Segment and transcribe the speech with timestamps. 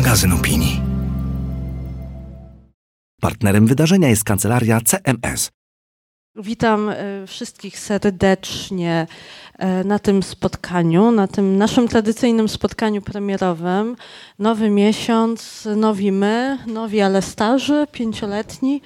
[0.00, 0.80] magazyn opinii.
[3.20, 5.50] Partnerem wydarzenia jest kancelaria CMS.
[6.36, 9.06] Witam e, wszystkich serdecznie
[9.58, 13.96] e, na tym spotkaniu, na tym naszym tradycyjnym spotkaniu premierowym.
[14.38, 18.82] Nowy miesiąc, nowi my, nowi ale starzy, pięcioletni.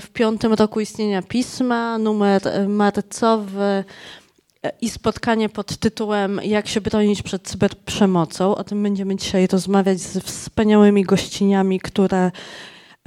[0.00, 3.84] W piątym roku istnienia pisma, numer marcowy
[4.80, 8.54] i spotkanie pod tytułem Jak się bronić przed cyberprzemocą.
[8.54, 12.30] O tym będziemy dzisiaj rozmawiać z wspaniałymi gościniami, które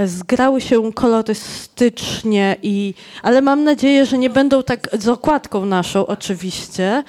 [0.05, 7.03] zgrały się kolorystycznie, i, ale mam nadzieję, że nie będą tak z okładką naszą oczywiście.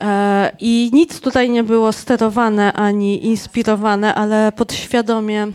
[0.00, 5.46] E, I nic tutaj nie było sterowane ani inspirowane, ale podświadomie,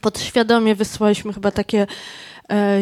[0.00, 1.86] podświadomie wysłaliśmy chyba takie
[2.52, 2.80] e,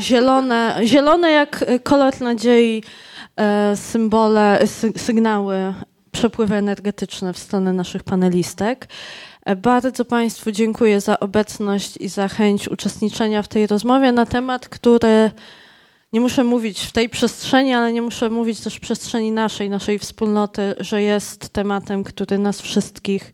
[0.00, 3.09] zielone, zielone jak kolor nadziei E,
[3.74, 4.66] symbole,
[4.96, 5.74] sygnały,
[6.12, 8.88] przepływy energetyczne w stronę naszych panelistek.
[9.44, 14.68] E, bardzo Państwu dziękuję za obecność i za chęć uczestniczenia w tej rozmowie na temat,
[14.68, 15.30] który
[16.12, 19.98] nie muszę mówić w tej przestrzeni, ale nie muszę mówić też w przestrzeni naszej, naszej
[19.98, 23.32] wspólnoty, że jest tematem, który nas wszystkich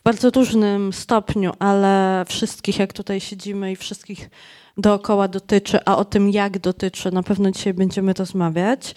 [0.00, 4.30] w bardzo różnym stopniu, ale wszystkich, jak tutaj siedzimy i wszystkich
[4.76, 8.94] dookoła dotyczy, a o tym, jak dotyczy, na pewno dzisiaj będziemy rozmawiać.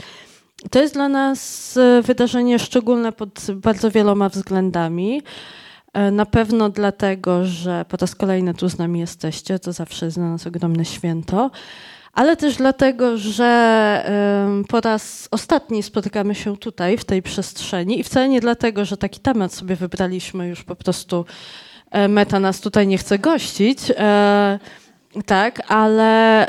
[0.71, 5.21] To jest dla nas e, wydarzenie szczególne pod bardzo wieloma względami.
[5.93, 10.17] E, na pewno dlatego, że po raz kolejny tu z nami jesteście, to zawsze jest
[10.17, 11.51] dla nas ogromne święto,
[12.13, 13.47] ale też dlatego, że
[14.67, 19.19] po raz ostatni spotykamy się tutaj, w tej przestrzeni i wcale nie dlatego, że taki
[19.19, 21.25] temat sobie wybraliśmy, już po prostu
[21.91, 23.79] e, meta nas tutaj nie chce gościć.
[25.25, 26.47] Tak, ale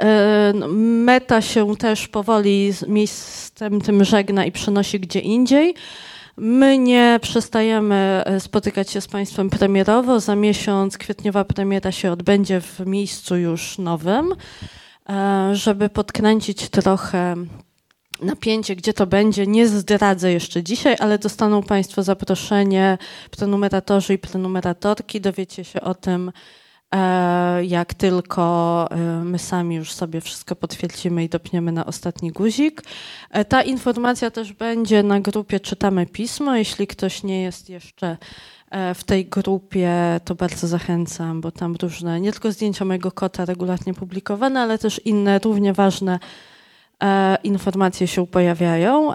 [0.51, 0.69] y, no,
[1.05, 5.75] meta się też powoli z miejscem tym żegna i przenosi gdzie indziej.
[6.37, 10.21] My nie przestajemy y, spotykać się z Państwem premierowo.
[10.21, 15.15] Za miesiąc kwietniowa premiera się odbędzie w miejscu już nowym, y,
[15.53, 17.35] żeby podkręcić trochę
[18.23, 22.99] napięcie, gdzie to będzie, nie zdradzę jeszcze dzisiaj, ale dostaną Państwo zaproszenie,
[23.31, 26.33] prenumeratorzy i prenumeratorki, dowiecie się o tym
[27.63, 32.83] jak tylko e, my sami już sobie wszystko potwierdzimy i dopniemy na ostatni guzik.
[33.31, 36.57] E, ta informacja też będzie na grupie Czytamy Pismo.
[36.57, 38.17] Jeśli ktoś nie jest jeszcze
[38.95, 43.95] w tej grupie, to bardzo zachęcam, bo tam różne, nie tylko zdjęcia mojego kota regularnie
[43.95, 46.19] publikowane, ale też inne równie ważne
[47.45, 49.13] informacje się pojawiają.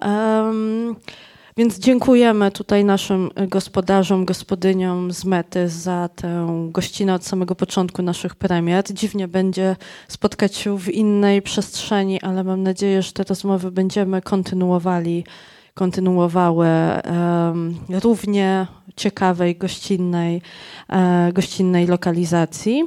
[1.58, 8.36] Więc dziękujemy tutaj naszym gospodarzom, gospodyniom z Mety za tę gościnę od samego początku naszych
[8.36, 8.84] premier.
[8.94, 9.76] Dziwnie będzie
[10.08, 15.26] spotkać się w innej przestrzeni, ale mam nadzieję, że te rozmowy będziemy kontynuowali,
[15.74, 20.42] kontynuowały um, równie ciekawej, gościnnej,
[20.90, 22.84] e, gościnnej lokalizacji.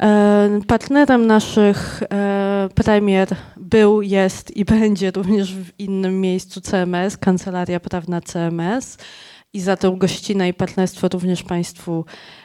[0.00, 7.80] E, partnerem naszych e, premier był, jest i będzie również w innym miejscu CMS, Kancelaria
[7.80, 8.98] Prawna CMS.
[9.52, 12.04] I za tę gościnę i partnerstwo również Państwu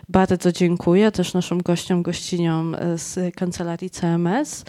[0.10, 4.66] bardzo dziękuję, też naszym gościom, gościniom z Kancelarii CMS.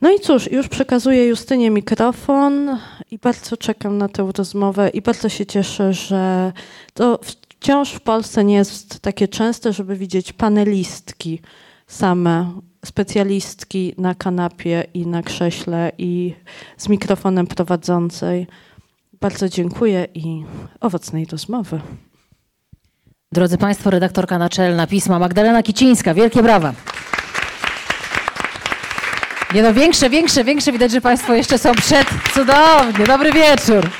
[0.00, 2.78] No i cóż, już przekazuję Justynie mikrofon
[3.10, 6.52] i bardzo czekam na tę rozmowę i bardzo się cieszę, że
[6.94, 7.20] to
[7.60, 11.40] wciąż w Polsce nie jest takie częste, żeby widzieć panelistki
[11.86, 12.52] same,
[12.84, 16.34] specjalistki na kanapie i na krześle i
[16.76, 18.46] z mikrofonem prowadzącej.
[19.20, 20.44] Bardzo dziękuję i
[20.80, 21.80] owocnej rozmowy.
[23.32, 26.14] Drodzy Państwo, redaktorka naczelna pisma Magdalena Kicińska.
[26.14, 26.72] Wielkie brawa.
[29.54, 30.72] Nie no, większe, większe, większe.
[30.72, 32.08] Widać, że Państwo jeszcze są przed.
[32.34, 33.06] Cudownie.
[33.06, 33.90] Dobry wieczór.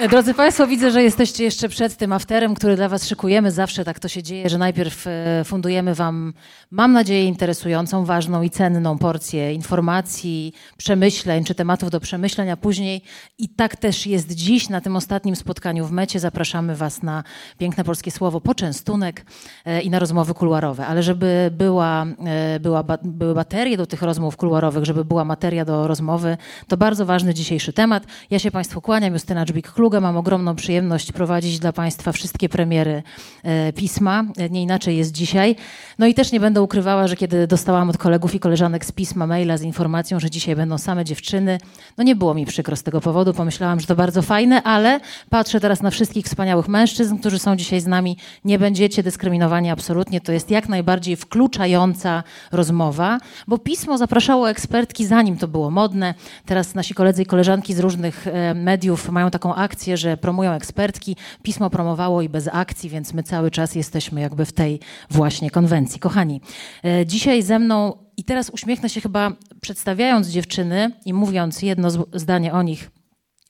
[0.00, 3.50] Drodzy Państwo, widzę, że jesteście jeszcze przed tym afterem, który dla Was szykujemy.
[3.50, 6.34] Zawsze tak to się dzieje, że najpierw e, fundujemy Wam,
[6.70, 13.02] mam nadzieję, interesującą, ważną i cenną porcję informacji, przemyśleń czy tematów do przemyśleń, a później
[13.38, 16.20] i tak też jest dziś na tym ostatnim spotkaniu w mecie.
[16.20, 17.24] Zapraszamy Was na
[17.58, 19.26] piękne polskie słowo poczęstunek
[19.64, 20.86] e, i na rozmowy kuluarowe.
[20.86, 25.86] Ale żeby była, e, była, były baterie do tych rozmów kuluarowych, żeby była materia do
[25.86, 26.36] rozmowy,
[26.68, 28.04] to bardzo ważny dzisiejszy temat.
[28.30, 33.02] Ja się Państwu kłaniam, Justyna Dżbik-Klub Mam ogromną przyjemność prowadzić dla Państwa wszystkie premiery
[33.42, 34.24] e, pisma.
[34.50, 35.56] Nie inaczej jest dzisiaj.
[35.98, 39.26] No i też nie będę ukrywała, że kiedy dostałam od kolegów i koleżanek z pisma
[39.26, 41.58] maila z informacją, że dzisiaj będą same dziewczyny,
[41.98, 43.34] no nie było mi przykro z tego powodu.
[43.34, 45.00] Pomyślałam, że to bardzo fajne, ale
[45.30, 48.16] patrzę teraz na wszystkich wspaniałych mężczyzn, którzy są dzisiaj z nami.
[48.44, 50.20] Nie będziecie dyskryminowani absolutnie.
[50.20, 52.22] To jest jak najbardziej wkluczająca
[52.52, 53.18] rozmowa,
[53.48, 56.14] bo pismo zapraszało ekspertki zanim to było modne.
[56.46, 60.52] Teraz nasi koledzy i koleżanki z różnych e, mediów mają taką akcję, akcje, że promują
[60.52, 61.16] ekspertki.
[61.42, 64.80] Pismo promowało i bez akcji, więc my cały czas jesteśmy jakby w tej
[65.10, 66.00] właśnie konwencji.
[66.00, 66.40] Kochani,
[66.84, 72.52] e, dzisiaj ze mną i teraz uśmiechnę się chyba przedstawiając dziewczyny i mówiąc jedno zdanie
[72.52, 72.90] o nich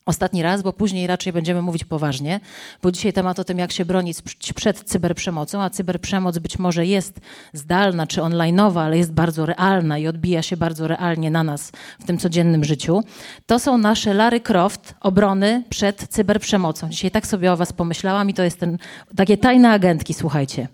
[0.06, 2.40] ostatni raz, bo później raczej będziemy mówić poważnie,
[2.82, 4.18] bo dzisiaj temat o tym, jak się bronić
[4.54, 7.20] przed cyberprzemocą, a cyberprzemoc być może jest
[7.52, 12.06] zdalna czy onlineowa, ale jest bardzo realna i odbija się bardzo realnie na nas w
[12.06, 13.02] tym codziennym życiu.
[13.46, 16.88] To są nasze Lary Croft obrony przed cyberprzemocą.
[16.88, 18.78] Dzisiaj tak sobie o was pomyślałam i to jest ten,
[19.16, 20.68] takie tajne agentki, słuchajcie.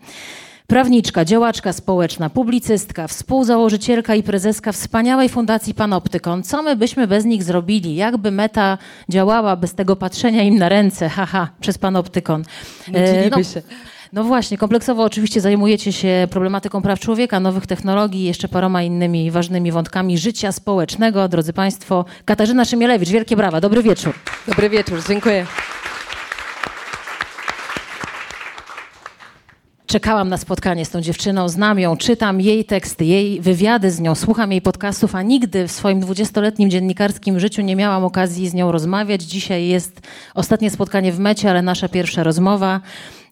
[0.67, 6.43] Prawniczka, działaczka społeczna, publicystka, współzałożycielka i prezeska wspaniałej fundacji Panoptykon.
[6.43, 7.95] Co my byśmy bez nich zrobili?
[7.95, 8.79] Jakby meta
[9.09, 12.43] działała bez tego patrzenia im na ręce, haha, przez Panoptykon?
[12.95, 13.63] E, no, się.
[14.13, 19.31] No właśnie, kompleksowo oczywiście zajmujecie się problematyką praw człowieka, nowych technologii i jeszcze paroma innymi
[19.31, 21.29] ważnymi wątkami życia społecznego.
[21.29, 24.15] Drodzy Państwo, Katarzyna Szymielewicz, wielkie brawa, dobry wieczór.
[24.49, 25.47] Dobry wieczór, dziękuję.
[29.93, 34.15] Czekałam na spotkanie z tą dziewczyną, znam ją, czytam jej teksty, jej wywiady z nią,
[34.15, 38.73] słucham jej podcastów, a nigdy w swoim dwudziestoletnim dziennikarskim życiu nie miałam okazji z nią
[38.73, 39.23] rozmawiać.
[39.23, 40.01] Dzisiaj jest
[40.35, 42.81] ostatnie spotkanie w mecie, ale nasza pierwsza rozmowa.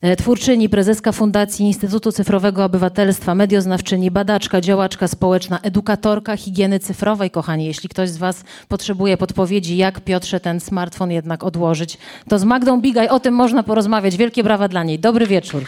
[0.00, 7.64] E, twórczyni, prezeska Fundacji Instytutu Cyfrowego Obywatelstwa, medioznawczyni, badaczka, działaczka społeczna, edukatorka higieny cyfrowej, kochani.
[7.64, 11.98] Jeśli ktoś z Was potrzebuje podpowiedzi, jak Piotrze ten smartfon jednak odłożyć,
[12.28, 14.16] to z Magdą Bigaj o tym można porozmawiać.
[14.16, 14.98] Wielkie brawa dla niej.
[14.98, 15.64] Dobry wieczór.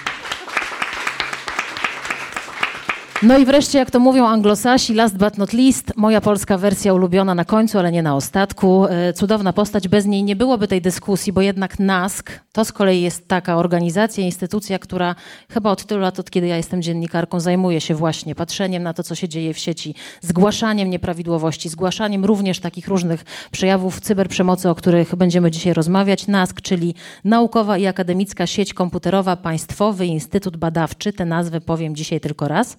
[3.22, 7.34] No i wreszcie, jak to mówią anglosasi, last but not least, moja polska wersja ulubiona
[7.34, 8.86] na końcu, ale nie na ostatku.
[8.86, 13.02] E, cudowna postać, bez niej nie byłoby tej dyskusji, bo jednak NASK to z kolei
[13.02, 15.14] jest taka organizacja, instytucja, która
[15.50, 19.02] chyba od tylu lat, od kiedy ja jestem dziennikarką, zajmuje się właśnie patrzeniem na to,
[19.02, 25.14] co się dzieje w sieci, zgłaszaniem nieprawidłowości, zgłaszaniem również takich różnych przejawów cyberprzemocy, o których
[25.14, 26.26] będziemy dzisiaj rozmawiać.
[26.26, 31.12] NASK, czyli Naukowa i Akademicka Sieć Komputerowa Państwowy Instytut Badawczy.
[31.12, 32.76] Te nazwy powiem dzisiaj tylko raz.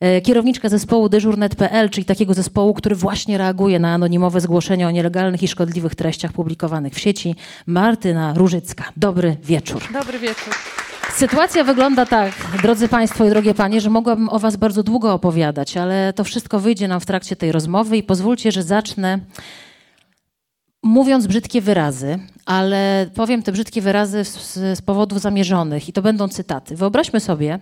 [0.00, 5.42] E, kierowniczka zespołu dyżurnet.pl, czyli takiego zespołu, który właśnie reaguje na anonimowe zgłoszenia o nielegalnych
[5.42, 7.34] i szkodliwych treściach publikowanych w sieci,
[7.66, 8.84] Martyna Różycka.
[8.96, 9.82] Dobry wieczór.
[9.92, 10.54] Dobry wieczór.
[11.14, 12.32] Sytuacja wygląda tak,
[12.62, 16.60] drodzy Państwo i drogie Panie, że mogłabym o Was bardzo długo opowiadać, ale to wszystko
[16.60, 19.18] wyjdzie nam w trakcie tej rozmowy i pozwólcie, że zacznę
[20.82, 26.28] mówiąc brzydkie wyrazy, ale powiem te brzydkie wyrazy z, z powodów zamierzonych i to będą
[26.28, 26.76] cytaty.
[26.76, 27.58] Wyobraźmy sobie,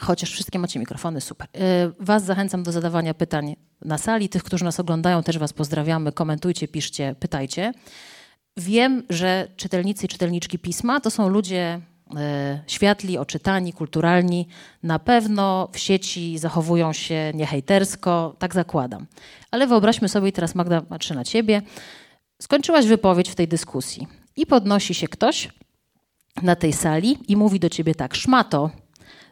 [0.00, 1.48] chociaż wszystkie macie mikrofony, super.
[1.56, 1.60] Y,
[2.00, 4.28] was zachęcam do zadawania pytań na sali.
[4.28, 6.12] Tych, którzy nas oglądają, też Was pozdrawiamy.
[6.12, 7.72] Komentujcie, piszcie, pytajcie.
[8.56, 11.80] Wiem, że czytelnicy i czytelniczki pisma to są ludzie
[12.10, 12.14] y,
[12.66, 14.48] światli, oczytani, kulturalni.
[14.82, 19.06] Na pewno w sieci zachowują się niehejtersko, tak zakładam.
[19.50, 21.62] Ale wyobraźmy sobie, teraz Magda patrzy na ciebie,
[22.42, 24.06] skończyłaś wypowiedź w tej dyskusji
[24.36, 25.48] i podnosi się ktoś
[26.42, 28.70] na tej sali i mówi do ciebie tak, szmato,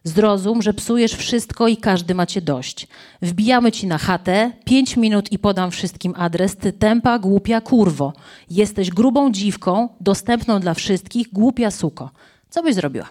[0.05, 2.89] Zrozum, że psujesz wszystko i każdy macie dość.
[3.23, 8.13] Wbijamy ci na chatę, pięć minut i podam wszystkim adres, ty tempa, głupia kurwo.
[8.51, 12.11] Jesteś grubą dziwką, dostępną dla wszystkich, głupia suko.
[12.51, 13.09] Co byś zrobiła?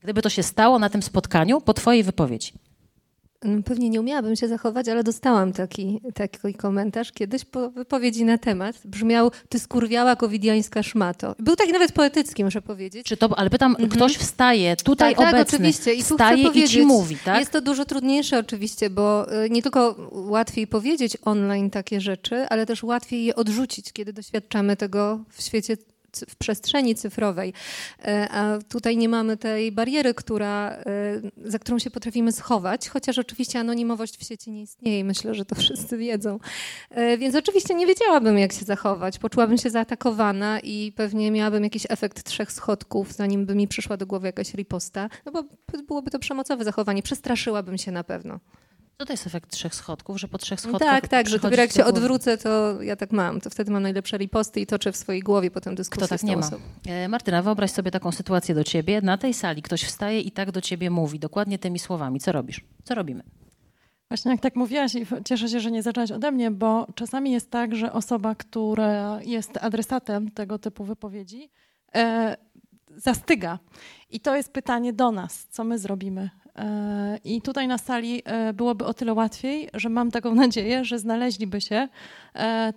[0.00, 2.52] Gdyby to się stało na tym spotkaniu po twojej wypowiedzi.
[3.44, 8.38] No, pewnie nie umiałabym się zachować, ale dostałam taki, taki komentarz kiedyś po wypowiedzi na
[8.38, 8.76] temat.
[8.84, 11.34] Brzmiał, ty skurwiała covidiańska szmato.
[11.38, 13.06] Był taki nawet poetycki, muszę powiedzieć.
[13.06, 13.88] Czy to, ale pytam, mhm.
[13.88, 15.94] ktoś wstaje tutaj tak, obecny, tak, oczywiście.
[15.94, 17.38] I wstaje i ci mówi, tak?
[17.38, 22.66] Jest to dużo trudniejsze oczywiście, bo y, nie tylko łatwiej powiedzieć online takie rzeczy, ale
[22.66, 25.76] też łatwiej je odrzucić, kiedy doświadczamy tego w świecie
[26.28, 27.52] w przestrzeni cyfrowej.
[28.04, 30.84] E, a tutaj nie mamy tej bariery, która, e,
[31.44, 35.44] za którą się potrafimy schować, chociaż oczywiście anonimowość w sieci nie istnieje i myślę, że
[35.44, 36.38] to wszyscy wiedzą.
[36.90, 39.18] E, więc oczywiście nie wiedziałabym, jak się zachować.
[39.18, 44.06] Poczułabym się zaatakowana i pewnie miałabym jakiś efekt trzech schodków, zanim by mi przyszła do
[44.06, 45.44] głowy jakaś riposta, no bo
[45.88, 47.02] byłoby to przemocowe zachowanie.
[47.02, 48.40] Przestraszyłabym się na pewno.
[49.02, 51.72] Co to jest efekt trzech schodków, że po trzech schodkach Tak, tak, że dopiero jak
[51.72, 53.40] się odwrócę, to ja tak mam.
[53.40, 56.36] To wtedy mam najlepsze riposty i toczę w swojej głowie potem dyskusję Kto tak nie
[56.36, 56.50] ma?
[56.86, 59.00] E, Martyna, wyobraź sobie taką sytuację do ciebie.
[59.00, 62.20] Na tej sali ktoś wstaje i tak do ciebie mówi, dokładnie tymi słowami.
[62.20, 62.64] Co robisz?
[62.84, 63.22] Co robimy?
[64.08, 67.50] Właśnie jak tak mówiłaś i cieszę się, że nie zaczęłaś ode mnie, bo czasami jest
[67.50, 71.50] tak, że osoba, która jest adresatem tego typu wypowiedzi,
[71.94, 72.36] e,
[72.96, 73.58] zastyga.
[74.10, 76.30] I to jest pytanie do nas, co my zrobimy
[77.24, 81.60] I tutaj na sali e, byłoby o tyle łatwiej, że mam taką nadzieję, że znaleźliby
[81.60, 81.74] się.
[81.74, 81.88] e,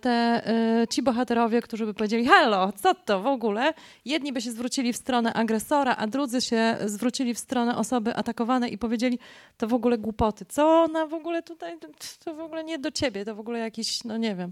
[0.01, 0.41] te,
[0.89, 3.74] ci bohaterowie, którzy by powiedzieli: Halo, co to w ogóle?
[4.05, 8.74] Jedni by się zwrócili w stronę agresora, a drudzy się zwrócili w stronę osoby atakowanej
[8.74, 9.19] i powiedzieli:
[9.57, 10.45] To w ogóle głupoty.
[10.45, 11.77] Co ona w ogóle tutaj?
[12.25, 14.51] To w ogóle nie do ciebie, to w ogóle jakiś, no nie wiem.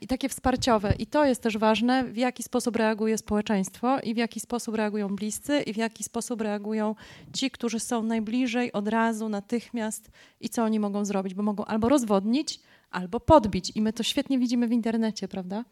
[0.00, 0.94] I takie wsparciowe.
[0.98, 5.16] I to jest też ważne, w jaki sposób reaguje społeczeństwo i w jaki sposób reagują
[5.16, 6.94] bliscy i w jaki sposób reagują
[7.32, 11.88] ci, którzy są najbliżej, od razu, natychmiast i co oni mogą zrobić, bo mogą albo
[11.88, 12.60] rozwodnić,
[12.94, 13.72] albo podbić.
[13.74, 15.64] I my to świetnie widzimy w internecie, prawda?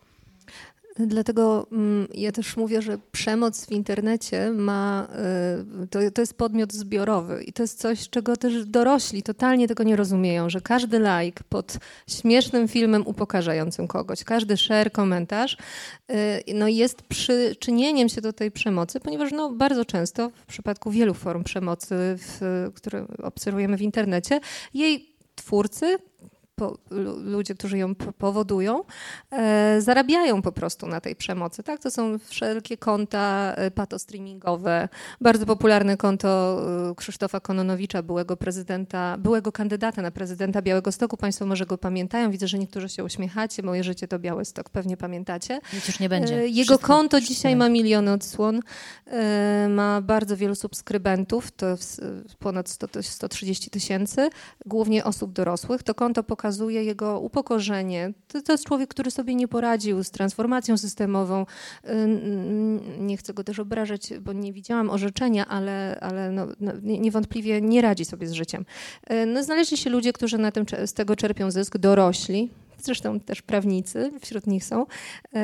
[0.99, 5.09] Dlatego mm, ja też mówię, że przemoc w internecie ma,
[5.83, 9.83] y, to, to jest podmiot zbiorowy i to jest coś, czego też dorośli totalnie tego
[9.83, 15.57] nie rozumieją, że każdy like pod śmiesznym filmem upokarzającym kogoś, każdy share, komentarz
[16.11, 21.15] y, no jest przyczynieniem się do tej przemocy, ponieważ no bardzo często w przypadku wielu
[21.15, 24.41] form przemocy, w, które obserwujemy w internecie,
[24.75, 25.99] jej twórcy
[26.55, 26.79] po,
[27.25, 28.85] ludzie, którzy ją powodują,
[29.31, 31.63] e, zarabiają po prostu na tej przemocy.
[31.63, 31.81] Tak?
[31.81, 34.89] To są wszelkie konta e, patostreamingowe.
[35.21, 41.17] Bardzo popularne konto e, Krzysztofa Kononowicza, byłego prezydenta, byłego kandydata na prezydenta Białego Stoku.
[41.17, 42.31] Państwo może go pamiętają.
[42.31, 43.63] Widzę, że niektórzy się uśmiechacie.
[43.63, 45.61] Moje życie to Biały Stok, pewnie pamiętacie.
[45.73, 46.37] Nic już nie będzie.
[46.37, 46.87] E, jego Wszystko.
[46.87, 48.61] konto dzisiaj ma miliony odsłon.
[49.07, 51.67] E, ma bardzo wielu subskrybentów, to
[52.39, 54.31] ponad 100, 130 tysięcy,
[54.67, 55.83] głównie osób dorosłych.
[55.83, 58.13] To konto pokazuje pokazuje jego upokorzenie.
[58.29, 61.47] To, to jest człowiek, który sobie nie poradził z transformacją systemową.
[62.99, 67.83] Nie chcę go też obrażać, bo nie widziałam orzeczenia, ale, ale no, no, niewątpliwie nie
[67.83, 68.65] radzi sobie z życiem.
[69.11, 73.43] Y, no, znaleźli się ludzie, którzy na tym, z tego czerpią zysk, dorośli, zresztą też
[73.43, 75.39] prawnicy wśród nich są, y,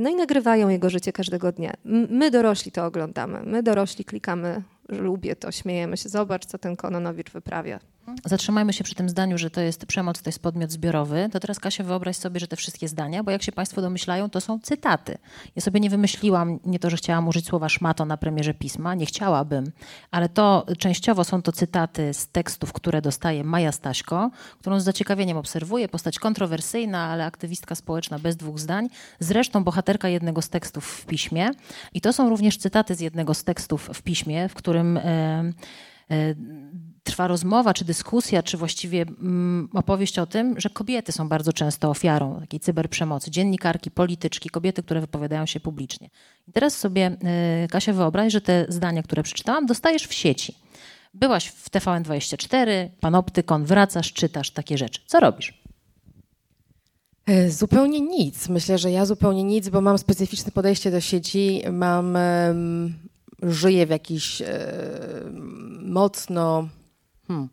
[0.00, 1.72] no i nagrywają jego życie każdego dnia.
[2.10, 7.30] My dorośli to oglądamy, my dorośli klikamy, lubię to, śmiejemy się, zobacz, co ten Kononowicz
[7.30, 7.91] wyprawia.
[8.24, 11.28] Zatrzymajmy się przy tym zdaniu, że to jest przemoc, to jest podmiot zbiorowy.
[11.32, 14.40] To teraz, Kasia, wyobraź sobie, że te wszystkie zdania, bo jak się Państwo domyślają, to
[14.40, 15.18] są cytaty.
[15.56, 19.06] Ja sobie nie wymyśliłam, nie to, że chciałam użyć słowa szmato na premierze pisma, nie
[19.06, 19.72] chciałabym,
[20.10, 25.36] ale to częściowo są to cytaty z tekstów, które dostaje Maja Staśko, którą z zaciekawieniem
[25.36, 25.88] obserwuję.
[25.88, 28.88] Postać kontrowersyjna, ale aktywistka społeczna bez dwóch zdań.
[29.20, 31.50] Zresztą bohaterka jednego z tekstów w piśmie.
[31.94, 34.96] I to są również cytaty z jednego z tekstów w piśmie, w którym.
[34.96, 35.02] E,
[36.10, 36.34] e,
[37.02, 41.90] trwa rozmowa, czy dyskusja, czy właściwie mm, opowieść o tym, że kobiety są bardzo często
[41.90, 43.30] ofiarą takiej cyberprzemocy.
[43.30, 46.10] Dziennikarki, polityczki, kobiety, które wypowiadają się publicznie.
[46.48, 47.16] I teraz sobie,
[47.64, 50.54] y, Kasia, wyobraź, że te zdania, które przeczytałam, dostajesz w sieci.
[51.14, 55.00] Byłaś w TVN24, panoptykon, wracasz, czytasz takie rzeczy.
[55.06, 55.62] Co robisz?
[57.26, 58.48] E, zupełnie nic.
[58.48, 61.62] Myślę, że ja zupełnie nic, bo mam specyficzne podejście do sieci.
[61.72, 62.18] Mam,
[63.42, 66.68] żyję w jakiś um, mocno
[67.26, 67.48] hmm,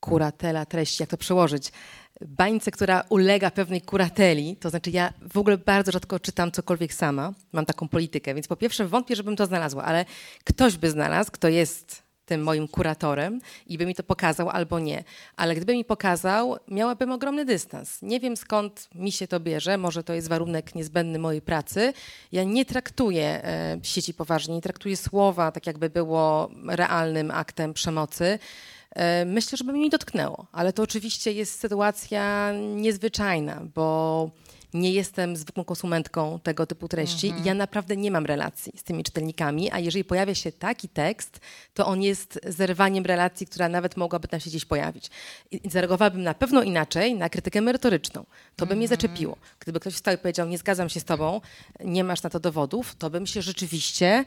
[0.00, 1.72] kuratela treści, jak to przełożyć?
[2.20, 7.32] bańce, która ulega pewnej kurateli, to znaczy ja w ogóle bardzo rzadko czytam cokolwiek sama,
[7.52, 10.04] mam taką politykę, więc po pierwsze wątpię, żebym to znalazła, ale
[10.44, 15.04] ktoś by znalazł, kto jest tym moim kuratorem i by mi to pokazał albo nie.
[15.36, 18.02] Ale gdyby mi pokazał, miałabym ogromny dystans.
[18.02, 21.92] Nie wiem skąd mi się to bierze, może to jest warunek niezbędny mojej pracy.
[22.32, 28.38] Ja nie traktuję e, sieci poważnie, nie traktuję słowa tak jakby było realnym aktem przemocy.
[28.90, 34.30] E, myślę, że by mi dotknęło, ale to oczywiście jest sytuacja niezwyczajna, bo
[34.74, 37.44] nie jestem zwykłą konsumentką tego typu treści mhm.
[37.44, 41.40] i ja naprawdę nie mam relacji z tymi czytelnikami, a jeżeli pojawia się taki tekst,
[41.74, 45.10] to on jest zerwaniem relacji, która nawet mogłaby tam się gdzieś pojawić.
[45.50, 48.24] I zareagowałabym na pewno inaczej na krytykę merytoryczną.
[48.56, 49.00] To by mnie mhm.
[49.00, 49.36] zaczepiło.
[49.60, 51.40] Gdyby ktoś wstał i powiedział, nie zgadzam się z tobą,
[51.84, 54.24] nie masz na to dowodów, to bym się rzeczywiście,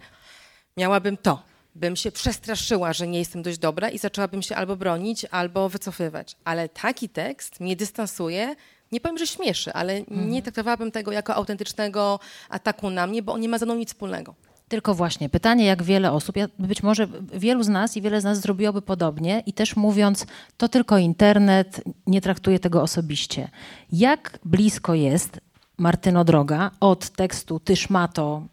[0.77, 1.44] miałabym to
[1.75, 6.36] bym się przestraszyła, że nie jestem dość dobra i zaczęłabym się albo bronić, albo wycofywać.
[6.44, 8.56] Ale taki tekst mnie dystansuje
[8.91, 10.29] nie powiem, że śmieszy, ale mhm.
[10.29, 13.89] nie traktowałabym tego jako autentycznego ataku na mnie, bo on nie ma ze mną nic
[13.89, 14.36] wspólnego.
[14.67, 18.24] Tylko właśnie pytanie, jak wiele osób, ja, być może wielu z nas i wiele z
[18.24, 20.25] nas zrobiłoby podobnie i też mówiąc,
[20.58, 23.50] to tylko internet, nie traktuję tego osobiście.
[23.91, 25.39] Jak blisko jest
[25.77, 28.44] Martyno Droga od tekstu Tyż ma to,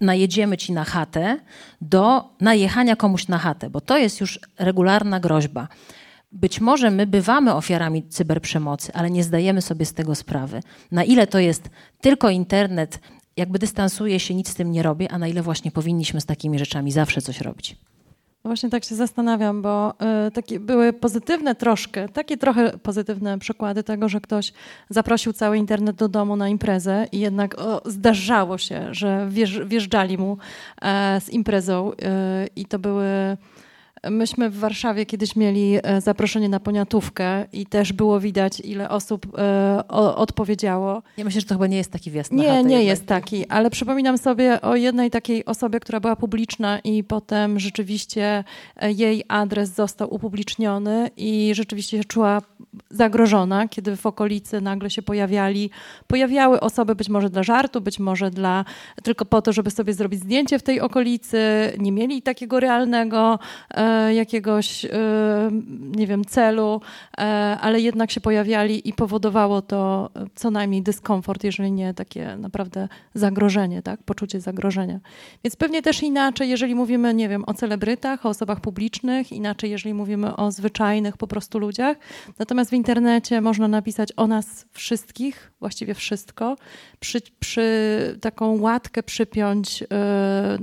[0.00, 1.38] najedziemy ci na chatę,
[1.80, 5.68] do najechania komuś na chatę, bo to jest już regularna groźba.
[6.32, 10.60] Być może my bywamy ofiarami cyberprzemocy, ale nie zdajemy sobie z tego sprawy.
[10.90, 11.70] Na ile to jest
[12.00, 13.00] tylko internet,
[13.36, 16.58] jakby dystansuje się, nic z tym nie robię, a na ile właśnie powinniśmy z takimi
[16.58, 17.76] rzeczami zawsze coś robić.
[18.44, 19.94] No właśnie tak się zastanawiam, bo
[20.26, 24.52] y, takie były pozytywne troszkę, takie trochę pozytywne przykłady tego, że ktoś
[24.90, 29.28] zaprosił cały internet do domu na imprezę i jednak o, zdarzało się, że
[29.66, 30.38] wjeżdżali mu
[30.82, 31.94] e, z imprezą y,
[32.56, 33.36] i to były
[34.10, 39.26] Myśmy w Warszawie kiedyś mieli e, zaproszenie na poniatówkę i też było widać, ile osób
[39.38, 41.02] e, odpowiedziało.
[41.16, 42.84] Ja myślę, że to chyba nie jest taki wjazd na Nie, nie jednak.
[42.84, 48.44] jest taki, ale przypominam sobie o jednej takiej osobie, która była publiczna i potem rzeczywiście
[48.76, 52.42] e, jej adres został upubliczniony i rzeczywiście się czuła
[52.90, 55.70] zagrożona, kiedy w okolicy nagle się pojawiali,
[56.06, 58.64] pojawiały osoby być może dla żartu, być może dla,
[59.02, 61.38] tylko po to, żeby sobie zrobić zdjęcie w tej okolicy,
[61.78, 63.38] nie mieli takiego realnego
[63.74, 64.88] e, jakiegoś, e,
[65.96, 66.80] nie wiem, celu,
[67.18, 67.22] e,
[67.60, 72.88] ale jednak się pojawiali i powodowało to e, co najmniej dyskomfort, jeżeli nie takie naprawdę
[73.14, 74.02] zagrożenie, tak?
[74.02, 75.00] poczucie zagrożenia.
[75.44, 79.94] Więc pewnie też inaczej, jeżeli mówimy, nie wiem, o celebrytach, o osobach publicznych, inaczej, jeżeli
[79.94, 81.96] mówimy o zwyczajnych po prostu ludziach.
[82.38, 86.56] Natomiast w internecie można napisać o nas wszystkich, właściwie wszystko,
[87.00, 90.58] przy, przy taką łatkę przypiąć e,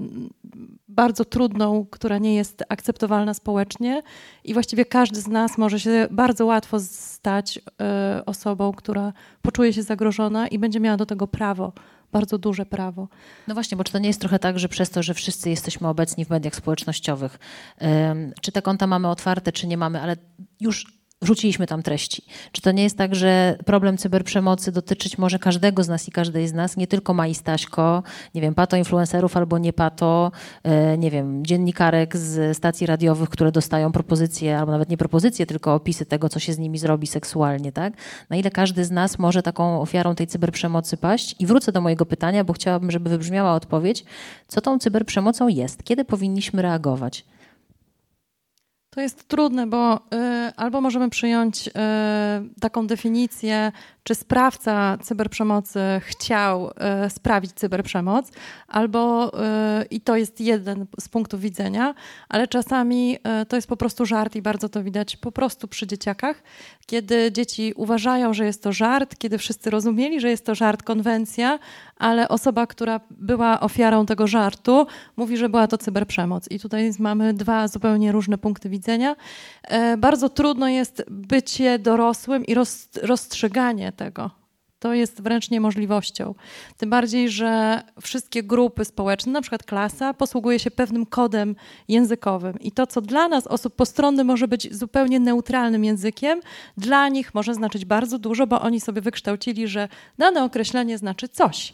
[0.89, 4.01] bardzo trudną, która nie jest akceptowalna społecznie
[4.43, 9.83] i właściwie każdy z nas może się bardzo łatwo stać e, osobą, która poczuje się
[9.83, 11.73] zagrożona i będzie miała do tego prawo,
[12.11, 13.07] bardzo duże prawo.
[13.47, 15.87] No właśnie, bo czy to nie jest trochę tak, że przez to, że wszyscy jesteśmy
[15.87, 17.39] obecni w mediach społecznościowych,
[18.41, 20.17] czy te konta mamy otwarte, czy nie mamy, ale
[20.59, 22.23] już wrzuciliśmy tam treści.
[22.51, 26.47] Czy to nie jest tak, że problem cyberprzemocy dotyczyć może każdego z nas i każdej
[26.47, 28.03] z nas, nie tylko Mai Staśko,
[28.35, 30.31] nie wiem, pato influencerów albo nie pato,
[30.63, 35.73] e, nie wiem, dziennikarek z stacji radiowych, które dostają propozycje, albo nawet nie propozycje, tylko
[35.73, 37.93] opisy tego, co się z nimi zrobi seksualnie, tak?
[38.29, 41.35] Na ile każdy z nas może taką ofiarą tej cyberprzemocy paść?
[41.39, 44.05] I wrócę do mojego pytania, bo chciałabym, żeby wybrzmiała odpowiedź,
[44.47, 45.83] co tą cyberprzemocą jest?
[45.83, 47.25] Kiedy powinniśmy reagować?
[48.89, 49.99] To jest trudne, bo y,
[50.55, 51.71] albo możemy przyjąć y,
[52.61, 53.71] taką definicję,
[54.09, 56.69] czy sprawca cyberprzemocy chciał
[57.05, 58.31] y, sprawić cyberprzemoc,
[58.67, 59.31] albo
[59.81, 61.95] y, i to jest jeden z punktów widzenia,
[62.29, 65.87] ale czasami y, to jest po prostu żart i bardzo to widać po prostu przy
[65.87, 66.43] dzieciakach,
[66.85, 71.59] kiedy dzieci uważają, że jest to żart, kiedy wszyscy rozumieli, że jest to żart, konwencja,
[71.97, 74.87] ale osoba, która była ofiarą tego żartu,
[75.17, 76.51] mówi, że była to cyberprzemoc.
[76.51, 79.15] I tutaj mamy dwa zupełnie różne punkty widzenia.
[79.63, 84.31] E, Bardzo trudno jest bycie dorosłym i roz, rozstrzyganie tego.
[84.79, 86.35] To jest wręcz niemożliwością.
[86.77, 91.55] Tym bardziej, że wszystkie grupy społeczne, na przykład klasa, posługuje się pewnym kodem
[91.87, 92.59] językowym.
[92.59, 96.41] I to, co dla nas, osób postronnych, może być zupełnie neutralnym językiem,
[96.77, 101.73] dla nich może znaczyć bardzo dużo, bo oni sobie wykształcili, że dane określenie znaczy coś.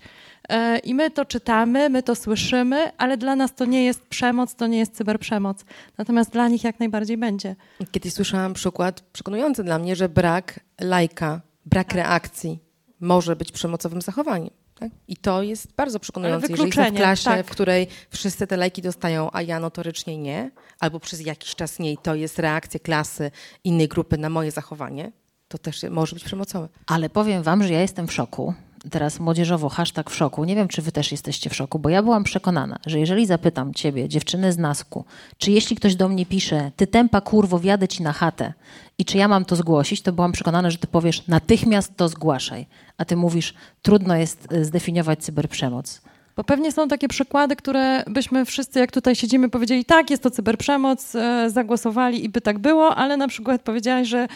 [0.50, 4.56] E, I my to czytamy, my to słyszymy, ale dla nas to nie jest przemoc,
[4.56, 5.66] to nie jest cyberprzemoc.
[5.98, 7.56] Natomiast dla nich jak najbardziej będzie.
[7.92, 12.60] Kiedyś słyszałam przykład przekonujący dla mnie, że brak lajka, brak reakcji
[13.00, 14.50] może być przemocowym zachowaniem.
[14.80, 14.92] Tak?
[15.08, 17.46] I to jest bardzo przekonujące, jeżeli jestem w klasie, tak.
[17.46, 21.92] w której wszyscy te lajki dostają, a ja notorycznie nie, albo przez jakiś czas nie
[21.92, 23.32] i to jest reakcja klasy
[23.64, 25.12] innej grupy na moje zachowanie,
[25.48, 26.70] to też może być przemocowe.
[26.88, 28.54] Ale powiem wam, że ja jestem w szoku.
[28.92, 30.46] Teraz młodzieżowo hashtag w szoku.
[30.46, 33.74] Nie wiem, czy wy też jesteście w szoku, bo ja byłam przekonana, że jeżeli zapytam
[33.74, 35.06] ciebie, dziewczyny z Nasku,
[35.38, 38.54] czy jeśli ktoś do mnie pisze, ty tempa kurwo, wjadę ci na chatę
[38.98, 42.66] i czy ja mam to zgłosić, to byłam przekonana, że ty powiesz, natychmiast to zgłaszaj.
[42.98, 46.02] A ty mówisz, trudno jest y, zdefiniować cyberprzemoc.
[46.36, 50.32] Bo pewnie są takie przykłady, które byśmy wszyscy, jak tutaj siedzimy, powiedzieli, tak, jest to
[50.32, 54.28] cyberprzemoc, e, zagłosowali i by tak było, ale na przykład powiedziałaś, że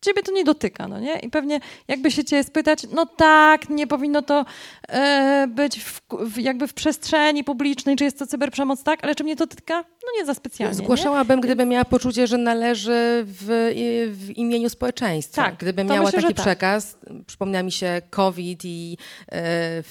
[0.00, 1.18] ciebie to nie dotyka, no nie?
[1.18, 4.44] I pewnie jakby się cię spytać, no tak, nie powinno to
[4.88, 9.24] e, być w, w, jakby w przestrzeni publicznej, czy jest to cyberprzemoc, tak, ale czy
[9.24, 9.74] mnie to dotyka?
[9.76, 10.76] No nie za specjalnie.
[10.76, 10.84] nie?
[10.84, 13.72] Zgłaszałabym, gdybym miała poczucie, że należy w,
[14.12, 15.42] w imieniu społeczeństwa.
[15.42, 16.44] Tak, Gdybym miała myślę, taki tak.
[16.46, 18.98] przekaz, przypomniała mi się COVID i
[19.32, 19.82] e,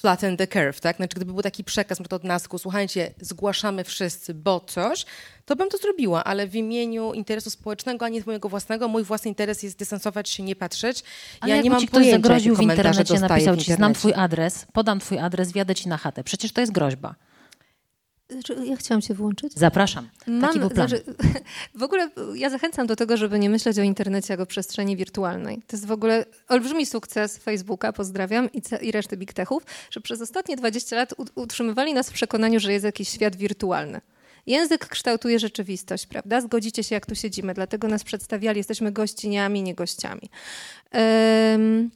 [0.00, 0.96] flatten the curve, tak?
[0.96, 5.06] Znaczy, gdyby był taki przekaz od nasku, słuchajcie, zgłaszamy wszyscy, bo coś,
[5.44, 8.88] to bym to zrobiła, ale w imieniu interesu społecznego, a nie mojego własnego.
[8.88, 11.02] Mój własny interes jest dystansować się, nie patrzeć.
[11.40, 14.12] Ale ja nie mam ci ktoś pojęcia, zagroził w internecie, napisał w ci, znam twój
[14.14, 16.24] adres, podam twój adres, wjadę ci na chatę.
[16.24, 17.14] Przecież to jest groźba.
[18.30, 19.52] Znaczy, Ja chciałam się włączyć.
[19.54, 20.08] Zapraszam.
[20.40, 20.88] Taki był plan.
[20.88, 21.04] znaczy,
[21.74, 25.62] w ogóle ja zachęcam do tego, żeby nie myśleć o internecie jako przestrzeni wirtualnej.
[25.66, 30.20] To jest w ogóle olbrzymi sukces Facebooka, pozdrawiam, i, i reszty big techów, że przez
[30.20, 34.00] ostatnie 20 lat utrzymywali nas w przekonaniu, że jest jakiś świat wirtualny.
[34.46, 36.40] Język kształtuje rzeczywistość, prawda?
[36.40, 40.30] Zgodzicie się, jak tu siedzimy, dlatego nas przedstawiali, jesteśmy gościniami, nie gościami.
[40.90, 41.90] Em,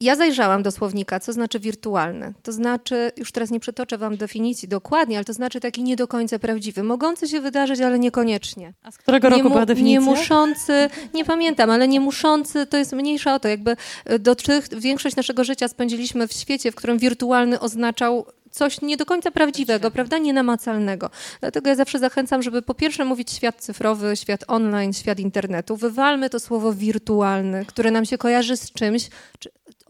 [0.00, 2.34] ja zajrzałam do słownika, co znaczy wirtualny.
[2.42, 6.08] To znaczy, już teraz nie przytoczę wam definicji dokładnie, ale to znaczy taki nie do
[6.08, 8.72] końca prawdziwy, mogący się wydarzyć, ale niekoniecznie.
[8.82, 10.00] A z którego roku mu- była definicja?
[10.00, 13.48] nie muszący, nie pamiętam, ale nie muszący to jest mniejsza o to.
[13.48, 18.80] Jakby e, do tych, większość naszego życia spędziliśmy w świecie, w którym wirtualny oznaczał coś
[18.80, 21.10] nie do końca prawdziwego, prawda, nienamacalnego.
[21.40, 25.76] Dlatego ja zawsze zachęcam, żeby po pierwsze mówić świat cyfrowy, świat online, świat internetu.
[25.76, 29.08] Wywalmy to słowo wirtualny, które nam się kojarzy z czymś,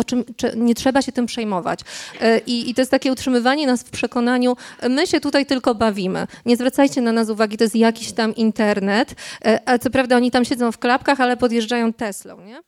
[0.01, 0.25] o czym
[0.57, 1.81] nie trzeba się tym przejmować.
[2.21, 4.57] E, I, I, to jest takie utrzymywanie nas w przekonaniu,
[4.89, 6.27] my się tutaj tylko bawimy.
[6.47, 9.15] Nie zwracajcie na nas uwagi, to jest jakiś tam internet.
[9.45, 12.61] E, a co prawda oni tam siedzą w klapkach, ale podjeżdżają Teslą, nie?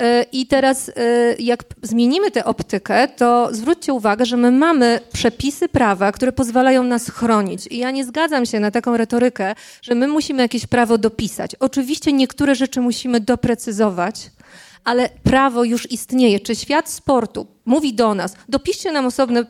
[0.00, 0.90] E, I teraz,
[1.38, 7.10] jak zmienimy tę optykę, to zwróćcie uwagę, że my mamy przepisy prawa, które pozwalają nas
[7.10, 7.66] chronić.
[7.66, 11.54] I ja nie zgadzam się na taką retorykę, że my musimy jakieś prawo dopisać.
[11.60, 14.30] Oczywiście niektóre rzeczy musimy doprecyzować,
[14.84, 16.40] ale prawo już istnieje.
[16.40, 19.44] Czy świat sportu mówi do nas, dopiszcie nam osobne e,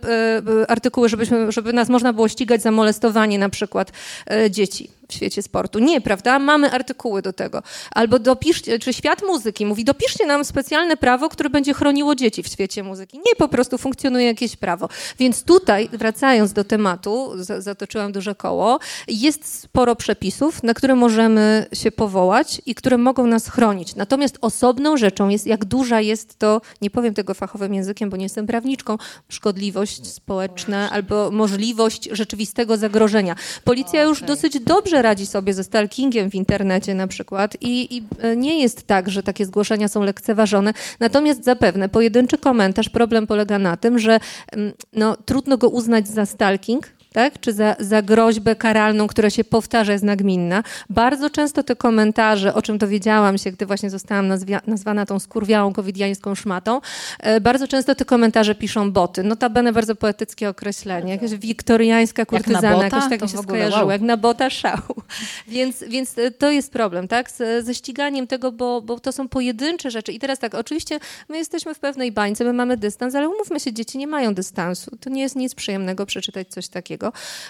[0.62, 3.92] e, artykuły, żebyśmy, żeby nas można było ścigać za molestowanie na przykład
[4.30, 5.78] e, dzieci w świecie sportu.
[5.78, 6.38] Nie, prawda?
[6.38, 7.62] Mamy artykuły do tego.
[7.90, 12.46] Albo dopiszcie, czy świat muzyki mówi, dopiszcie nam specjalne prawo, które będzie chroniło dzieci w
[12.46, 13.18] świecie muzyki.
[13.18, 14.88] Nie, po prostu funkcjonuje jakieś prawo.
[15.18, 21.90] Więc tutaj, wracając do tematu, zatoczyłam duże koło, jest sporo przepisów, na które możemy się
[21.90, 23.94] powołać i które mogą nas chronić.
[23.94, 28.24] Natomiast osobną rzeczą jest, jak duża jest to, nie powiem tego fachowym językiem, bo nie
[28.24, 33.36] jestem prawniczką, szkodliwość społeczna albo możliwość rzeczywistego zagrożenia.
[33.64, 38.36] Policja już dosyć dobrze radzi sobie ze stalkingiem w internecie na przykład i, i e,
[38.36, 40.72] nie jest tak, że takie zgłoszenia są lekceważone.
[41.00, 44.20] Natomiast zapewne pojedynczy komentarz, problem polega na tym, że
[44.52, 47.40] mm, no, trudno go uznać za stalking, tak?
[47.40, 50.62] czy za, za groźbę karalną, która się powtarza, jest nagminna.
[50.90, 55.72] Bardzo często te komentarze, o czym dowiedziałam się, gdy właśnie zostałam nazwia, nazwana tą skurwiałą
[55.72, 56.80] covidiańską szmatą,
[57.18, 59.22] e, bardzo często te komentarze piszą boty.
[59.22, 61.12] Notabene bardzo poetyckie określenie.
[61.12, 63.90] Jakaś wiktoriańska kurtyzana, jak jakoś tak mi się skojarzyło, wow.
[63.90, 64.78] jak na bota szał.
[65.48, 67.30] więc, więc e, to jest problem, tak?
[67.30, 70.12] Z, ze ściganiem tego, bo, bo to są pojedyncze rzeczy.
[70.12, 73.72] I teraz tak, oczywiście my jesteśmy w pewnej bańce, my mamy dystans, ale umówmy się,
[73.72, 74.96] dzieci nie mają dystansu.
[75.00, 76.97] To nie jest nic przyjemnego przeczytać coś takiego.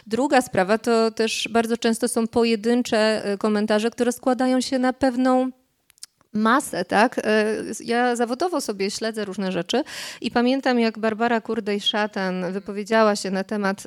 [0.07, 5.51] Druga sprawa to też bardzo często są pojedyncze e, komentarze, które składają się na pewną
[6.33, 7.19] masę, tak?
[7.19, 9.83] E, ja zawodowo sobie śledzę różne rzeczy
[10.21, 13.87] i pamiętam, jak Barbara Kurdej-Szatan wypowiedziała się na temat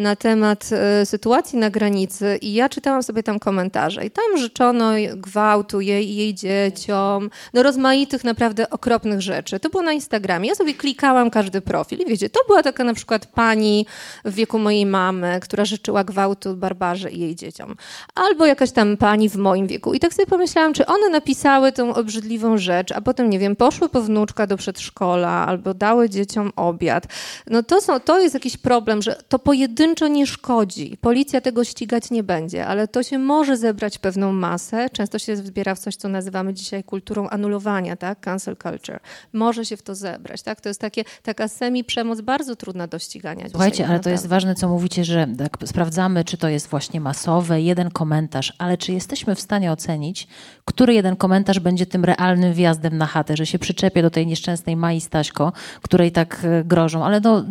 [0.00, 4.90] na temat e, sytuacji na granicy i ja czytałam sobie tam komentarze i tam życzono
[5.16, 9.60] gwałtu jej i jej dzieciom, no rozmaitych naprawdę okropnych rzeczy.
[9.60, 10.48] To było na Instagramie.
[10.48, 13.86] Ja sobie klikałam każdy profil i wiecie, to była taka na przykład pani
[14.24, 17.76] w wieku mojej mamy, która życzyła gwałtu Barbarze i jej dzieciom.
[18.14, 19.94] Albo jakaś tam pani w moim wieku.
[19.94, 23.88] I tak sobie pomyślałam, czy one napisały tą obrzydliwą rzecz, a potem, nie wiem, poszły
[23.88, 27.06] po wnuczka do przedszkola albo dały dzieciom obiad.
[27.46, 30.96] No to, są, to jest jakiś problem, że to pojedyncze pojedynczo nie szkodzi.
[31.00, 34.90] Policja tego ścigać nie będzie, ale to się może zebrać pewną masę.
[34.90, 38.20] Często się zbiera w coś, co nazywamy dzisiaj kulturą anulowania, tak?
[38.20, 39.00] Cancel culture.
[39.32, 40.60] Może się w to zebrać, tak?
[40.60, 43.46] To jest takie, taka semi-przemoc bardzo trudna do ścigania.
[43.50, 47.60] Słuchajcie, ale to jest ważne, co mówicie, że tak sprawdzamy, czy to jest właśnie masowe,
[47.60, 50.28] jeden komentarz, ale czy jesteśmy w stanie ocenić,
[50.64, 54.76] który jeden komentarz będzie tym realnym wjazdem na chatę, że się przyczepię do tej nieszczęsnej
[54.76, 57.44] Mai Staśko, której tak e, grożą, ale no,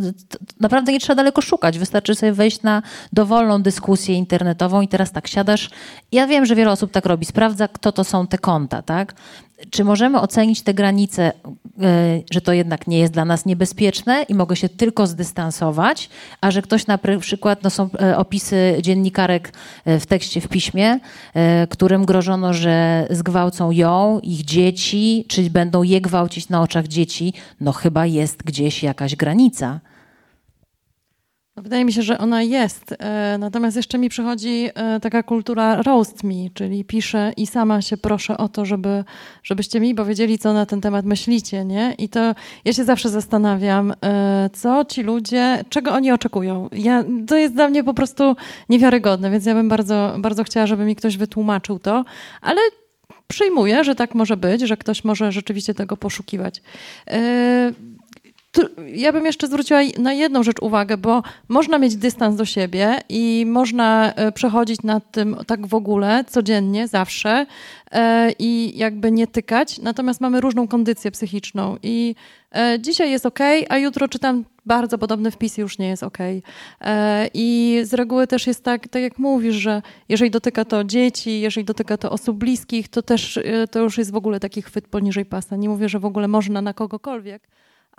[0.60, 2.82] naprawdę nie trzeba daleko szukać, wystarczy sobie wejść na
[3.14, 5.70] dowolną dyskusję internetową i teraz tak siadasz.
[6.12, 9.14] Ja wiem, że wiele osób tak robi, sprawdza, kto to są te konta, tak?
[9.70, 11.32] Czy możemy ocenić te granice, e,
[12.32, 16.10] że to jednak nie jest dla nas niebezpieczne i mogę się tylko zdystansować,
[16.42, 19.54] a że ktoś na przykład, no są e, opisy dziennikarek
[19.86, 21.00] e, w tekście, w piśmie,
[21.70, 27.72] którym grożono, że zgwałcą ją, ich dzieci, czy będą je gwałcić na oczach dzieci, no
[27.72, 29.80] chyba jest gdzieś jakaś granica.
[31.60, 32.96] No, wydaje mi się, że ona jest.
[33.00, 37.98] E, natomiast jeszcze mi przychodzi e, taka kultura roast me, czyli piszę i sama się
[37.98, 39.04] proszę o to, żeby,
[39.44, 41.96] żebyście mi powiedzieli, co na ten temat myślicie, nie?
[41.98, 46.70] I to ja się zawsze zastanawiam, e, co ci ludzie, czego oni oczekują.
[46.72, 48.36] Ja, to jest dla mnie po prostu
[48.70, 52.06] niewiarygodne, więc ja bym bardzo, bardzo chciała, żeby mi ktoś wytłumaczył to,
[52.42, 52.62] ale
[53.28, 56.62] przyjmuję, że tak może być, że ktoś może rzeczywiście tego poszukiwać
[58.94, 63.46] ja bym jeszcze zwróciła na jedną rzecz uwagę, bo można mieć dystans do siebie i
[63.48, 67.46] można e, przechodzić nad tym tak w ogóle, codziennie, zawsze
[67.92, 69.80] e, i jakby nie tykać.
[69.80, 72.16] Natomiast mamy różną kondycję psychiczną i
[72.56, 76.18] e, dzisiaj jest ok, a jutro czytam bardzo podobny wpis i już nie jest ok.
[77.34, 81.66] I z reguły też jest tak, tak jak mówisz, że jeżeli dotyka to dzieci, jeżeli
[81.66, 83.40] dotyka to osób bliskich, to też
[83.72, 85.56] to już jest w ogóle taki chwyt poniżej pasa.
[85.56, 87.48] Nie mówię, że w ogóle można na kogokolwiek,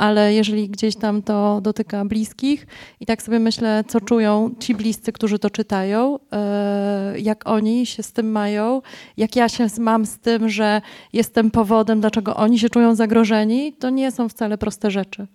[0.01, 2.67] ale jeżeli gdzieś tam to dotyka bliskich
[3.01, 8.03] i tak sobie myślę, co czują ci bliscy, którzy to czytają, e, jak oni się
[8.03, 8.83] z tym mają,
[9.17, 10.83] jak ja się mam z tym, że
[11.13, 15.27] jestem powodem, dlaczego oni się czują zagrożeni, to nie są wcale proste rzeczy.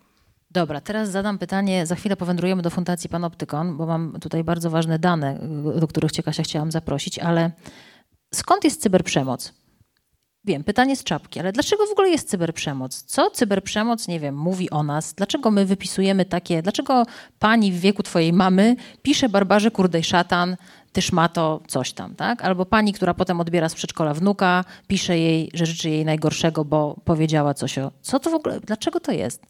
[0.51, 4.99] Dobra, teraz zadam pytanie, za chwilę powędrujemy do Fundacji Panoptykon, bo mam tutaj bardzo ważne
[4.99, 5.39] dane,
[5.80, 7.51] do których Cię Kasia chciałam zaprosić, ale
[8.34, 9.64] skąd jest cyberprzemoc?
[10.45, 13.03] Wiem, pytanie z czapki, ale dlaczego w ogóle jest cyberprzemoc?
[13.03, 15.13] Co cyberprzemoc, nie wiem, mówi o nas?
[15.13, 17.03] Dlaczego my wypisujemy takie, dlaczego
[17.39, 20.58] pani w wieku twojej mamy pisze barbarze kurdej szatan,
[20.93, 22.41] tyż ma to coś tam, tak?
[22.41, 26.95] Albo pani, która potem odbiera z przedszkola wnuka, pisze jej, że życzy jej najgorszego, bo
[27.05, 27.91] powiedziała coś o...
[28.01, 29.41] Co to w ogóle, dlaczego to jest?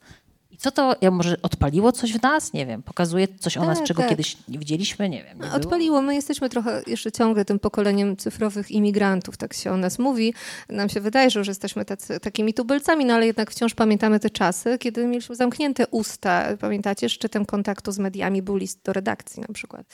[0.55, 2.53] I co to, ja może odpaliło coś w nas?
[2.53, 4.09] Nie wiem, pokazuje coś o nas, Tak, czego tak.
[4.09, 5.09] kiedyś nie widzieliśmy?
[5.09, 5.37] Nie wiem.
[5.37, 5.55] Nie było?
[5.55, 6.01] Odpaliło.
[6.01, 10.33] My jesteśmy trochę jeszcze ciągle tym pokoleniem cyfrowych imigrantów, tak się o nas mówi.
[10.69, 14.29] Nam się wydaje, że już jesteśmy tacy, takimi tubylcami, no ale jednak wciąż pamiętamy te
[14.29, 16.57] czasy, kiedy mieliśmy zamknięte usta.
[16.59, 19.85] Pamiętacie, szczytem kontaktu z mediami był list do redakcji na przykład.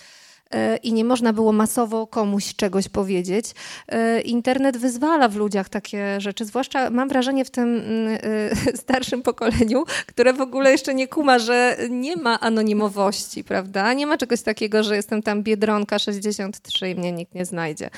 [0.51, 3.45] E, I nie można było masowo komuś czegoś powiedzieć.
[3.87, 8.19] E, Internet wyzwala w ludziach takie rzeczy, zwłaszcza mam wrażenie w tym mm,
[8.73, 13.93] e, starszym pokoleniu, które w ogóle jeszcze nie kuma, że nie ma anonimowości, prawda?
[13.93, 17.89] Nie ma czegoś takiego, że jestem tam Biedronka 63 i mnie nikt nie znajdzie.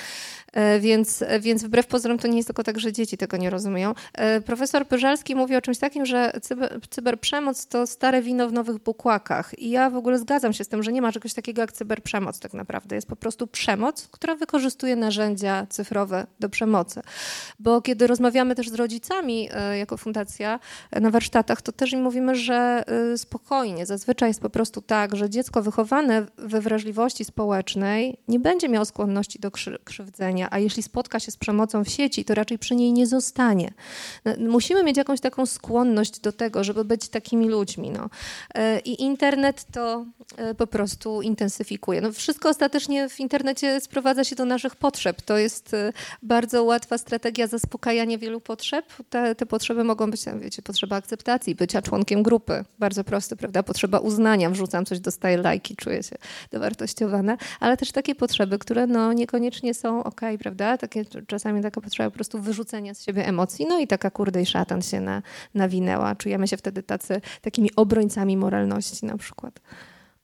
[0.53, 3.93] E, Więc, więc wbrew pozorom to nie jest tylko tak, że dzieci tego nie rozumieją.
[4.13, 8.77] E, Profesor Pyżalski mówi o czymś takim, że cyber, cyberprzemoc to stare wino w nowych
[8.79, 9.59] bukłakach.
[9.59, 12.39] I ja w ogóle zgadzam się z tym, że nie ma czegoś takiego jak cyberprzemoc
[12.39, 12.95] tak naprawdę.
[12.95, 17.01] Jest po prostu przemoc, która wykorzystuje narzędzia cyfrowe do przemocy.
[17.59, 20.59] Bo kiedy rozmawiamy też z rodzicami e, jako fundacja
[20.91, 25.15] e, na warsztatach, to też im mówimy, że e, spokojnie, zazwyczaj jest po prostu tak,
[25.15, 29.77] że dziecko wychowane we wrażliwości społecznej nie będzie miało skłonności do krzy-
[30.43, 33.73] krzywdzenia, a jeśli spotka się z przemocą w sieci, to raczej przy niej nie zostanie.
[34.25, 37.91] No, Musimy mieć jakąś taką skłonność do tego, żeby być takimi ludźmi.
[37.91, 38.09] No.
[38.55, 40.05] E, I internet to
[40.37, 42.01] e, po prostu intensyfikuje.
[42.01, 45.21] No, wszystko ostatecznie w internecie sprowadza się do naszych potrzeb.
[45.21, 48.85] To jest e, bardzo łatwa strategia zaspokajania wielu potrzeb.
[49.09, 52.65] Te, te potrzeby mogą być, wiecie, potrzeba akceptacji, bycia członkiem grupy.
[52.79, 53.63] Bardzo proste, prawda?
[53.63, 54.49] Potrzeba uznania.
[54.49, 56.15] Wrzucam coś, dostaję lajki, czuję się
[56.51, 57.37] dowartościowana.
[57.59, 60.77] Ale też takie potrzeby, które no, niekoniecznie są ok, prawda?
[60.77, 63.65] Takie, czasami taka potrzeba po prostu wyrzucenia z siebie emocji.
[63.69, 65.21] No i taka kurde i szatan się na,
[65.53, 66.15] nawinęła.
[66.15, 69.59] Czujemy się wtedy tacy, takimi obrońcami moralności na przykład.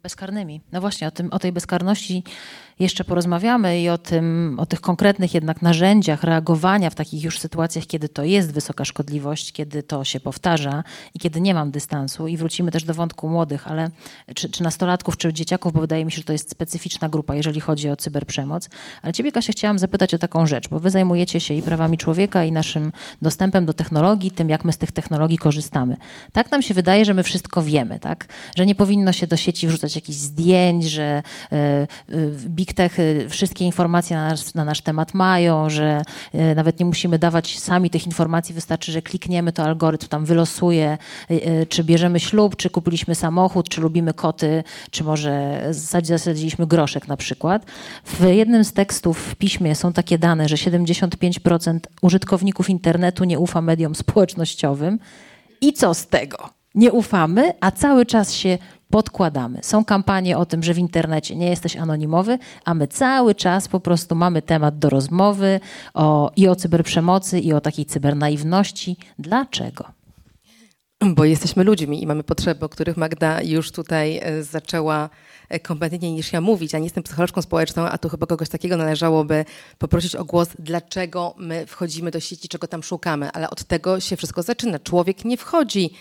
[0.03, 0.61] Bezkarnymi.
[0.71, 2.23] No właśnie, o, tym, o tej bezkarności
[2.79, 7.85] jeszcze porozmawiamy i o, tym, o tych konkretnych jednak narzędziach reagowania w takich już sytuacjach,
[7.85, 12.27] kiedy to jest wysoka szkodliwość, kiedy to się powtarza i kiedy nie mam dystansu.
[12.27, 13.89] I wrócimy też do wątku młodych, ale
[14.35, 17.59] czy, czy nastolatków, czy dzieciaków, bo wydaje mi się, że to jest specyficzna grupa, jeżeli
[17.59, 18.69] chodzi o cyberprzemoc.
[19.01, 22.43] Ale ciebie, Kasia, chciałam zapytać o taką rzecz, bo wy zajmujecie się i prawami człowieka,
[22.43, 25.97] i naszym dostępem do technologii, tym, jak my z tych technologii korzystamy.
[26.31, 28.27] Tak nam się wydaje, że my wszystko wiemy, tak?
[28.55, 33.65] Że nie powinno się do sieci wrzucać jakichś zdjęć, że y, Big Tech y, wszystkie
[33.65, 36.01] informacje na nasz, na nasz temat mają, że
[36.35, 40.97] y, nawet nie musimy dawać sami tych informacji, wystarczy, że klikniemy, to algorytm tam wylosuje,
[41.31, 47.07] y, czy bierzemy ślub, czy kupiliśmy samochód, czy lubimy koty, czy może zasad- zasadziliśmy groszek
[47.07, 47.65] na przykład.
[48.05, 53.61] W jednym z tekstów w piśmie są takie dane, że 75% użytkowników internetu nie ufa
[53.61, 54.99] mediom społecznościowym.
[55.61, 56.49] I co z tego?
[56.75, 58.57] Nie ufamy, a cały czas się
[58.91, 59.59] podkładamy.
[59.61, 63.79] Są kampanie o tym, że w internecie nie jesteś anonimowy, a my cały czas po
[63.79, 65.59] prostu mamy temat do rozmowy
[65.93, 68.97] o, i o cyberprzemocy, i o takiej cybernaiwności.
[69.19, 69.99] Dlaczego?
[71.05, 75.09] Bo jesteśmy ludźmi i mamy potrzeby, o których Magda już tutaj e, zaczęła
[75.49, 76.73] e, kompetentniej niż ja mówić.
[76.73, 79.45] Ja nie jestem psycholożką społeczną, a tu chyba kogoś takiego należałoby
[79.77, 83.31] poprosić o głos, dlaczego my wchodzimy do sieci, czego tam szukamy.
[83.31, 84.79] Ale od tego się wszystko zaczyna.
[84.79, 85.91] Człowiek nie wchodzi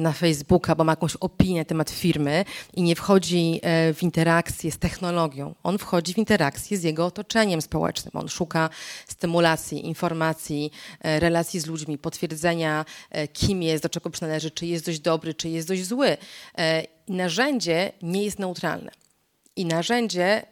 [0.00, 4.72] na Facebooka, bo ma jakąś opinię na temat firmy i nie wchodzi e, w interakcję
[4.72, 5.54] z technologią.
[5.62, 8.12] On wchodzi w interakcję z jego otoczeniem społecznym.
[8.14, 8.70] On szuka
[9.06, 14.86] stymulacji, informacji, e, relacji z ludźmi, potwierdzenia, e, kim jest, do czego przynależy, czy jest
[14.86, 16.16] dość dobry, czy jest dość zły.
[17.08, 18.90] Narzędzie nie jest neutralne.
[19.56, 20.42] I narzędzie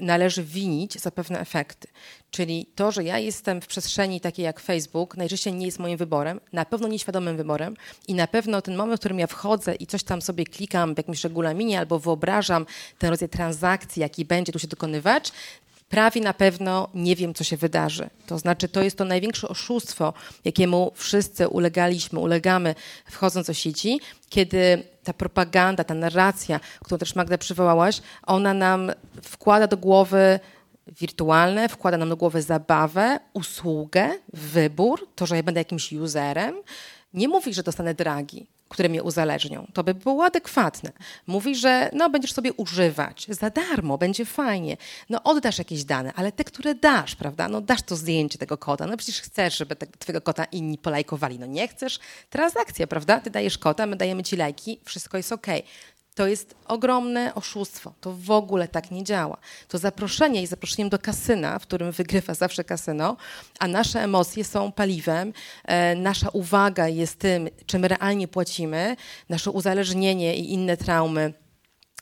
[0.00, 1.88] należy winić za pewne efekty.
[2.30, 6.40] Czyli to, że ja jestem w przestrzeni takiej jak Facebook, najczęściej nie jest moim wyborem,
[6.52, 7.76] na pewno nieświadomym wyborem
[8.08, 10.98] i na pewno ten moment, w którym ja wchodzę i coś tam sobie klikam w
[10.98, 12.66] jakimś regulaminie albo wyobrażam
[12.98, 15.32] ten rodzaj transakcji, jaki będzie tu się dokonywać,
[15.88, 18.10] prawie na pewno nie wiem, co się wydarzy.
[18.26, 20.12] To znaczy, to jest to największe oszustwo,
[20.44, 22.74] jakiemu wszyscy ulegaliśmy, ulegamy
[23.10, 28.92] wchodząc do sieci, kiedy ta propaganda, ta narracja, którą też Magda przywołałaś, ona nam
[29.22, 30.40] wkłada do głowy
[30.86, 36.54] wirtualne, wkłada nam do głowy zabawę, usługę, wybór, to, że ja będę jakimś userem.
[37.14, 38.46] Nie mówi, że dostanę dragi.
[38.68, 39.66] Które mnie uzależnią.
[39.74, 40.92] To by było adekwatne.
[41.26, 44.76] Mówi, że no, będziesz sobie używać za darmo, będzie fajnie.
[45.10, 47.48] No oddasz jakieś dane, ale te, które dasz, prawda?
[47.48, 48.86] No dasz to zdjęcie tego kota.
[48.86, 51.38] No przecież chcesz, żeby te, twojego kota inni polajkowali.
[51.38, 51.98] No nie chcesz?
[52.30, 53.20] Transakcja, prawda?
[53.20, 55.62] Ty dajesz kota, my dajemy ci lajki, wszystko jest okej.
[56.18, 57.92] To jest ogromne oszustwo.
[58.00, 59.36] To w ogóle tak nie działa.
[59.68, 63.16] To zaproszenie jest zaproszeniem do kasyna, w którym wygrywa zawsze kasyno,
[63.58, 65.32] a nasze emocje są paliwem,
[65.64, 68.96] e, nasza uwaga jest tym, czym realnie płacimy,
[69.28, 71.34] nasze uzależnienie i inne traumy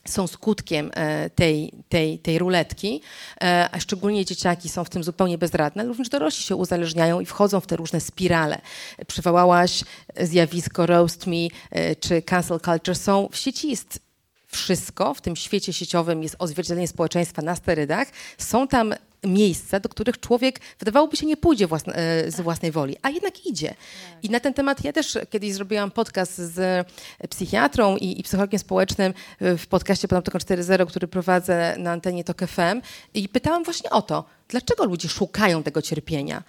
[0.05, 3.01] są skutkiem e, tej, tej, tej ruletki,
[3.41, 7.25] e, a szczególnie dzieciaki są w tym zupełnie bezradne, ale również dorośli się uzależniają i
[7.25, 8.61] wchodzą w te różne spirale.
[9.07, 9.83] Przywołałaś
[10.21, 12.95] zjawisko roast me e, czy cancel culture.
[12.95, 14.06] Są, w sieci jest
[14.47, 18.07] wszystko, w tym świecie sieciowym jest odzwierciedlenie społeczeństwa na sterydach.
[18.37, 22.95] Są tam miejsca, do których człowiek wydawałoby się nie pójdzie własne, e, z własnej woli,
[23.01, 23.75] a jednak idzie.
[24.23, 26.87] I na ten temat ja też kiedyś zrobiłam podcast z
[27.29, 32.81] psychiatrą i, i psychologiem społecznym w podcaście Panoptykon 4.0, który prowadzę na antenie TOK FM
[33.13, 36.43] i pytałam właśnie o to, dlaczego ludzie szukają tego cierpienia.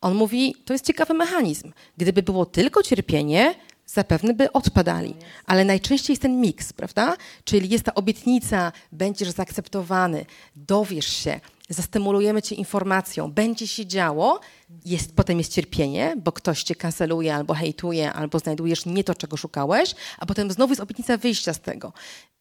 [0.00, 1.72] On mówi, to jest ciekawy mechanizm.
[1.96, 3.54] Gdyby było tylko cierpienie,
[3.86, 5.14] zapewne by odpadali.
[5.46, 7.16] Ale najczęściej jest ten miks, prawda?
[7.44, 11.40] Czyli jest ta obietnica, będziesz zaakceptowany, dowiesz się,
[11.74, 14.40] zastymulujemy cię informacją, będzie się działo,
[14.84, 19.36] jest, potem jest cierpienie, bo ktoś cię kanceluje albo hejtuje, albo znajdujesz nie to, czego
[19.36, 21.92] szukałeś, a potem znowu jest obietnica wyjścia z tego.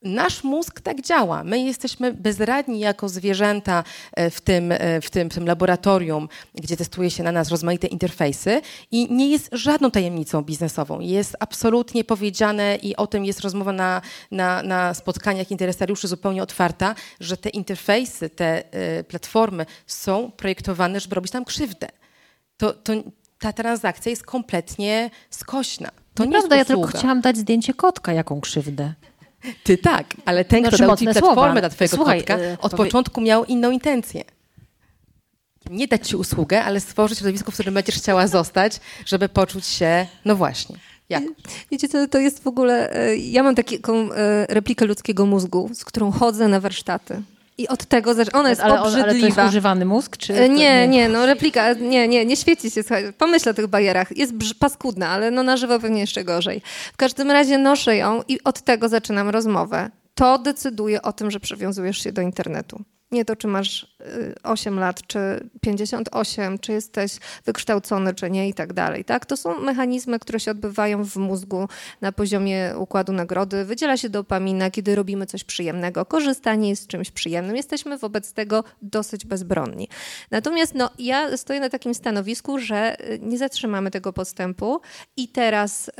[0.04, 1.44] Nasz mózg tak działa.
[1.44, 6.78] My jesteśmy bezradni jako zwierzęta e, w tym, e, w tym, w tym laboratorium, gdzie
[6.78, 11.00] testuje się na nas rozmaite interfejsy i nie jest żadną tajemnicą biznesową.
[11.00, 16.96] Jest absolutnie powiedziane i o tym jest rozmowa na, na, na spotkaniach interesariuszy zupełnie otwarta,
[17.20, 18.64] że te interfejsy, te
[19.00, 21.88] y, platformy są projektowane, żeby robić nam krzywdę.
[22.58, 22.94] To, to,
[23.40, 25.90] ta transakcja jest kompletnie skośna.
[26.14, 28.94] To nie Prawda, ja tylko chciałam dać zdjęcie kotka, jaką krzywdę.
[29.64, 31.60] Ty tak, ale ten, kto Znaczy, dał ci platformę słowa.
[31.60, 34.24] dla twojego Słuchaj, kotka, e, od powie- początku miał inną intencję.
[35.70, 40.08] Nie dać ci usługę, ale stworzyć środowisko, w którym będziesz chciała zostać, żeby poczuć się,
[40.26, 40.76] no właśnie,
[41.10, 41.24] jak?
[41.72, 45.86] Wiecie co, to jest w ogóle, e, ja mam taką e, replikę ludzkiego mózgu, z
[45.86, 47.22] którą chodzę na warsztaty.
[47.58, 49.48] I od tego, zac- ona jest ale, ale to jest obrzydliwa.
[49.48, 50.18] używany mózg?
[50.18, 53.54] Czy E, to Nie, nie, no replika, nie, nie, nie świeci się, słuchaj, pomyśl o
[53.54, 54.18] tych barierach.
[54.18, 56.62] Jest paskudna, ale no na żywo pewnie jeszcze gorzej.
[56.94, 59.90] W każdym razie noszę ją i od tego zaczynam rozmowę.
[60.16, 62.82] To decyduje o tym, że przywiązujesz się do internetu.
[63.14, 68.54] Nie to, czy masz y, 8 lat, czy 58, czy jesteś wykształcony, czy nie i
[68.54, 69.06] tak dalej.
[69.06, 69.26] Tak?
[69.26, 71.68] To są mechanizmy, które się odbywają w mózgu
[72.02, 73.66] na poziomie układu nagrody.
[73.66, 76.06] Wydziela się dopamina, kiedy robimy coś przyjemnego.
[76.06, 77.56] Korzystanie jest czymś przyjemnym.
[77.56, 79.88] Jesteśmy wobec tego dosyć bezbronni.
[80.32, 84.82] Natomiast no, ja stoję na takim stanowisku, że y, nie zatrzymamy tego postępu
[85.18, 85.92] i teraz...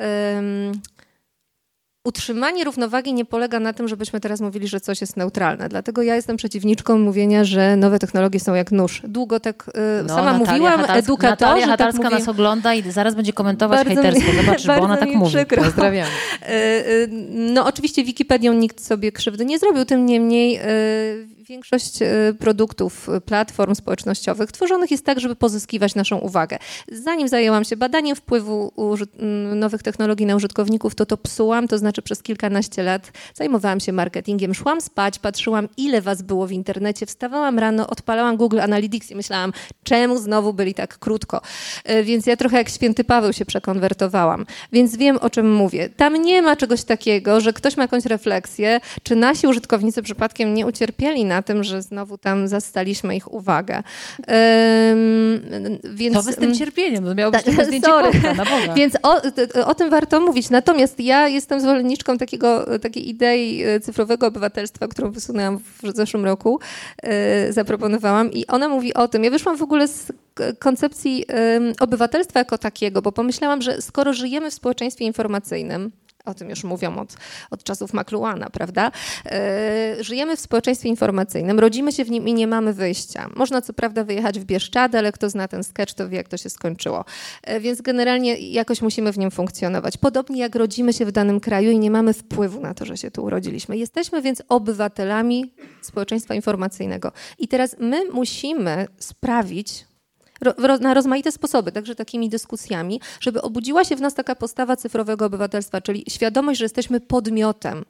[2.06, 5.70] Utrzymanie równowagi nie polega na tym, żebyśmy teraz mówili, że coś jest neutralne.
[5.70, 9.02] Dlatego ja jestem przeciwniczką mówienia, że nowe technologie są jak nóż.
[9.08, 12.20] Długo tak y, No, sama Natalia mówiłam, Hatarska- edukatorzy Natalia tak Hatarska mówili.
[12.20, 14.32] nas ogląda i zaraz będzie komentować Bardzo hejtersko.
[14.46, 15.36] Zobaczysz, bo ona tak mówi.
[15.36, 15.64] przykro.
[15.64, 16.08] Pozdrawiam.
[16.44, 22.06] Y, y, No oczywiście Wikipedią nikt sobie krzywdy nie zrobił, tym niemniej y, większość y,
[22.40, 26.58] produktów, y, platform społecznościowych tworzonych jest tak, żeby pozyskiwać naszą uwagę.
[26.92, 28.72] Zanim zajęłam się badaniem wpływu
[29.56, 34.54] nowych technologii na użytkowników, to to psułam, to znaczy przez kilkanaście lat zajmowałam się marketingiem,
[34.54, 39.54] szłam spać, patrzyłam ile was było w internecie, wstawałam rano, odpalałam Google Analytics i myślałam,
[39.84, 41.42] czemu znowu byli tak krótko.
[41.90, 45.90] Y, Więc ja trochę jak święty Paweł się przekonwertowałam, więc wiem o czym mówię.
[45.90, 50.68] Tam nie ma czegoś takiego, że ktoś ma jakąś refleksję, czy nasi użytkownicy przypadkiem nie
[50.68, 53.84] ucierpieli na tym, że znowu tam zastaliśmy ich uwagę.
[54.20, 55.42] Ym,
[55.94, 58.74] więc, To wy z tym cierpieniem, to miało być tylko zdjęcie kotka, na Boga.
[58.84, 59.22] Więc o,
[59.66, 60.50] o tym warto mówić.
[60.50, 66.60] Natomiast ja jestem zwolenniczką takiego, takiej idei e, cyfrowego obywatelstwa, którą wysunęłam w zeszłym roku,
[67.04, 69.24] e, zaproponowałam i ona mówi o tym.
[69.24, 70.12] Ja wyszłam w ogóle z
[70.60, 71.26] koncepcji
[71.80, 75.92] obywatelstwa jako takiego, bo pomyślałam, że skoro żyjemy w społeczeństwie informacyjnym,
[76.26, 77.16] o tym już mówią od,
[77.52, 78.92] od czasów McLuhana, prawda?
[79.26, 83.30] E, żyjemy w społeczeństwie informacyjnym, rodzimy się w nim i nie mamy wyjścia.
[83.36, 86.38] Można co prawda wyjechać w Bieszczady, ale kto zna ten sketch, to wie, jak to
[86.38, 87.06] się skończyło.
[87.44, 89.98] E, więc generalnie jakoś musimy w nim funkcjonować.
[89.98, 93.12] Podobnie jak rodzimy się w danym kraju i nie mamy wpływu na to, że się
[93.12, 93.78] tu urodziliśmy.
[93.78, 97.12] Jesteśmy więc obywatelami społeczeństwa informacyjnego.
[97.40, 99.86] I teraz my musimy sprawić,
[100.44, 105.26] ro, na rozmaite sposoby, także takimi dyskusjami, żeby obudziła się w nas taka postawa cyfrowego
[105.26, 107.86] obywatelstwa, czyli świadomość, że jesteśmy podmiotem.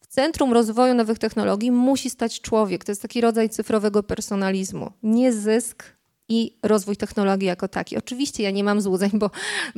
[0.00, 2.84] W centrum rozwoju nowych technologii musi stać człowiek.
[2.84, 4.90] To jest taki rodzaj cyfrowego personalizmu.
[5.02, 5.96] Nie zysk,
[6.28, 7.96] i rozwój technologii jako taki.
[7.96, 9.30] Oczywiście ja nie mam złudzeń, bo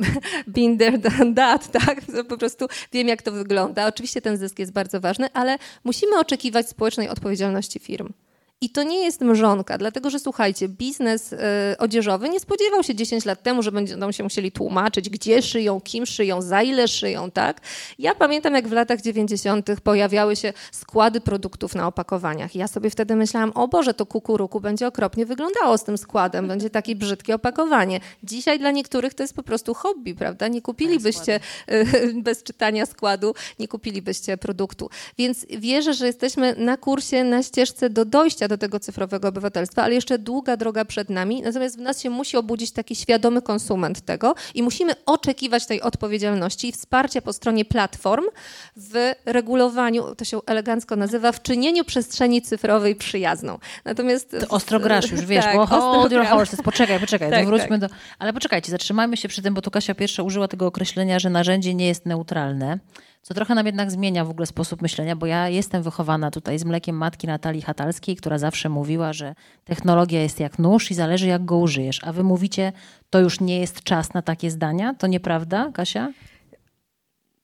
[0.47, 2.01] been there, done that, tak?
[2.29, 3.87] Po prostu wiem, jak to wygląda.
[3.87, 8.13] Oczywiście ten zysk jest bardzo ważny, ale musimy oczekiwać społecznej odpowiedzialności firm.
[8.61, 11.39] I to nie jest mrzonka, dlatego że słuchajcie, biznes y,
[11.79, 16.07] odzieżowy nie spodziewał się 10 lat temu, że będą się musieli tłumaczyć, gdzie szyją, kim
[16.07, 17.61] szyją, za ile szyją, tak?
[17.99, 19.71] Ja pamiętam, jak w latach 90.
[19.85, 22.55] pojawiały się składy produktów na opakowaniach.
[22.55, 26.71] Ja sobie wtedy myślałam, o Boże, to kukuruku będzie okropnie wyglądało z tym składem, będzie
[26.71, 28.01] takie brzydkie opakowanie.
[28.23, 30.49] Dzisiaj dla niektórych to jest po prostu hobby, prawda?
[30.49, 31.41] Nie kupilibyście
[31.71, 31.87] y,
[32.23, 34.91] bez czytania składu, nie kupilibyście produktu.
[35.19, 39.95] Więc wierzę, że jesteśmy na kursie, na ścieżce do dojścia do tego cyfrowego obywatelstwa, ale
[39.95, 41.43] jeszcze długa droga przed nami.
[41.43, 46.69] Natomiast w nas się musi obudzić taki świadomy konsument tego i musimy oczekiwać tej odpowiedzialności
[46.69, 48.25] i wsparcia po stronie platform
[48.77, 53.59] w regulowaniu, to się elegancko nazywa, w czynieniu przestrzeni cyfrowej przyjazną.
[53.85, 54.37] Natomiast...
[54.41, 57.91] To ostro grasz już, wiesz, tak, bo hold your horses, poczekaj, poczekaj, tak, wróćmy tak.
[57.91, 57.97] do...
[58.19, 61.75] Ale poczekajcie, zatrzymajmy się przy tym, bo tu Kasia pierwsza użyła tego określenia, że narzędzie
[61.75, 62.79] nie jest neutralne.
[63.29, 66.65] Co trochę nam jednak zmienia w ogóle sposób myślenia, bo ja jestem wychowana tutaj z
[66.65, 71.45] mlekiem matki Natalii Hatalskiej, która zawsze mówiła, że technologia jest jak nóż i zależy jak
[71.45, 72.01] go użyjesz.
[72.05, 72.73] A wy mówicie,
[73.11, 74.95] to już nie jest czas na takie zdania?
[74.95, 76.13] To nieprawda, Kasia?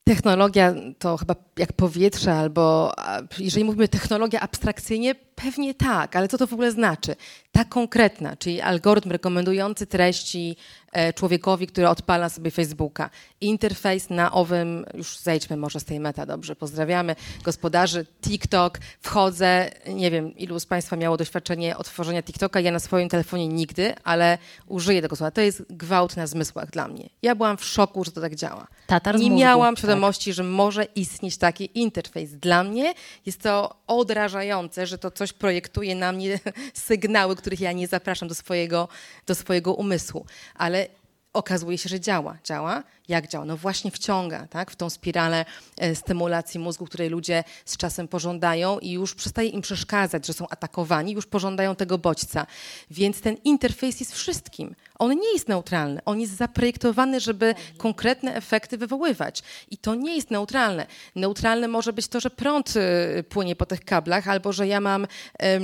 [0.04, 2.92] Technologia to chyba jak powietrze, albo
[3.38, 7.16] jeżeli mówimy technologia abstrakcyjnie, pewnie tak, ale co to w ogóle znaczy?
[7.52, 10.56] Ta konkretna, czyli algorytm rekomendujący treści
[10.92, 13.10] e, człowiekowi, który odpala sobie Facebooka.
[13.40, 20.10] Interfejs na owym, już zejdźmy może z tej meta, dobrze, pozdrawiamy gospodarzy, TikTok, wchodzę, nie
[20.10, 25.02] wiem, ilu z Państwa miało doświadczenie otworzenia TikToka, ja na swoim telefonie nigdy, ale użyję
[25.02, 25.30] tego słowa.
[25.30, 27.08] To jest gwałt na zmysłach dla mnie.
[27.22, 28.66] Ja byłam w szoku, że to tak działa.
[28.86, 29.78] Tatar nie miałam tak.
[29.78, 30.36] świadomości, tak.
[30.36, 32.32] że może istnieć taki interfejs.
[32.32, 32.94] Dla mnie
[33.26, 36.38] jest to odrażające, że to coś projektuje na mnie
[36.88, 38.88] sygnały, których ja nie zapraszam do swojego,
[39.26, 40.26] do swojego umysłu.
[40.54, 40.86] Ale
[41.32, 42.38] okazuje się, że działa.
[42.44, 43.44] Działa jak działa?
[43.44, 45.44] No właśnie wciąga tak, w tą spiralę
[45.78, 50.48] e, stymulacji mózgu, której ludzie z czasem pożądają i już przestaje im przeszkadzać, że są
[50.48, 52.46] atakowani, już pożądają tego bodźca.
[52.90, 54.74] Więc ten interfejs jest wszystkim.
[54.98, 59.42] On nie jest neutralny, on jest zaprojektowany, żeby konkretne efekty wywoływać.
[59.70, 60.86] I to nie jest neutralne.
[61.14, 65.02] Neutralne może być to, że prąd y, płynie po tych kablach, albo że ja mam
[65.02, 65.62] um,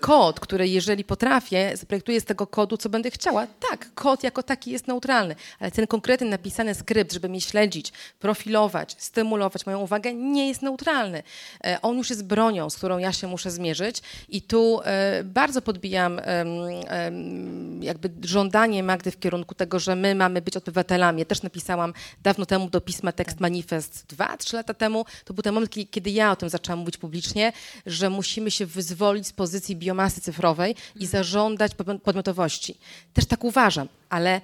[0.00, 3.46] kod, który jeżeli potrafię, zaprojektuję z tego kodu, co będę chciała.
[3.70, 8.96] Tak, kod jako taki jest neutralny, ale ten konkretny napisany skrypt, żeby mnie śledzić, profilować,
[8.98, 11.22] stymulować moją uwagę, nie jest neutralny.
[11.64, 15.62] E, on już jest bronią, z którą ja się muszę zmierzyć i tu e, bardzo
[15.62, 16.20] podbijam
[17.80, 21.18] jakby żądanie Magdy w kierunku tego, że my mamy być obywatelami.
[21.18, 21.92] Ja też napisałam
[22.22, 25.04] dawno temu do pisma tekst manifest dwa, trzy lata temu.
[25.24, 27.52] To był ten moment, kiedy ja o tym zaczęłam mówić publicznie,
[27.86, 31.72] że musimy się wyzwolić z pozycji biomasy cyfrowej i zażądać
[32.04, 32.78] podmiotowości.
[33.12, 34.40] Też tak uważam, ale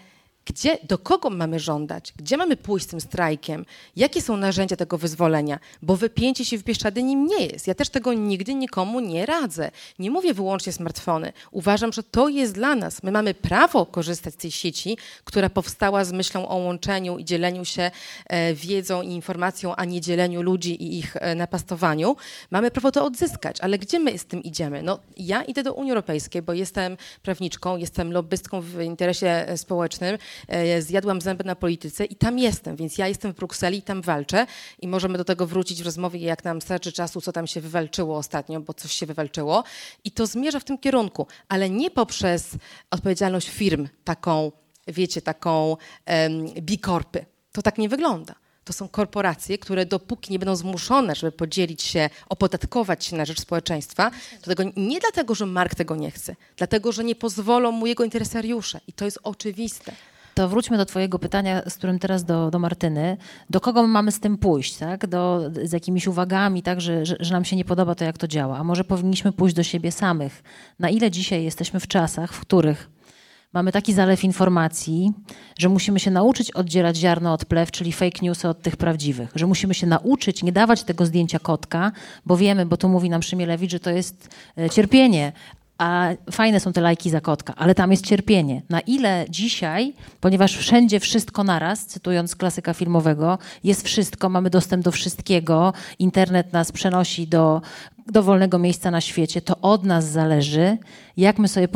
[0.47, 2.13] gdzie, do kogo mamy żądać?
[2.17, 3.65] Gdzie mamy pójść z tym strajkiem?
[3.97, 5.59] Jakie są narzędzia tego wyzwolenia?
[5.83, 7.67] Bo wypięcie się w Bieszczady nim nie jest.
[7.67, 9.71] Ja też tego nigdy nikomu nie radzę.
[9.99, 11.33] Nie mówię wyłącznie smartfony.
[11.51, 13.03] Uważam, że to jest dla nas.
[13.03, 17.65] My mamy prawo korzystać z tej sieci, która powstała z myślą o łączeniu i dzieleniu
[17.65, 17.91] się
[18.27, 22.17] e, wiedzą i informacją, a nie dzieleniu ludzi i ich e, napastowaniu.
[22.51, 24.83] Mamy prawo to odzyskać, ale gdzie my z tym idziemy?
[24.83, 30.19] No, ja idę do Unii Europejskiej, bo jestem prawniczką, jestem lobbystką w interesie e, społecznym
[30.81, 34.47] zjadłam zęby na polityce i tam jestem, więc ja jestem w Brukseli i tam walczę
[34.83, 38.17] i możemy do tego wrócić w rozmowie, jak nam starczy czasu, co tam się wywalczyło
[38.17, 39.65] ostatnio, bo coś się wywalczyło
[40.05, 42.51] i to zmierza w tym kierunku, ale nie poprzez
[42.91, 44.53] odpowiedzialność firm, taką,
[44.87, 45.77] wiecie, taką
[46.07, 47.27] um, bikorpy.
[47.53, 48.35] To tak nie wygląda
[48.67, 53.41] to są korporacje, które dopóki nie będą zmuszone, żeby podzielić się, opodatkować się na rzecz
[53.41, 54.11] społeczeństwa,
[54.43, 58.05] to tego nie dlatego, że Mark tego nie chce, dlatego, że nie pozwolą mu jego
[58.05, 58.81] interesariusze.
[58.87, 59.93] I to jest oczywiste.
[60.37, 63.17] To wróćmy do Twojego pytania, z którym teraz do, do Martyny.
[63.51, 65.07] Do kogo my mamy z tym pójść, tak?
[65.07, 66.81] Do, z jakimiś uwagami, tak?
[66.81, 68.59] Że, że, że nam się nie podoba to, jak to działa.
[68.59, 70.43] A może powinniśmy pójść do siebie samych?
[70.79, 72.91] Na ile dzisiaj jesteśmy w czasach, w których
[73.53, 75.13] mamy taki zalew informacji,
[75.59, 79.31] że musimy się nauczyć oddzielać ziarno od plew, czyli fake newsy od tych prawdziwych.
[79.35, 81.93] Że musimy się nauczyć nie dawać tego zdjęcia kotka,
[82.27, 85.33] bo wiemy, bo tu mówi nam Szymielewicz, że to jest e, cierpienie,
[85.79, 88.63] a fajne są te lajki za kotka, ale tam jest cierpienie.
[88.69, 94.93] Na ile dzisiaj, ponieważ wszędzie wszystko naraz, cytując klasyka filmowego, jest wszystko, mamy dostęp do
[94.93, 97.63] wszystkiego, internet nas przenosi do
[98.07, 100.79] dowolnego miejsca na świecie, to od nas zależy,
[101.17, 101.69] jak, my sobie,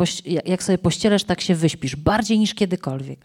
[0.45, 1.95] jak sobie pościelesz, tak się wyśpisz.
[1.95, 3.19] Bardziej niż kiedykolwiek.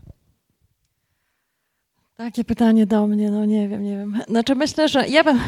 [2.16, 4.20] Takie pytanie do mnie, no nie wiem, nie wiem.
[4.28, 5.38] Znaczy myślę, że ja bym,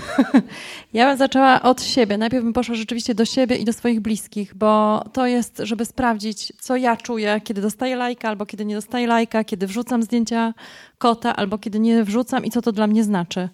[0.93, 2.19] ja bym zaczęła od siebie.
[2.19, 6.53] Najpierw bym poszła rzeczywiście do siebie i do swoich bliskich, bo to jest, żeby sprawdzić,
[6.61, 10.55] co ja czuję, kiedy dostaję lajka, albo kiedy nie dostaję lajka, kiedy wrzucam zdjęcia
[10.99, 13.49] kota, albo kiedy nie wrzucam i co to dla mnie znaczy.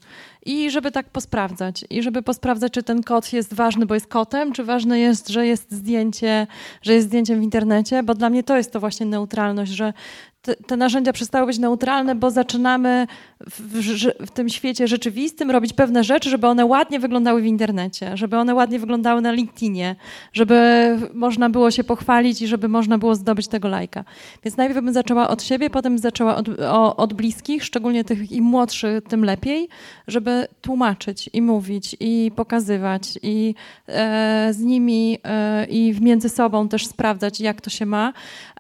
[0.47, 1.85] I żeby tak posprawdzać.
[1.91, 5.47] I żeby posprawdzać, czy ten kot jest ważny, bo jest kotem, czy ważne jest, że
[5.47, 6.47] jest zdjęcie,
[6.83, 9.93] że jest zdjęciem w internecie, bo dla mnie to jest to właśnie neutralność, że
[10.67, 13.07] te, narzędzia przestały być neutralne, bo zaczynamy
[13.51, 18.17] w, w, w, tym świecie rzeczywistym robić pewne rzeczy, żeby one ładnie wyglądały w internecie,
[18.17, 19.97] żeby one ładnie wyglądały na LinkedInie,
[20.33, 24.05] żeby można było się pochwalić i żeby można było zdobyć tego lajka.
[24.45, 28.45] Więc najpierw bym zaczęła od siebie, potem zaczęła od, o, od bliskich, szczególnie tych im
[28.45, 29.69] młodszych, tym lepiej,
[30.09, 33.55] żeby tłumaczyć i mówić i pokazywać i
[33.89, 38.13] e, z nimi e, i między sobą też sprawdzać, jak to się ma.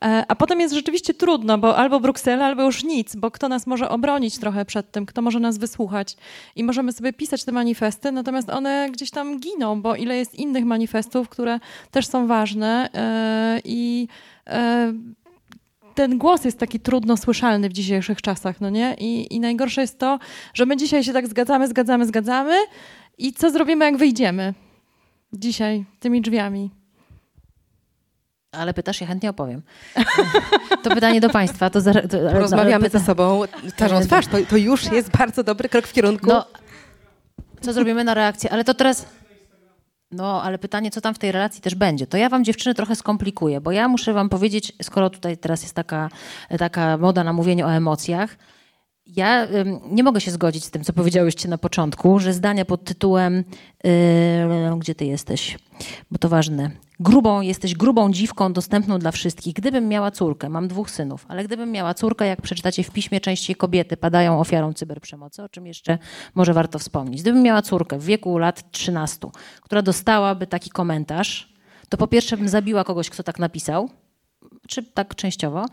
[0.02, 3.66] E, a potem jest rzeczywiście trudno, bo albo Bruksela, albo już nic, bo kto nas
[3.66, 6.16] może obronić trochę przed tym, kto może nas wysłuchać.
[6.56, 10.64] I możemy sobie pisać te manifesty, natomiast one gdzieś tam giną, bo ile jest innych
[10.64, 11.60] manifestów, które
[11.90, 14.08] też są ważne e, i
[14.46, 14.92] e,
[15.94, 18.94] ten głos jest taki trudno słyszalny w dzisiejszych czasach, no nie?
[18.98, 20.18] I, I najgorsze jest to,
[20.54, 22.54] że my dzisiaj się tak zgadzamy, zgadzamy, zgadzamy
[23.18, 24.54] i co zrobimy, jak wyjdziemy
[25.32, 26.83] dzisiaj tymi drzwiami?
[28.56, 29.62] Ale pytasz, ja chętnie opowiem.
[30.82, 31.70] To pytanie do Państwa.
[31.70, 33.42] To, za, to Rozmawiamy ze sobą
[33.76, 34.26] twarzą twarz.
[34.26, 36.26] To, to już jest bardzo dobry krok w kierunku.
[36.26, 36.46] No,
[37.60, 38.52] co zrobimy na reakcję?
[38.52, 39.06] Ale to teraz.
[40.10, 42.06] No, ale pytanie, co tam w tej relacji też będzie.
[42.06, 45.74] To ja wam dziewczyny trochę skomplikuję, bo ja muszę wam powiedzieć, skoro tutaj teraz jest
[45.74, 46.08] taka,
[46.58, 48.36] taka moda na mówienie o emocjach,
[49.16, 49.46] ja
[49.90, 53.44] nie mogę się zgodzić z tym, co powiedziałyście na początku, że zdania pod tytułem
[54.78, 55.58] Gdzie ty jesteś?
[56.10, 56.70] Bo to ważne.
[57.00, 59.54] Grubą, jesteś grubą dziwką dostępną dla wszystkich.
[59.54, 63.56] Gdybym miała córkę, mam dwóch synów, ale gdybym miała córkę, jak przeczytacie w piśmie, częściej
[63.56, 65.98] kobiety padają ofiarą cyberprzemocy, o czym jeszcze
[66.34, 67.22] może warto wspomnieć.
[67.22, 69.28] Gdybym miała córkę w wieku lat 13,
[69.62, 71.54] która dostałaby taki komentarz,
[71.88, 73.90] to po pierwsze bym zabiła kogoś, kto tak napisał,
[74.68, 75.66] czy tak częściowo,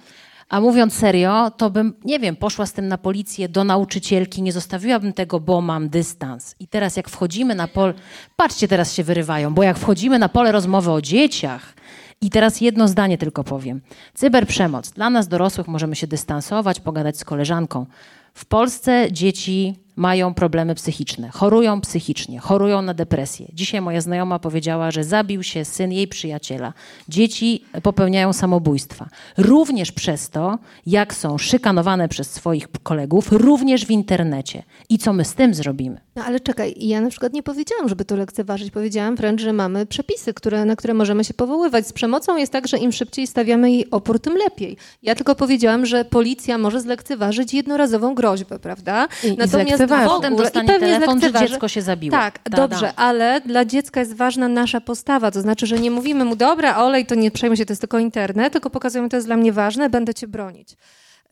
[0.52, 4.52] a mówiąc serio, to bym, nie wiem, poszła z tym na policję do nauczycielki, nie
[4.52, 6.56] zostawiłabym tego, bo mam dystans.
[6.60, 7.94] I teraz jak wchodzimy na pole,
[8.36, 11.74] patrzcie, teraz się wyrywają, bo jak wchodzimy na pole rozmowy o dzieciach,
[12.22, 13.82] i teraz jedno zdanie tylko powiem.
[14.14, 14.92] Cyberprzemoc.
[14.92, 17.86] Dla nas dorosłych możemy się dystansować, pogadać z koleżanką.
[18.34, 23.48] W Polsce dzieci mają problemy psychiczne, chorują psychicznie, chorują na depresję.
[23.54, 26.74] Dzisiaj moja znajoma powiedziała, że zabił się syn jej przyjaciela.
[27.10, 29.10] Dzieci popełniają samobójstwa.
[29.38, 34.64] Również przez to, jak są szykanowane przez swoich kolegów, również w internecie.
[34.90, 36.02] I co my z tym zrobimy?
[36.16, 38.72] No ale czekaj, ja na przykład nie powiedziałam, żeby to lekceważyć.
[38.72, 41.88] Powiedziałam wręcz, że mamy przepisy, które, na które możemy się powoływać.
[41.88, 44.78] Z przemocą jest tak, że im szybciej stawiamy jej opór, tym lepiej.
[45.04, 49.08] Ja tylko powiedziałam, że policja może zlekceważyć jednorazową groźbę, prawda?
[49.24, 52.12] I, Natomiast i potem dostanie telefon, że dziecko się zabiło.
[52.12, 52.94] Tak, Ta, dobrze, da.
[52.96, 55.32] ale dla dziecka jest ważna nasza postawa.
[55.32, 58.00] To znaczy, że nie mówimy mu, dobra, olej, to nie przejmuj się, to jest tylko
[58.00, 60.78] internet, tylko pokazujemy, to jest dla mnie ważne, będę cię bronić.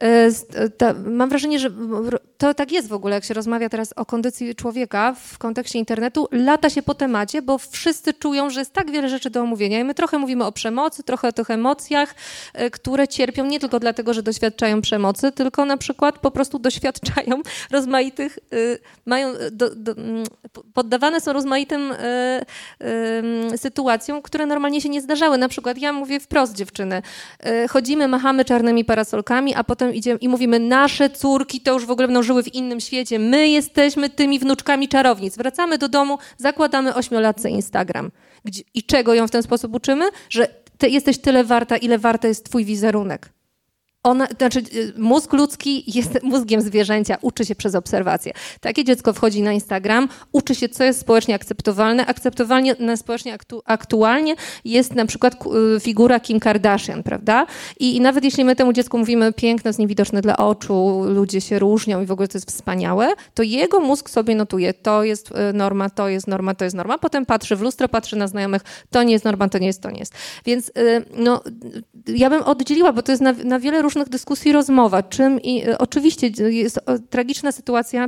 [0.03, 0.29] E,
[0.85, 1.69] e, mam wrażenie, że
[2.37, 6.27] to tak jest w ogóle, jak się rozmawia teraz o kondycji człowieka w kontekście internetu,
[6.31, 9.79] lata się po temacie, bo wszyscy czują, że jest tak wiele rzeczy do omówienia.
[9.79, 12.15] I my trochę mówimy o przemocy, trochę o tych emocjach,
[12.53, 17.41] e, które cierpią nie tylko dlatego, że doświadczają przemocy, tylko na przykład po prostu doświadczają
[17.71, 18.39] rozmaitych,
[19.05, 19.95] mają, do, do,
[20.73, 21.93] poddawane są rozmaitym
[23.57, 25.37] sytuacjom, które normalnie się nie zdarzały.
[25.37, 27.01] Na przykład ja mówię wprost dziewczyny,
[27.69, 32.07] chodzimy, machamy czarnymi parasolkami, a potem idziemy i mówimy, nasze córki to już w ogóle
[32.07, 35.37] będą żyły w innym świecie, my jesteśmy tymi wnuczkami czarownic.
[35.37, 38.11] Wracamy do domu, zakładamy ośmiolatce Instagram.
[38.45, 40.05] Gdzie, I czego ją w ten sposób uczymy?
[40.29, 43.29] Że ty jesteś tyle warta, ile warty jest twój wizerunek.
[44.03, 48.33] Ona, znaczy, y, mózg ludzki jest mózgiem zwierzęcia, uczy się przez obserwację.
[48.61, 52.05] Takie dziecko wchodzi na Instagram, uczy się, co jest społecznie akceptowalne.
[52.05, 54.35] Akceptowalnie społecznie aktu, aktualnie
[54.65, 55.35] jest na przykład
[55.75, 57.45] y, figura Kim Kardashian, prawda?
[57.79, 61.59] I, I, nawet jeśli my temu dziecku mówimy, piękno jest niewidoczne dla oczu, ludzie się
[61.59, 65.53] różnią i w ogóle to jest wspaniałe, to jego mózg sobie notuje, to jest y,
[65.53, 66.97] norma, to jest norma, to jest norma.
[66.97, 69.91] Potem patrzy w lustro, patrzy na znajomych, to nie jest norma, to nie jest, to
[69.91, 70.13] nie jest.
[70.45, 70.71] Więc
[71.17, 71.43] no,
[72.07, 75.69] ja bym oddzieliła, bo to jest na, na wiele różnych różnych dyskusji rozmowa, czym i
[75.69, 76.79] y, oczywiście jest
[77.09, 78.07] tragiczna sytuacja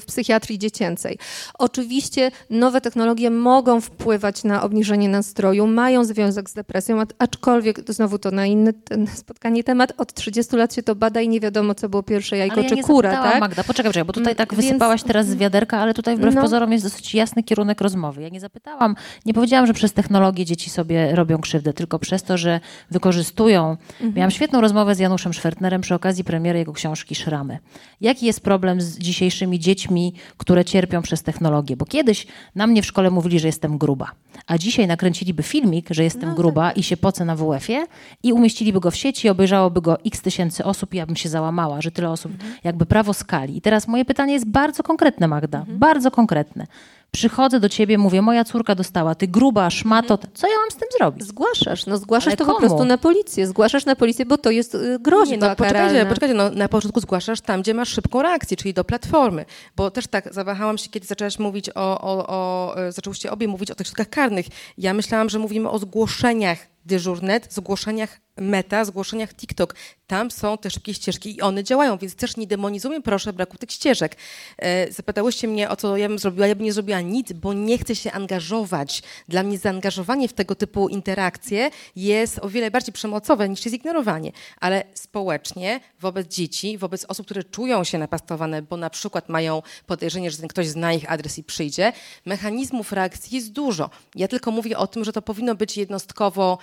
[0.00, 1.18] w psychiatrii dziecięcej.
[1.58, 8.30] Oczywiście nowe technologie mogą wpływać na obniżenie nastroju, mają związek z depresją, aczkolwiek znowu to
[8.30, 8.72] na inny
[9.14, 9.92] spotkanie temat.
[9.96, 12.68] Od 30 lat się to bada i nie wiadomo, co było pierwsze jajko ale ja
[12.68, 13.22] czy nie kura.
[13.22, 13.40] Tak?
[13.40, 14.64] Magda, poczekaj, poczekaj, bo tutaj tak Więc...
[14.64, 16.42] wysypałaś teraz z wiaderka, ale tutaj wbrew no.
[16.42, 18.22] pozorom jest dosyć jasny kierunek rozmowy.
[18.22, 22.38] Ja nie zapytałam, nie powiedziałam, że przez technologię dzieci sobie robią krzywdę, tylko przez to,
[22.38, 22.60] że
[22.90, 23.76] wykorzystują.
[23.92, 24.14] Mhm.
[24.14, 27.58] Miałam świetną rozmowę z Januszem Szwertnerem przy okazji premiery jego książki Szramy.
[28.00, 31.76] Jaki jest problem z dzisiejszymi dziećmi, które cierpią przez technologię?
[31.76, 34.10] Bo kiedyś na mnie w szkole mówili, że jestem gruba,
[34.46, 36.78] a dzisiaj nakręciliby filmik, że jestem no, gruba tak.
[36.78, 37.86] i się pocę na WF-ie
[38.22, 41.80] i umieściliby go w sieci, obejrzałoby go x tysięcy osób i ja bym się załamała,
[41.80, 42.54] że tyle osób, mhm.
[42.64, 43.56] jakby prawo skali.
[43.56, 45.78] I teraz moje pytanie jest bardzo konkretne, Magda, mhm.
[45.78, 46.66] bardzo konkretne.
[47.12, 50.30] Przychodzę do ciebie, mówię, moja córka dostała, ty gruba, szmato, mhm.
[50.34, 51.24] co ja mam z tym zrobić?
[51.24, 52.56] Zgłaszasz, no zgłaszasz Ale to komu?
[52.56, 56.06] po prostu na policję, zgłaszasz na policję, bo to jest y, groźba Nie, no, poczekajcie,
[56.06, 59.44] poczekajcie, no, na początku zgłaszasz tam, gdzie masz szybką reakcję, czyli do platformy,
[59.76, 63.70] bo też tak zawahałam się, kiedy zaczęłaś mówić o, o, o e, zaczęłyście obie mówić
[63.70, 64.46] o tych środkach karnych.
[64.78, 69.74] Ja myślałam, że mówimy o zgłoszeniach dyżurnet, zgłoszeniach Meta, zgłoszeniach TikTok.
[70.06, 73.70] Tam są te szybkie ścieżki i one działają, więc też nie demonizujmy proszę braku tych
[73.70, 74.16] ścieżek.
[74.58, 76.46] E, zapytałyście mnie o co ja bym zrobiła.
[76.46, 79.02] Ja bym nie zrobiła nic, bo nie chcę się angażować.
[79.28, 84.32] Dla mnie zaangażowanie w tego typu interakcje jest o wiele bardziej przemocowe niż jest.
[84.60, 90.30] Ale społecznie wobec dzieci, wobec osób, które czują się napastowane, bo na przykład mają podejrzenie,
[90.30, 91.92] że ktoś zna ich adres i przyjdzie,
[92.26, 93.90] mechanizmów reakcji jest dużo.
[94.14, 96.58] Ja tylko mówię o tym, że to powinno być jednostkowo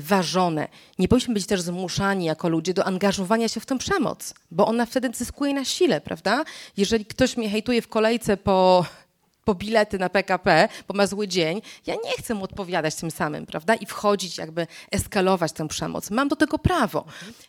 [0.00, 0.68] ważone.
[0.98, 4.86] Nie powinniśmy być też zmuszani jako ludzie do angażowania się w tę przemoc, bo ona
[4.86, 6.44] wtedy zyskuje na sile, prawda?
[6.76, 8.84] Jeżeli ktoś mnie hejtuje w kolejce po
[9.48, 13.46] po bilety na PKP, bo ma zły dzień, ja nie chcę mu odpowiadać tym samym,
[13.46, 13.74] prawda?
[13.74, 16.10] I wchodzić, jakby eskalować tę przemoc.
[16.10, 17.04] Mam do tego prawo.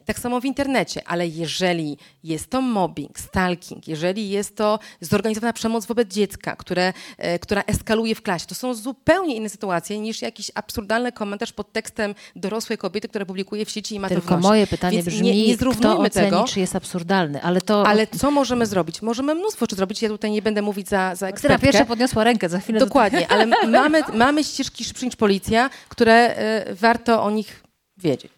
[0.06, 5.86] Tak samo w internecie, ale jeżeli jest to mobbing, stalking, jeżeli jest to zorganizowana przemoc
[5.86, 10.52] wobec dziecka, które, e, która eskaluje w klasie, to są zupełnie inne sytuacje niż jakiś
[10.56, 14.48] absurdalny komentarz pod tekstem dorosłej kobiety, która publikuje w sieci i ma Tylko to Tylko
[14.48, 17.88] moje pytanie Więc brzmi, nie, nie kto oceni, tego, czy jest absurdalny, ale to...
[17.88, 19.02] Ale co możemy zrobić?
[19.02, 20.02] Możemy mnóstwo rzeczy zrobić.
[20.02, 22.80] Ja tutaj nie będę mówić za, za ekspertkę podniosła rękę, za chwilę.
[22.80, 23.46] Dokładnie, ale
[23.82, 26.36] mamy, mamy ścieżki szybsze niż policja, które
[26.70, 27.64] y, warto o nich
[27.98, 28.32] wiedzieć.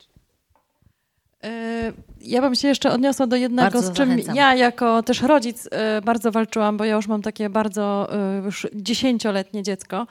[1.43, 1.49] E,
[2.23, 4.35] ja bym się jeszcze odniosła do jednego, bardzo z czym zachęcam.
[4.35, 8.09] ja jako też rodzic e, bardzo walczyłam, bo ja już mam takie bardzo
[8.43, 10.07] już dziesięcioletnie dziecko.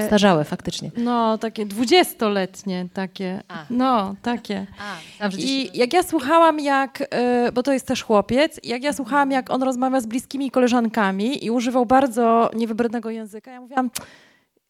[0.00, 0.90] Postarzałe faktycznie.
[0.96, 3.42] No, takie dwudziestoletnie takie.
[3.48, 3.64] A.
[3.70, 4.66] No, takie.
[5.20, 7.08] A, I jak ja słuchałam, jak,
[7.54, 11.50] bo to jest też chłopiec, jak ja słuchałam, jak on rozmawia z bliskimi koleżankami i
[11.50, 13.90] używał bardzo niewybrednego języka, ja mówiłam,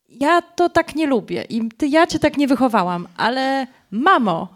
[0.09, 4.49] ja to tak nie lubię i ty, ja cię tak nie wychowałam, ale mamo,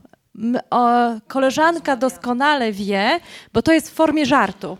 [1.28, 3.20] koleżanka doskonale wie,
[3.52, 4.76] bo to jest w formie żartu.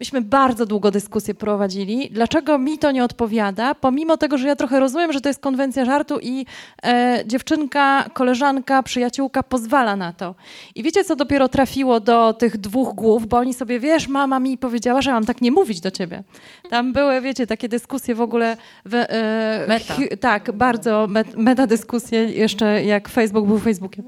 [0.00, 4.80] Myśmy bardzo długo dyskusję prowadzili, dlaczego mi to nie odpowiada, pomimo tego, że ja trochę
[4.80, 6.46] rozumiem, że to jest konwencja żartu i
[6.82, 10.34] e, dziewczynka, koleżanka, przyjaciółka pozwala na to.
[10.74, 14.58] I wiecie, co dopiero trafiło do tych dwóch głów, bo oni sobie, wiesz, mama mi
[14.58, 16.22] powiedziała, że mam tak nie mówić do ciebie.
[16.70, 18.56] Tam były, wiecie, takie dyskusje w ogóle...
[18.84, 19.94] W, e, meta.
[20.20, 24.04] tak, bardzo met, meta dyskusje, jeszcze jak Facebook był Facebookiem.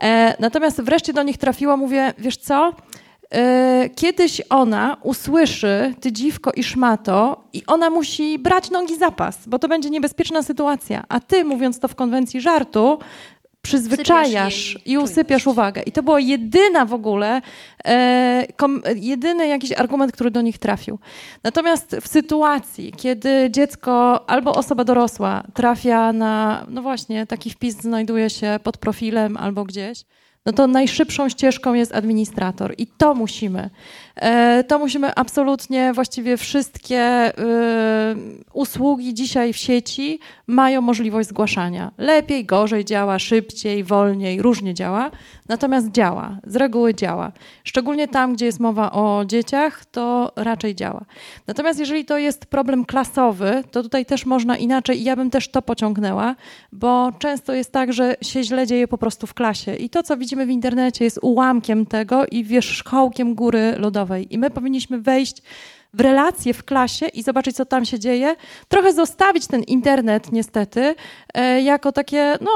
[0.00, 2.72] E, natomiast wreszcie do nich trafiło, mówię, wiesz co,
[3.34, 9.38] e, kiedyś ona usłyszy ty dziwko i szmato i ona musi brać nogi za pas,
[9.46, 11.04] bo to będzie niebezpieczna sytuacja.
[11.08, 12.98] A ty, mówiąc to w konwencji żartu,
[13.62, 15.82] przyzwyczajasz i usypiasz uwagę.
[15.82, 17.40] I to była jedyna w ogóle,
[17.84, 20.98] e, kom, jedyny jakiś argument, który do nich trafił.
[21.42, 28.30] Natomiast w sytuacji, kiedy dziecko albo osoba dorosła trafia na, no właśnie, taki wpis znajduje
[28.30, 30.04] się pod profilem albo gdzieś,
[30.46, 33.70] no to najszybszą ścieżką jest administrator i to musimy.
[34.16, 37.32] E, to musimy absolutnie, właściwie wszystkie e,
[38.52, 41.90] usługi dzisiaj w sieci mają możliwość zgłaszania.
[41.98, 45.10] Lepiej, gorzej działa, szybciej, wolniej, różnie działa,
[45.48, 47.32] natomiast działa, z reguły działa.
[47.64, 51.04] Szczególnie tam, gdzie jest mowa o dzieciach, to raczej działa.
[51.46, 55.48] Natomiast jeżeli to jest problem klasowy, to tutaj też można inaczej i ja bym też
[55.48, 56.34] to pociągnęła,
[56.72, 60.16] bo często jest tak, że się źle dzieje po prostu w klasie i to, co
[60.16, 64.34] widzimy w internecie jest ułamkiem tego i wierzchołkiem góry lodowej.
[64.34, 65.42] I my powinniśmy wejść
[65.94, 68.36] w relacje w klasie i zobaczyć, co tam się dzieje.
[68.68, 70.94] Trochę zostawić ten internet, niestety,
[71.34, 72.50] e, jako takie, no,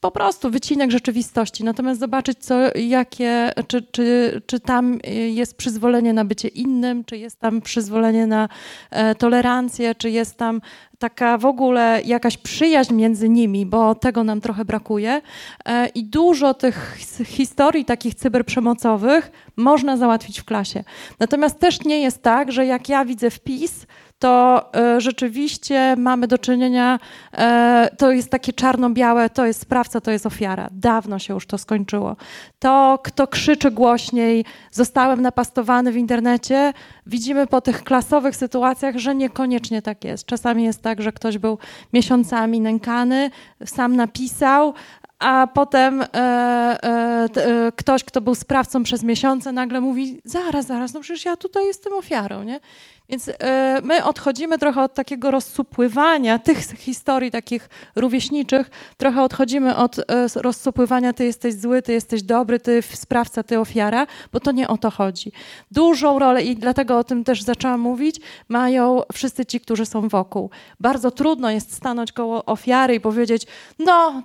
[0.00, 6.24] po prostu wycinek rzeczywistości, natomiast zobaczyć, co, jakie, czy, czy, czy tam jest przyzwolenie na
[6.24, 8.48] bycie innym, czy jest tam przyzwolenie na
[8.90, 10.60] e, tolerancję, czy jest tam
[10.98, 15.20] taka w ogóle jakaś przyjaźń między nimi, bo tego nam trochę brakuje.
[15.64, 20.84] E, I dużo tych historii takich cyberprzemocowych można załatwić w klasie.
[21.20, 23.86] Natomiast też nie jest tak, że jak ja widzę wpis,
[24.18, 26.98] to e, rzeczywiście mamy do czynienia,
[27.32, 30.68] e, to jest takie czarno-białe, to jest sprawca, to jest ofiara.
[30.72, 32.16] Dawno się już to skończyło.
[32.58, 36.72] To, kto krzyczy głośniej, zostałem napastowany w internecie,
[37.06, 40.26] widzimy po tych klasowych sytuacjach, że niekoniecznie tak jest.
[40.26, 41.58] Czasami jest tak, że ktoś był
[41.92, 43.30] miesiącami nękany,
[43.64, 44.74] sam napisał,
[45.18, 50.94] a potem e, e, e, ktoś, kto był sprawcą przez miesiące, nagle mówi: Zaraz, zaraz,
[50.94, 52.60] no przecież ja tutaj jestem ofiarą, nie?
[53.08, 59.98] Więc e, my odchodzimy trochę od takiego rozsupływania tych historii takich rówieśniczych, trochę odchodzimy od
[59.98, 60.02] e,
[60.34, 64.78] rozsupływania ty jesteś zły, ty jesteś dobry, ty sprawca, ty ofiara, bo to nie o
[64.78, 65.32] to chodzi.
[65.70, 70.50] Dużą rolę i dlatego o tym też zaczęłam mówić, mają wszyscy ci, którzy są wokół.
[70.80, 73.46] Bardzo trudno jest stanąć koło ofiary i powiedzieć,
[73.78, 74.22] no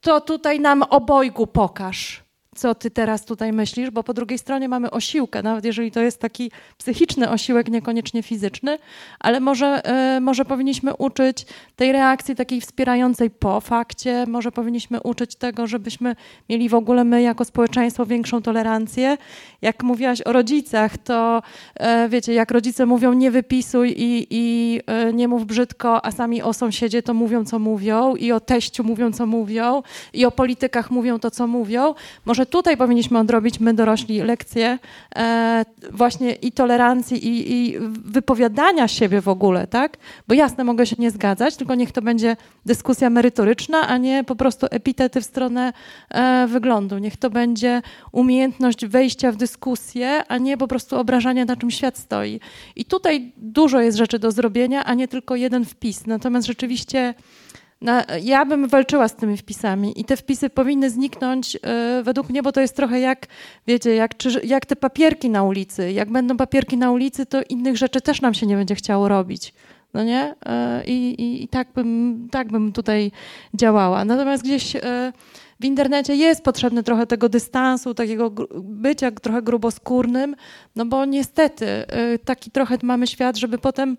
[0.00, 2.25] to tutaj nam obojgu pokaż
[2.56, 6.20] co ty teraz tutaj myślisz, bo po drugiej stronie mamy osiłkę, nawet jeżeli to jest
[6.20, 8.78] taki psychiczny osiłek, niekoniecznie fizyczny,
[9.20, 9.82] ale może,
[10.16, 11.46] y, może powinniśmy uczyć
[11.76, 16.16] tej reakcji takiej wspierającej po fakcie, może powinniśmy uczyć tego, żebyśmy
[16.48, 19.16] mieli w ogóle my jako społeczeństwo większą tolerancję.
[19.62, 21.42] Jak mówiłaś o rodzicach, to
[22.04, 24.80] y, wiecie, jak rodzice mówią nie wypisuj i, i
[25.10, 28.84] y, nie mów brzydko, a sami o sąsiedzie to mówią, co mówią i o teściu
[28.84, 29.82] mówią, co mówią
[30.12, 31.94] i o politykach mówią to, co mówią,
[32.24, 34.78] może tutaj powinniśmy odrobić my dorośli lekcje
[35.16, 39.96] e, właśnie i tolerancji i, i, wypowiadania siebie w ogóle, tak?
[40.28, 42.36] Bo jasne, mogę się nie zgadzać, tylko niech to będzie
[42.66, 45.72] dyskusja merytoryczna, a nie po prostu epitety w stronę
[46.10, 46.98] e, wyglądu.
[46.98, 47.82] Niech to będzie
[48.12, 52.40] umiejętność wejścia w dyskusję, a nie po prostu obrażania, na czym świat stoi.
[52.76, 56.06] I tutaj dużo jest rzeczy do zrobienia, a nie tylko jeden wpis.
[56.06, 57.14] Natomiast rzeczywiście
[57.80, 61.60] na, ja bym walczyła z tymi wpisami i te wpisy powinny zniknąć yy,
[62.02, 63.26] według mnie, bo to jest trochę jak,
[63.66, 65.92] wiecie, jak, czy, jak te papierki na ulicy.
[65.92, 69.54] Jak będą papierki na ulicy, to innych rzeczy też nam się nie będzie chciało robić.
[69.94, 70.34] No nie?
[70.46, 73.12] Yy, i, i, tak, bym, tak bym tutaj
[73.54, 74.04] działała.
[74.04, 74.80] Natomiast gdzieś yy,
[75.60, 80.36] w internecie jest potrzebny trochę tego dystansu, takiego bycia trochę gruboskórnym,
[80.76, 81.66] no bo niestety
[82.24, 83.96] taki trochę mamy świat, żeby potem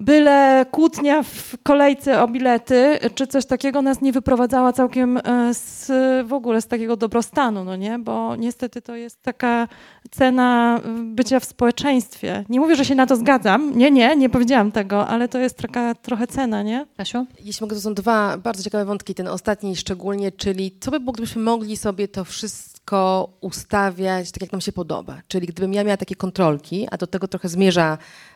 [0.00, 5.86] byle kłótnia w kolejce o bilety, czy coś takiego nas nie wyprowadzała całkiem e, z,
[6.26, 7.98] w ogóle z takiego dobrostanu, no nie?
[7.98, 9.68] Bo niestety to jest taka
[10.10, 12.44] cena bycia w społeczeństwie.
[12.48, 13.78] Nie mówię, że się na to zgadzam.
[13.78, 16.86] Nie, nie, nie powiedziałam tego, ale to jest taka trochę cena, nie?
[16.96, 17.26] Kasiu?
[17.44, 21.12] Jeśli mogę, to są dwa bardzo ciekawe wątki, ten ostatni szczególnie, czyli co by było,
[21.12, 25.20] gdybyśmy mogli sobie to wszystko ustawiać tak, jak nam się podoba.
[25.28, 27.98] Czyli gdybym ja miała takie kontrolki, a do tego trochę zmierza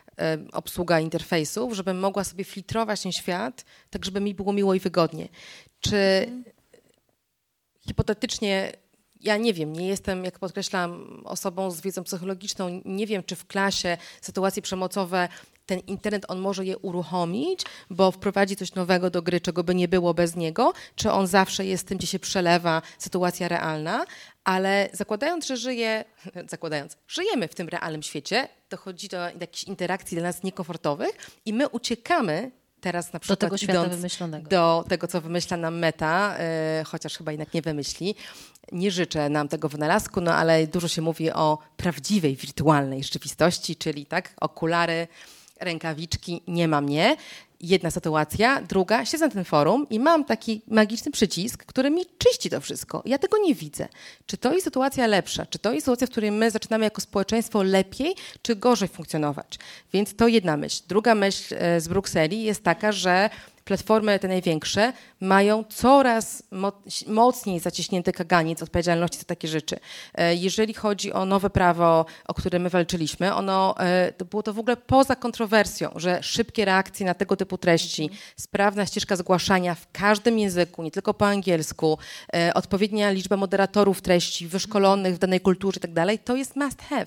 [0.51, 5.29] obsługa interfejsów, żebym mogła sobie filtrować ten świat, tak żeby mi było miło i wygodnie.
[5.79, 6.27] Czy
[7.87, 8.71] hipotetycznie,
[9.19, 13.47] ja nie wiem, nie jestem, jak podkreślam, osobą z wiedzą psychologiczną, nie wiem, czy w
[13.47, 15.29] klasie sytuacje przemocowe
[15.65, 19.87] ten internet, on może je uruchomić, bo wprowadzi coś nowego do gry, czego by nie
[19.87, 24.05] było bez niego, czy on zawsze jest tym, gdzie się przelewa sytuacja realna,
[24.43, 26.05] ale zakładając, że żyje,
[26.49, 31.69] zakładając, żyjemy w tym realnym świecie, dochodzi do jakichś interakcji dla nas niekomfortowych i my
[31.69, 32.51] uciekamy
[32.81, 34.49] teraz na przykład do tego świata wymyślonego.
[34.49, 36.35] Do tego, co wymyśla nam Meta,
[36.77, 38.15] yy, chociaż chyba jednak nie wymyśli.
[38.71, 44.05] Nie życzę nam tego wynalazku, no ale dużo się mówi o prawdziwej, wirtualnej rzeczywistości, czyli
[44.05, 45.07] tak, okulary,
[45.61, 47.17] rękawiczki, nie ma mnie
[47.61, 52.49] jedna sytuacja, druga, siedzę na tym forum i mam taki magiczny przycisk, który mi czyści
[52.49, 53.03] to wszystko.
[53.05, 53.87] Ja tego nie widzę.
[54.25, 55.45] Czy to jest sytuacja lepsza?
[55.45, 59.59] Czy to jest sytuacja, w której my zaczynamy jako społeczeństwo lepiej, czy gorzej funkcjonować?
[59.93, 60.83] Więc to jedna myśl.
[60.87, 63.29] Druga myśl e, z Brukseli jest taka, że
[63.65, 66.43] platformy te największe mają coraz
[67.07, 69.79] mocniej zaciśnięty kaganiec odpowiedzialności za takie rzeczy.
[70.15, 74.53] E, jeżeli chodzi o nowe prawo, o które my walczyliśmy, ono e, to było to
[74.53, 79.91] w ogóle poza kontrowersją, że szybkie reakcje na tego typu treści, sprawna ścieżka zgłaszania w
[79.91, 81.97] każdym języku, nie tylko po angielsku,
[82.35, 85.91] e, odpowiednia liczba moderatorów treści wyszkolonych w danej kulturze i tak
[86.23, 87.05] to jest must have.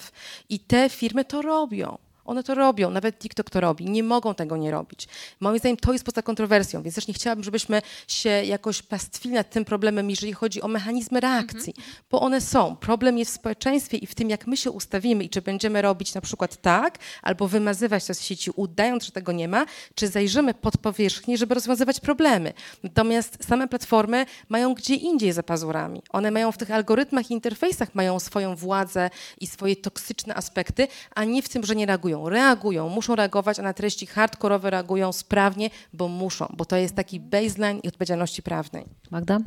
[0.48, 1.98] I te firmy to robią.
[2.24, 3.84] One to robią, nawet TikTok to robi.
[3.84, 5.08] Nie mogą tego nie robić.
[5.40, 9.50] Moim zdaniem to jest poza kontrowersją, więc też nie chciałabym, żebyśmy się jakoś pastwili nad
[9.50, 11.96] tym problemem, jeżeli chodzi o mechanizmy reakcji, mhm.
[12.10, 12.76] bo one są.
[12.76, 16.14] Problem jest w społeczeństwie i w tym, jak my się ustawimy i czy będziemy robić
[16.14, 20.54] na przykład tak, albo wymazywać to z sieci, udając, że tego nie ma, czy zajrzymy
[20.54, 22.52] pod powierzchnię, żeby rozwiązywać problemy.
[22.82, 26.02] Natomiast same platformy mają gdzie indziej za pazurami.
[26.10, 29.10] One mają w tych algorytmach i interfejsach mają swoją władzę
[29.40, 33.58] i swoje toksyczne aspekty, a nie w tym, że nie reagują reagują, reagują, muszą reagować,
[33.58, 38.42] a na treści hardkorowe reagują sprawnie, bo muszą, bo to jest taki baseline i odpowiedzialności
[38.42, 38.84] prawnej.
[39.10, 39.38] Magda?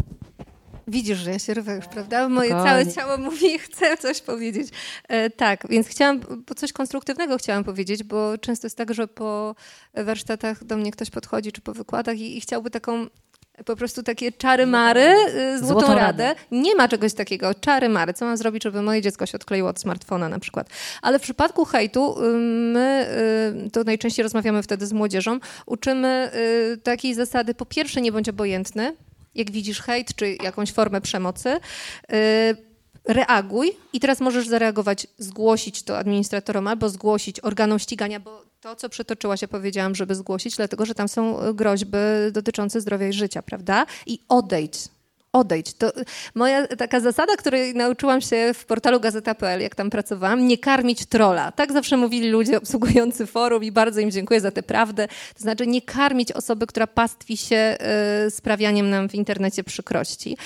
[0.88, 2.30] Widzisz, że ja się rwę już, prawda?
[2.30, 2.70] Moje Spokojnie.
[2.70, 4.68] całe ciało mówi, chcę coś powiedzieć.
[5.08, 9.56] E, tak, więc chciałam, bo coś konstruktywnego chciałam powiedzieć, bo często jest tak, że po
[9.94, 13.08] warsztatach do mnie ktoś podchodzi, czy po wykładach i, i chciałby taką
[13.66, 15.14] po prostu takie czary-mary,
[15.56, 16.00] y, złotą, Złotą radę.
[16.24, 16.36] radę.
[16.52, 18.14] Nie ma czegoś takiego, czary-mary.
[18.14, 20.70] Co mam zrobić, żeby moje dziecko się odkleiło od smartfona na przykład.
[21.02, 22.38] Ale w przypadku hejtu y,
[22.74, 23.08] my,
[23.68, 26.32] y, to najczęściej rozmawiamy wtedy z młodzieżą, uczymy
[26.84, 28.96] takiej zasady, po pierwsze nie bądź obojętny,
[29.36, 31.58] jak widzisz hejt czy jakąś formę przemocy,
[33.08, 38.90] reaguj i teraz możesz zareagować, zgłosić to administratorom albo zgłosić organom ścigania, bo to, co
[38.90, 41.98] przytoczyłaś, ja powiedziałam, żeby zgłosić, dlatego że tam są y, groźby
[42.32, 43.86] dotyczące zdrowia i życia, prawda?
[44.06, 44.97] I odejdź.
[45.34, 45.74] Odejdź.
[45.74, 46.06] To y,
[46.36, 51.52] moja taka zasada, której nauczyłam się w portalu gazeta.pl, jak tam pracowałam, nie karmić trola.
[51.52, 55.08] Tak zawsze mówili ludzie obsługujący forum i bardzo im dziękuję za tę prawdę.
[55.08, 57.78] To znaczy nie karmić osoby, która pastwi się
[58.28, 60.38] y, sprawianiem nam w internecie przykrości.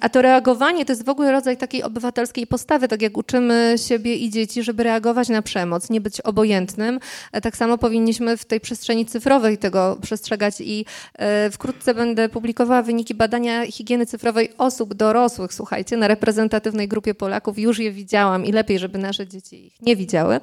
[0.00, 4.14] A to reagowanie to jest w ogóle rodzaj takiej obywatelskiej postawy, tak jak uczymy siebie
[4.16, 7.00] i dzieci, żeby reagować na przemoc, nie być obojętnym.
[7.32, 12.82] E, Tak samo powinniśmy w tej przestrzeni cyfrowej tego przestrzegać i e, wkrótce będę publikowała
[12.82, 13.14] wyniki
[13.44, 17.58] badania higieny cyfrowej osób dorosłych, słuchajcie, na reprezentatywnej grupie Polaków.
[17.58, 20.40] Już je widziałam i lepiej, żeby nasze dzieci ich nie widziały.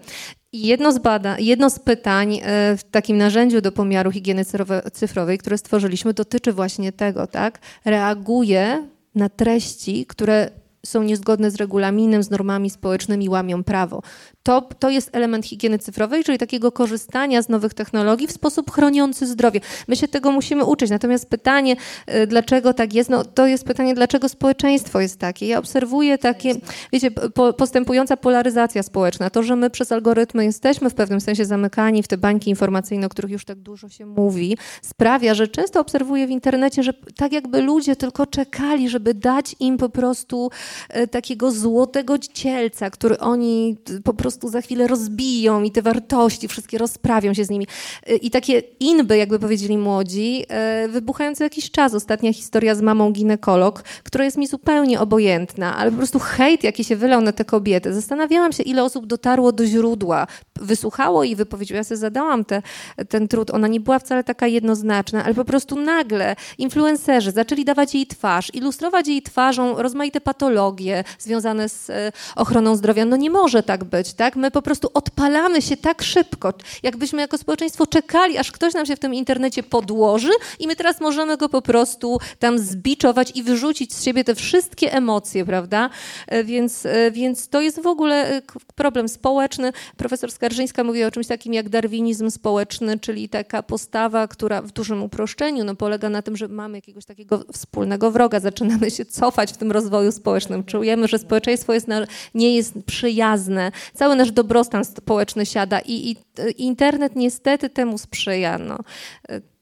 [0.52, 4.92] I jedno z, bada, jedno z pytań e, w takim narzędziu do pomiaru higieny cyfrowe-
[4.92, 7.60] cyfrowej, które stworzyliśmy, dotyczy właśnie tego, tak?
[7.86, 10.52] Reaguje na treści, które
[10.86, 14.02] są niezgodne z regulaminem, z normami społecznymi, łamią prawo.
[14.44, 19.28] To, to jest element higieny cyfrowej, czyli takiego korzystania z nowych technologii w sposób chroniący
[19.28, 19.60] zdrowie.
[19.88, 20.90] My się tego musimy uczyć.
[20.90, 21.76] Natomiast pytanie,
[22.16, 25.48] y, dlaczego tak jest, no, to jest pytanie, dlaczego społeczeństwo jest takie.
[25.48, 26.54] Ja obserwuję takie,
[26.94, 32.04] wiecie, po, postępująca polaryzacja społeczna, to, że my przez algorytmy jesteśmy w pewnym sensie zamykani
[32.04, 36.28] w te bańki informacyjne, o których już tak dużo się mówi, sprawia, że często obserwuję
[36.28, 40.50] w internecie, że tak jakby ludzie tylko czekali, żeby dać im po prostu
[40.90, 46.48] e, takiego złotego cielca, który oni t- po prostu za chwilę rozbiją i te wartości
[46.48, 47.68] wszystkie rozprawią się z nimi.
[48.08, 51.94] E, I takie inby, jakby powiedzieli młodzi, e, wybuchają co jakiś czas.
[51.94, 56.84] Ostatnia historia z mamą ginekolog, która jest mi zupełnie obojętna, ale po prostu hejt, jaki
[56.84, 57.94] się wylał na te kobiety.
[57.94, 60.28] Zastanawiałam się, ile osób dotarło do źródła,
[60.62, 61.74] wysłuchało jej wypowiedzi.
[61.74, 62.62] Ja sobie zadałam te,
[63.10, 63.52] ten trud.
[63.52, 68.54] Ona nie była wcale taka jednoznaczna, ale po prostu nagle influencerzy zaczęli dawać jej twarz,
[68.54, 73.06] ilustrować jej twarzą rozmaite patologie związane z e, ochroną zdrowia.
[73.06, 74.36] No nie może tak być, tak?
[74.36, 76.54] My po prostu odpalamy się tak szybko,
[76.84, 81.02] jakbyśmy jako społeczeństwo czekali, aż ktoś nam się w tym internecie podłoży i my teraz
[81.02, 85.90] możemy go po prostu tam zbiczować i wyrzucić z siebie te wszystkie emocje, prawda?
[86.28, 88.42] E, Więc, e, więc to jest w ogóle e,
[88.76, 89.74] problem społeczny.
[89.98, 95.04] Profesor Skarżyńska mówi o czymś takim jak darwinizm społeczny, czyli taka postawa, która w dużym
[95.04, 99.58] uproszczeniu no, polega na tym, że mamy jakiegoś takiego wspólnego wroga, zaczynamy się cofać w
[99.58, 100.64] tym rozwoju społecznym.
[100.64, 106.16] Czujemy, że społeczeństwo jest na, nie jest przyjazne, cały nasz dobrostan społeczny siada i, i
[106.58, 108.58] internet niestety temu sprzyja.
[108.58, 108.78] No.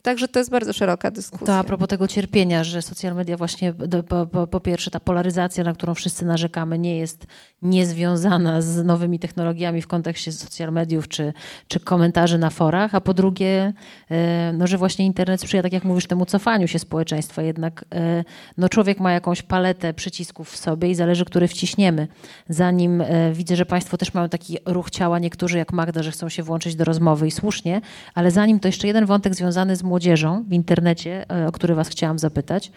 [0.01, 1.47] Także to jest bardzo szeroka dyskusja.
[1.47, 3.73] To a propos tego cierpienia, że social media właśnie,
[4.07, 7.27] po, po, po pierwsze ta polaryzacja, na którą wszyscy narzekamy, nie jest
[7.61, 11.33] niezwiązana z nowymi technologiami w kontekście social mediów czy,
[11.67, 13.73] czy komentarzy na forach, a po drugie,
[14.11, 17.41] e, no, że właśnie internet sprzyja, tak jak mówisz, temu cofaniu się społeczeństwa.
[17.41, 18.23] Jednak e,
[18.57, 22.07] no, człowiek ma jakąś paletę przycisków w sobie i zależy, który wciśniemy.
[22.49, 26.29] Zanim e, widzę, że Państwo też mają taki ruch ciała, niektórzy jak Magda, że chcą
[26.29, 27.81] się włączyć do rozmowy i słusznie,
[28.15, 31.89] ale zanim to jeszcze jeden wątek związany z młodzieżą w internecie, e, o który Was
[31.89, 32.71] chciałam zapytać.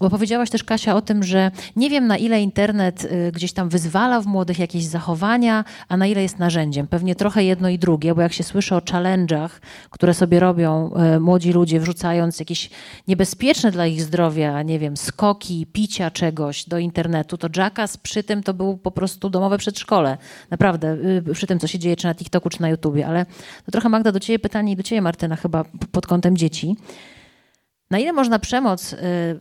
[0.00, 3.68] Bo powiedziałaś też, Kasia, o tym, że nie wiem, na ile internet y, gdzieś tam
[3.68, 6.86] wyzwala w młodych jakieś zachowania, a na ile jest narzędziem.
[6.86, 9.48] Pewnie trochę jedno i drugie, bo jak się słyszy o challenge'ach,
[9.90, 12.70] które sobie robią e, młodzi ludzie, wrzucając jakieś
[13.08, 18.42] niebezpieczne dla ich zdrowia, nie wiem, skoki, picia czegoś do internetu, to Jackass przy tym
[18.42, 20.18] to był po prostu domowe przedszkole.
[20.50, 20.96] Naprawdę,
[21.28, 23.06] y, przy tym, co się dzieje czy na TikToku, czy na YouTubie.
[23.06, 23.26] Ale
[23.64, 26.76] to trochę, Magda, do ciebie pytanie i do ciebie, Martyna, chyba pod kątem dzieci.
[27.90, 28.96] Na ile można przemoc, y,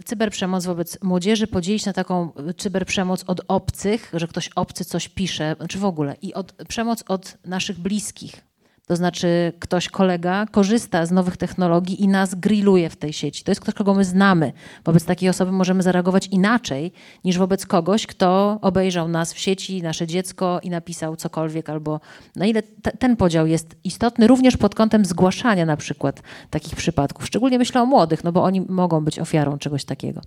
[0.05, 5.55] cyberprzemoc wobec młodzieży podzielić na taką y, cyberprzemoc od obcych, że ktoś obcy coś pisze,
[5.69, 8.41] czy w ogóle, i od, przemoc od naszych bliskich?
[8.87, 13.43] To znaczy, ktoś, kolega, korzysta z nowych technologii i nas grilluje w tej sieci.
[13.43, 14.53] To jest ktoś, kogo my znamy.
[14.85, 16.91] Wobec takiej osoby możemy zareagować inaczej
[17.23, 21.99] niż wobec kogoś, kto obejrzał nas w sieci, nasze dziecko i napisał cokolwiek, albo
[22.35, 27.25] na ile te, ten podział jest istotny, również pod kątem zgłaszania na przykład takich przypadków.
[27.25, 30.21] Szczególnie myślę o młodych, no bo oni mogą być ofiarą czegoś takiego.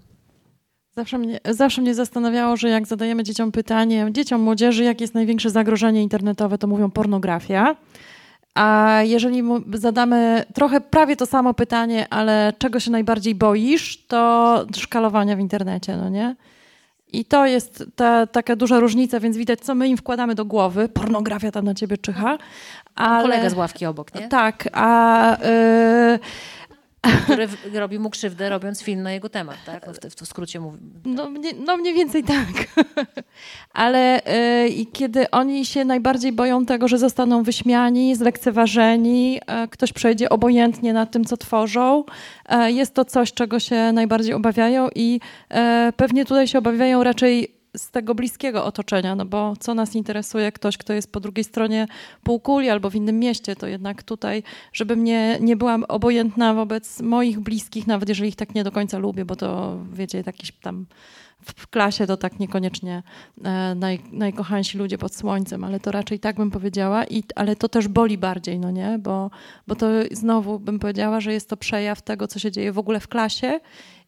[0.96, 5.50] Zawsze mnie, zawsze mnie zastanawiało, że jak zadajemy dzieciom pytanie, dzieciom, młodzieży, jakie jest największe
[5.50, 7.76] zagrożenie internetowe, to mówią pornografia.
[8.54, 9.42] A jeżeli
[9.74, 15.96] zadamy trochę prawie to samo pytanie, ale czego się najbardziej boisz, to szkalowania w internecie,
[15.96, 16.36] no nie?
[17.12, 20.88] I to jest ta, taka duża różnica, więc widać, co my im wkładamy do głowy.
[20.88, 22.38] Pornografia tam na ciebie czyha.
[22.94, 23.22] Ale...
[23.22, 24.28] Kolega z ławki obok, nie?
[24.28, 25.36] Tak, a...
[26.12, 26.18] Yy
[27.24, 29.86] który robi mu krzywdę, robiąc film na jego temat, tak?
[29.90, 30.78] W, w, w skrócie mówię.
[31.04, 31.30] No,
[31.66, 32.84] no mniej więcej tak.
[33.72, 34.20] Ale
[34.66, 40.92] y, kiedy oni się najbardziej boją tego, że zostaną wyśmiani, zlekceważeni, y, ktoś przejdzie obojętnie
[40.92, 42.04] nad tym, co tworzą,
[42.66, 45.20] y, jest to coś, czego się najbardziej obawiają i
[45.96, 50.76] pewnie tutaj się obawiają raczej z tego bliskiego otoczenia, no bo co nas interesuje, ktoś,
[50.76, 51.86] kto jest po drugiej stronie
[52.22, 54.42] półkuli albo w innym mieście, to jednak tutaj,
[54.72, 58.98] żebym nie, nie była obojętna wobec moich bliskich, nawet jeżeli ich tak nie do końca
[58.98, 60.86] lubię, bo to wiecie, jakiś tam
[61.40, 63.02] w klasie to tak niekoniecznie
[63.44, 67.68] e, naj, najkochańsi ludzie pod słońcem, ale to raczej tak bym powiedziała, I, ale to
[67.68, 68.98] też boli bardziej, no nie?
[68.98, 69.30] Bo,
[69.66, 73.00] bo to znowu bym powiedziała, że jest to przejaw tego, co się dzieje w ogóle
[73.00, 73.60] w klasie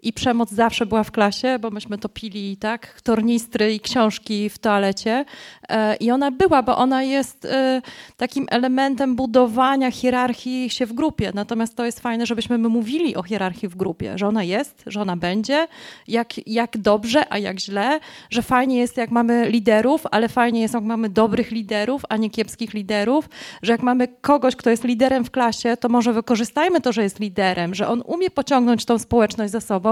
[0.02, 4.58] i przemoc zawsze była w klasie, bo myśmy to pili, tak, tornistry i książki w
[4.58, 5.24] toalecie.
[5.68, 7.82] E, i ona była, bo ona jest e,
[8.16, 13.22] takim elementem budowania hierarchii się w grupie, natomiast to jest fajne, żebyśmy my mówili o
[13.22, 15.66] hierarchii w grupie, że ona jest, że ona będzie,
[16.08, 20.74] jak, jak dobrze, a jak źle, że fajnie jest, jak mamy liderów, ale fajnie jest,
[20.74, 23.28] jak mamy dobrych liderów, a nie kiepskich liderów,
[23.62, 27.20] że jak mamy kogoś, kto jest liderem w klasie, to może wykorzystajmy to, że jest
[27.20, 29.89] liderem, że on umie pociągnąć tą społeczność za sobą,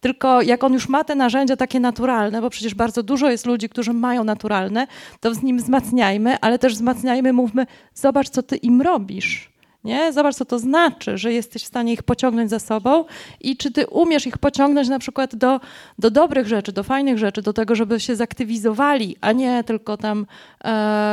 [0.00, 3.68] tylko jak on już ma te narzędzia takie naturalne, bo przecież bardzo dużo jest ludzi,
[3.68, 4.86] którzy mają naturalne,
[5.20, 9.50] to z nim wzmacniajmy, ale też wzmacniajmy, mówmy, zobacz, co ty im robisz.
[9.84, 10.12] Nie?
[10.12, 13.04] Zobacz, co to znaczy, że jesteś w stanie ich pociągnąć za sobą
[13.40, 15.60] i czy ty umiesz ich pociągnąć na przykład do,
[15.98, 20.26] do dobrych rzeczy, do fajnych rzeczy, do tego, żeby się zaktywizowali, a nie tylko tam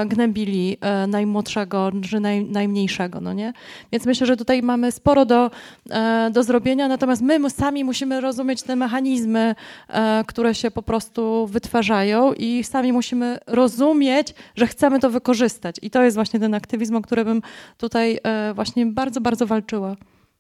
[0.05, 3.21] gnębili e, najmłodszego czy naj, najmniejszego.
[3.21, 3.53] No nie?
[3.91, 5.51] Więc myślę, że tutaj mamy sporo do,
[5.89, 9.55] e, do zrobienia, natomiast my sami musimy rozumieć te mechanizmy,
[9.89, 15.75] e, które się po prostu wytwarzają i sami musimy rozumieć, że chcemy to wykorzystać.
[15.81, 17.41] I to jest właśnie ten aktywizm, o którym bym
[17.77, 19.95] tutaj e, właśnie bardzo, bardzo walczyła.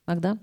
[0.07, 0.35] Magda?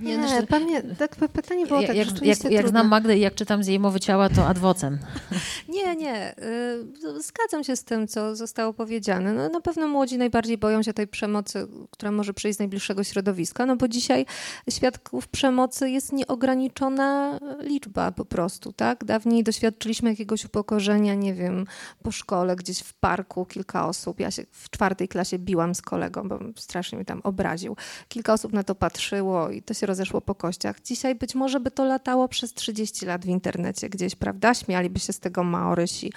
[0.00, 3.66] Nie, nie tak, pytanie było tak, jak, jak, jak znam Magdę i jak czytam z
[3.66, 4.98] jej mowy ciała, to adwocem.
[5.68, 6.34] Nie, nie.
[6.38, 9.32] Y, zgadzam się z tym, co zostało powiedziane.
[9.32, 13.66] No, na pewno młodzi najbardziej boją się tej przemocy, która może przyjść z najbliższego środowiska,
[13.66, 14.26] no bo dzisiaj
[14.70, 19.04] świadków przemocy jest nieograniczona liczba po prostu, tak?
[19.04, 21.66] Dawniej doświadczyliśmy jakiegoś upokorzenia, nie wiem,
[22.02, 24.20] po szkole, gdzieś w parku, kilka osób.
[24.20, 27.76] Ja się w czwartej klasie biłam z kolegą, bo strasznie mi tam obraził.
[28.08, 30.80] Kilka osób na to patrzyło i to się rozeszło po kościach.
[30.80, 34.54] Dzisiaj być może by to latało przez 30 lat w internecie gdzieś, prawda?
[34.54, 36.12] Śmialiby się z tego Maorysi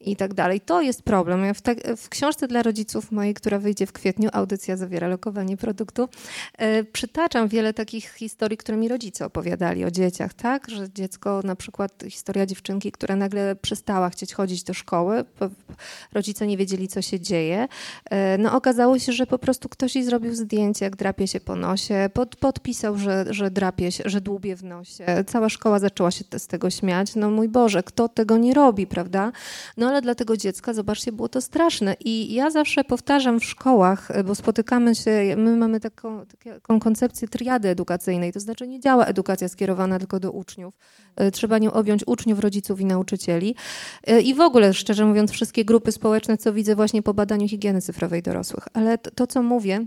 [0.00, 0.60] i tak dalej.
[0.60, 1.44] To jest problem.
[1.44, 5.56] Ja w, te, w, książce dla rodziców mojej, która wyjdzie w kwietniu, audycja zawiera lokowanie
[5.56, 6.08] produktu,
[6.58, 10.70] e, przytaczam wiele takich historii, które mi rodzice opowiadali o dzieciach, tak?
[10.70, 15.24] Że dziecko, na przykład historia dziewczynki, która nagle przestała chcieć chodzić do szkoły,
[16.12, 17.68] rodzice nie wiedzieli, co się dzieje.
[18.10, 21.56] E, no okazało się, że po prostu ktoś jej zrobił zdjęcie, jak drapie się po
[21.56, 25.06] nosie, pod, podpisał, że, że drapie się, że dłubie w nosie.
[25.26, 27.14] Cała szkoła zaczęła się z tego śmiać.
[27.16, 29.32] No mój Boże, kto tego nie robi, prawda?
[29.76, 31.96] No ale dla tego dziecka, zobaczcie, było to straszne.
[32.04, 37.28] I ja zawsze powtarzam w szkołach, e, bo spotykamy się, my mamy taką, taką koncepcję
[37.28, 40.74] triady edukacyjnej, to znaczy nie działa edukacja skierowana tylko do uczniów.
[41.16, 43.54] E, trzeba nią objąć uczniów, rodziców i nauczycieli.
[44.06, 47.80] E, I w ogóle, szczerze mówiąc, wszystkie grupy społeczne, co widzę właśnie po badaniu higieny
[47.80, 48.64] cyfrowej dorosłych.
[48.72, 49.86] Ale to, to co mówię,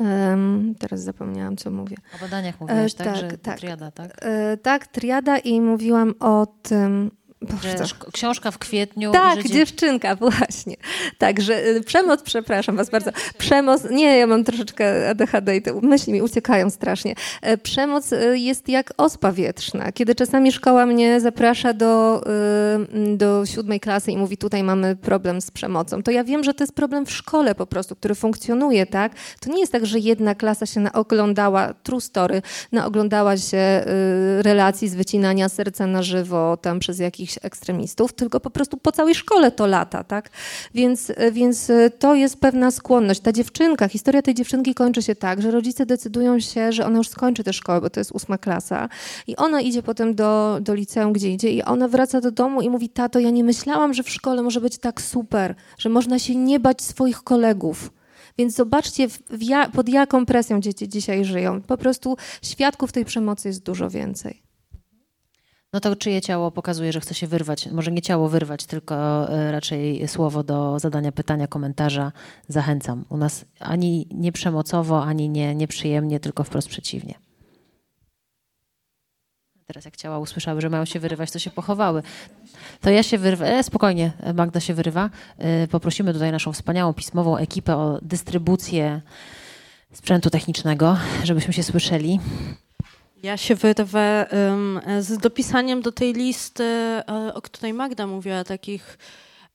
[0.00, 1.96] Um, teraz zapomniałam, co mówię.
[2.16, 4.18] O badaniach mówiłaś, e, tak, tak, tak, triada, tak?
[4.22, 7.10] E, tak, triada i mówiłam o tym,
[8.12, 9.12] książka w kwietniu.
[9.12, 10.76] Tak, dziewczynka, właśnie.
[11.18, 13.10] Także y, przemoc, przepraszam was bardzo.
[13.38, 17.14] Przemoc, nie, ja mam troszeczkę ADHD i te myśli mi uciekają strasznie.
[17.42, 19.92] E, przemoc y, jest jak ospa wietrzna.
[19.92, 22.24] Kiedy czasami szkoła mnie zaprasza do,
[23.12, 26.54] y, do siódmej klasy i mówi, tutaj mamy problem z przemocą, to ja wiem, że
[26.54, 29.12] to jest problem w szkole po prostu, który funkcjonuje, tak?
[29.40, 32.42] To nie jest tak, że jedna klasa się naoglądała, true story,
[32.72, 33.84] naoglądała się
[34.38, 38.92] relacji z wycinania serca na żywo tam przez jakiś jakichś ekstremistów, tylko po prostu po
[38.92, 40.30] całej szkole to lata, tak?
[40.74, 43.20] Więc, więc to jest pewna skłonność.
[43.20, 47.08] Ta dziewczynka, historia tej dziewczynki kończy się tak, że rodzice decydują się, że ona już
[47.08, 48.88] skończy tę szkołę, bo to jest ósma klasa
[49.26, 52.70] i ona idzie potem do, do liceum, gdzie idzie i ona wraca do domu i
[52.70, 56.36] mówi, tato, ja nie myślałam, że w szkole może być tak super, że można się
[56.36, 57.90] nie bać swoich kolegów
[58.38, 61.62] Więc zobaczcie, w, w pod jaką presją dzieci dzisiaj żyją.
[61.62, 64.43] Po prostu świadków tej przemocy jest dużo więcej.
[65.74, 67.66] No to czyje ciało pokazuje, że chce się wyrwać?
[67.70, 68.94] Może nie ciało wyrwać, tylko
[69.28, 72.12] e, raczej słowo do zadania pytania, komentarza.
[72.48, 73.04] Zachęcam.
[73.08, 77.14] U nas ani nie przemocowo, ani nie nieprzyjemnie, tylko wprost przeciwnie.
[79.66, 82.02] Teraz jak ciała usłyszały, że mają się wyrywać, to się pochowały.
[82.80, 85.10] To ja się wyrwę, e, spokojnie, Magda się wyrywa.
[85.38, 89.00] E, poprosimy tutaj naszą wspaniałą pismową ekipę o dystrybucję
[89.92, 92.20] sprzętu technicznego, żebyśmy się słyszeli.
[93.24, 94.26] Ja się wyrwę
[95.00, 97.04] z dopisaniem do tej listy, e,
[97.34, 98.98] o której Magda mówiła, takich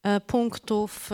[0.03, 1.09] e, punktów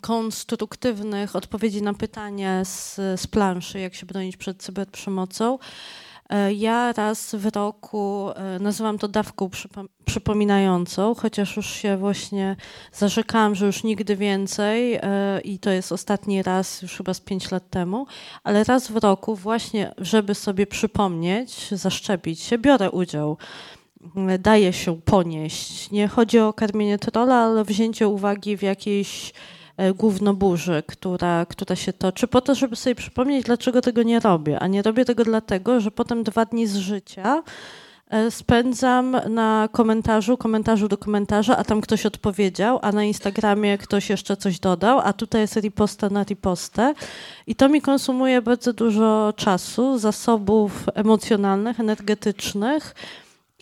[0.00, 5.58] konstruktywnych, odpowiedzi na pytania z, z planszy, jak się bronić przed cyberprzemocą.
[6.28, 9.50] E, ja raz w roku e, nazywam to dawką
[10.04, 12.56] przypominającą, chociaż już się właśnie
[12.92, 17.50] zarzekałam, że już nigdy więcej e, i to jest ostatni raz już chyba z pięć
[17.50, 18.06] lat temu,
[18.44, 23.36] ale raz w roku właśnie, żeby sobie przypomnieć, zaszczepić się, biorę udział
[24.38, 25.90] daje się ponieść.
[25.90, 29.32] Nie chodzi o karmienie trola, ale wzięcie uwagi w jakiejś
[29.76, 34.58] E, głównoburzy, która, która się toczy, po to, żeby sobie przypomnieć, dlaczego tego nie robię.
[34.60, 37.42] A nie robię tego dlatego, że potem dwa dni z życia
[38.10, 44.10] e, spędzam na komentarzu, komentarzu do komentarza, a tam ktoś odpowiedział, a na Instagramie ktoś
[44.10, 46.94] jeszcze coś dodał, a tutaj jest riposta na ripostę.
[47.46, 52.94] I to mi konsumuje bardzo dużo czasu, zasobów emocjonalnych, energetycznych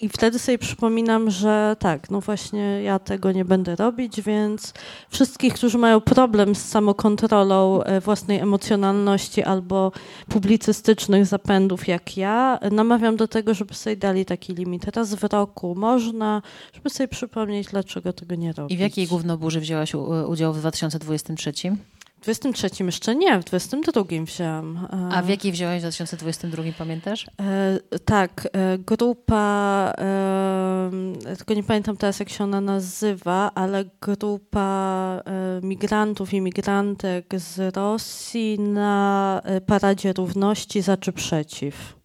[0.05, 4.72] i wtedy sobie przypominam, że tak, no właśnie ja tego nie będę robić, więc
[5.11, 9.92] wszystkich, którzy mają problem z samokontrolą e, własnej emocjonalności albo
[10.28, 14.96] publicystycznych zapędów jak ja, namawiam do tego, żeby sobie dali taki limit.
[14.96, 16.42] Raz w roku można,
[16.72, 18.74] żeby sobie przypomnieć, dlaczego tego nie robić.
[18.74, 19.94] I w jakiej głównoburzy wzięłaś
[20.26, 21.52] udział w 2023?
[22.25, 24.89] W 23 jeszcze nie, w 22 wzięłam.
[25.12, 27.27] A w jakiej wziąłeś w 2022, pamiętasz?
[27.41, 30.91] E, tak, e, grupa, e,
[31.37, 37.77] tylko nie pamiętam teraz jak się ona nazywa, ale grupa e, migrantów i migrantek z
[37.77, 42.03] Rosji na e, Paradzie Równości za czy przeciw.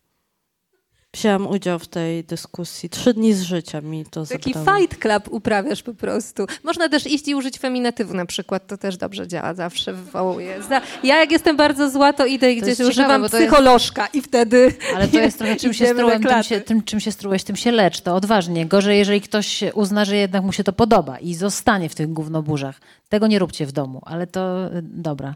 [1.15, 2.89] Wzięłam udział w tej dyskusji.
[2.89, 4.79] Trzy dni z życia mi to Taki zabrało.
[4.79, 6.45] fight club uprawiasz po prostu.
[6.63, 8.67] Można też iść i użyć feminatywu na przykład.
[8.67, 10.55] To też dobrze działa, zawsze wywołuje.
[11.03, 14.21] Ja jak jestem bardzo zła, to idę i gdzieś ciekawe, używam to jest- psycholożka i
[14.21, 17.55] wtedy Ale to jest trochę czym się strułem, tym się, tym, czym się strułeś, tym
[17.55, 18.01] się lecz.
[18.01, 18.65] To odważnie.
[18.65, 22.81] Gorzej, jeżeli ktoś uzna, że jednak mu się to podoba i zostanie w tych gównoburzach.
[23.09, 25.35] Tego nie róbcie w domu, ale to y, dobra.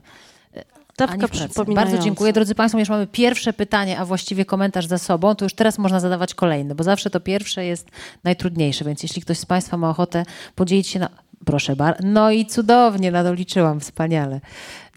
[0.97, 1.65] Przypominająca.
[1.65, 2.33] Bardzo dziękuję.
[2.33, 5.99] Drodzy Państwo, już mamy pierwsze pytanie, a właściwie komentarz za sobą, to już teraz można
[5.99, 7.87] zadawać kolejne, bo zawsze to pierwsze jest
[8.23, 10.25] najtrudniejsze, więc jeśli ktoś z Państwa ma ochotę
[10.55, 11.09] podzielić się na...
[11.45, 12.03] Proszę bardzo.
[12.07, 14.41] No i cudownie, nadoliczyłam, wspaniale.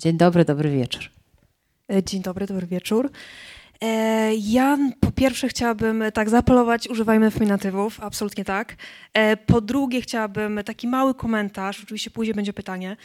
[0.00, 1.10] Dzień dobry, dobry wieczór.
[1.92, 3.10] E, Dzień dobry, dobry wieczór.
[3.82, 8.76] E, Ja po pierwsze chciałabym tak zaapelować, używajmy feminatywów, absolutnie tak.
[9.14, 12.96] E, Po drugie chciałabym taki mały komentarz, oczywiście później będzie pytanie.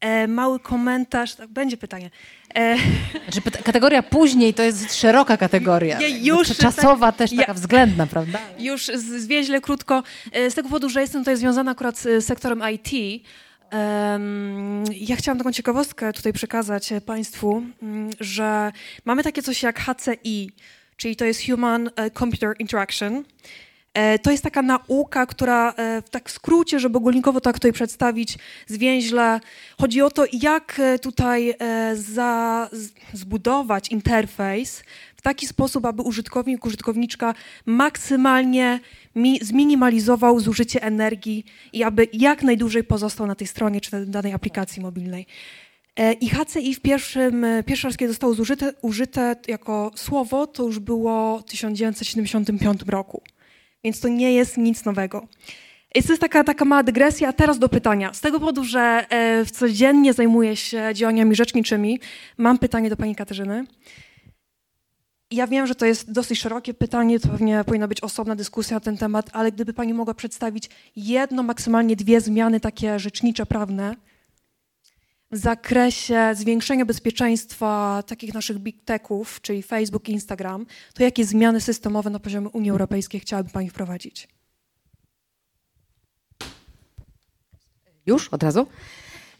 [0.00, 2.10] E, Mały komentarz, tak, będzie pytanie.
[2.54, 2.76] E,
[3.30, 6.00] Znaczy, kategoria później to jest szeroka kategoria.
[6.00, 8.38] Ja już czasowa też ja- taka względna, prawda?
[8.58, 13.22] Już zwięźle krótko, e, z tego powodu, że jestem tutaj związana akurat z sektorem IT.
[14.92, 18.72] Ja chciałam taką ciekawostkę tutaj przekazać e, Państwu, mm, że
[19.04, 20.50] mamy takie coś jak HCI,
[20.96, 23.24] czyli to jest Human e, Computer Interaction.
[23.96, 28.38] E, To jest taka nauka, która e, w tak skrócie, żeby ogólnikowo tak tutaj przedstawić
[28.66, 29.40] zwięźle,
[29.80, 31.54] chodzi o to, jak e, tutaj
[31.94, 32.70] za,
[33.12, 34.82] zbudować interfejs
[35.16, 37.34] w taki sposób, aby użytkownik, użytkowniczka
[37.66, 38.80] maksymalnie
[39.14, 44.32] mi, zminimalizował zużycie energii i aby jak najdłużej pozostał na tej stronie czy na danej
[44.32, 45.26] aplikacji mobilnej.
[46.20, 51.38] I HCI w pierwszym, pierwszy raz, kiedy zostało zużyte, użyte jako słowo, to już było
[51.38, 53.22] w 1975 roku.
[53.86, 55.28] Więc to nie jest nic nowego.
[55.94, 58.14] Jest to jest taka, taka mała dygresja, a teraz do pytania.
[58.14, 62.00] Z tego powodu, że e, codziennie zajmuję się działaniami rzeczniczymi,
[62.38, 63.66] mam pytanie do pani Katarzyny.
[65.30, 68.80] Ja wiem, że to jest dosyć szerokie pytanie, to pewnie powinna być osobna dyskusja na
[68.80, 73.94] ten temat, ale gdyby pani mogła przedstawić jedno, maksymalnie dwie zmiany takie rzecznicze, prawne
[75.36, 82.10] zakresie zwiększenia bezpieczeństwa takich naszych big techów, czyli Facebook i Instagram, to jakie zmiany systemowe
[82.10, 84.28] na poziomie Unii Europejskiej chciałaby pani wprowadzić?
[88.06, 88.28] Już?
[88.28, 88.66] Od razu?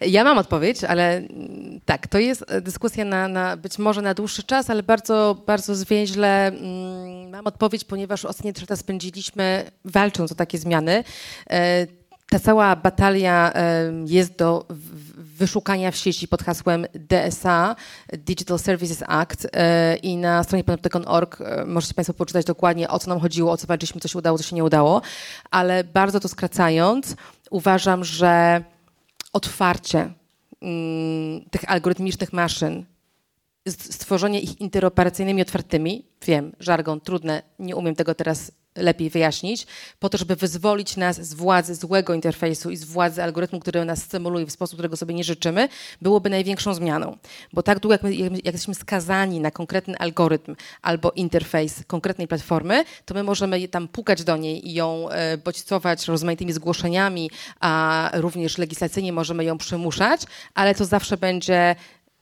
[0.01, 1.23] Ja mam odpowiedź, ale
[1.85, 5.75] tak, to jest e, dyskusja na, na być może na dłuższy czas, ale bardzo, bardzo
[5.75, 11.05] zwięźle mm, mam odpowiedź, ponieważ ostatnie trzy lata spędziliśmy walcząc o takie zmiany.
[12.37, 13.53] Ta cała batalia
[14.07, 14.67] jest do
[15.17, 17.77] wyszukania w sieci pod hasłem DSA,
[18.13, 23.09] Digital Services Act e, i na stronie panoptykon.org e, możecie Państwo poczytać dokładnie o co
[23.09, 25.03] nam chodziło, o co walczyliśmy, co się udało, co się nie udało,
[25.51, 27.17] ale bardzo to skracając,
[27.51, 28.65] uważam, że
[29.33, 30.13] otwarcie
[30.63, 32.85] mm, tych algorytmicznych maszyn,
[33.69, 39.67] stworzenie ich interoperacyjnymi, otwartymi, wiem, żargon trudne, nie umiem tego teraz lepiej wyjaśnić,
[39.99, 44.03] po to, żeby wyzwolić nas z władzy złego interfejsu i z władzy algorytmu, który nas
[44.03, 45.69] stymuluje w sposób, którego sobie nie życzymy,
[46.03, 47.17] byłoby największą zmianą.
[47.53, 52.85] Bo tak długo, jak, my, jak jesteśmy skazani na konkretny algorytm albo interfejs konkretnej platformy,
[53.05, 57.31] to my możemy tam pukać do niej i ją e, bodźcować rozmaitymi zgłoszeniami,
[57.61, 60.23] a również legislacyjnie możemy ją przymuszać,
[60.55, 61.77] ale to zawsze będzie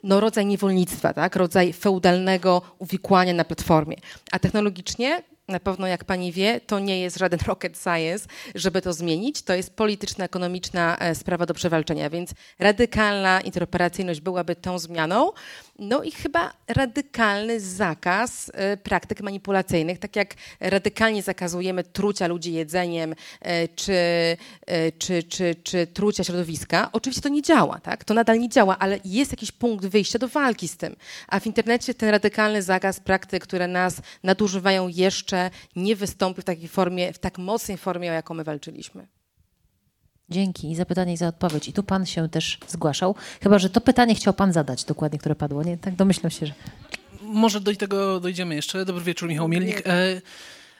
[0.04, 1.36] no, rodzaj niewolnictwa, tak?
[1.36, 3.96] rodzaj feudalnego uwikłania na platformie.
[4.32, 8.92] A technologicznie na pewno, jak pani wie, to nie jest żaden rocket science, żeby to
[8.92, 9.42] zmienić.
[9.42, 15.32] To jest polityczna, ekonomiczna e, sprawa do przewalczenia, więc radykalna interoperacyjność byłaby tą zmianą.
[15.78, 23.14] No i chyba radykalny zakaz e, praktyk manipulacyjnych, tak jak radykalnie zakazujemy trucia ludzi jedzeniem
[23.40, 23.94] e, czy,
[24.98, 26.88] czy, czy, czy trucia środowiska.
[26.92, 28.04] Oczywiście to nie działa, tak?
[28.04, 30.96] To nadal nie działa, ale jest jakiś punkt wyjścia do walki z tym.
[31.28, 36.68] A w internecie ten radykalny zakaz praktyk, które nas nadużywają jeszcze nie wystąpił w takiej
[36.68, 39.06] formie, w tak mocnej formie, o jaką my walczyliśmy.
[40.30, 41.68] Dzięki i za pytanie i za odpowiedź.
[41.68, 43.14] I tu pan się też zgłaszał.
[43.42, 45.62] Chyba, że to pytanie chciał pan zadać dokładnie, które padło.
[45.62, 45.78] Nie?
[45.78, 46.52] Tak domyślam się, że...
[47.22, 48.84] Może do tego dojdziemy jeszcze.
[48.84, 49.82] Dobry wieczór, Michał Mielnik.
[49.86, 50.20] E,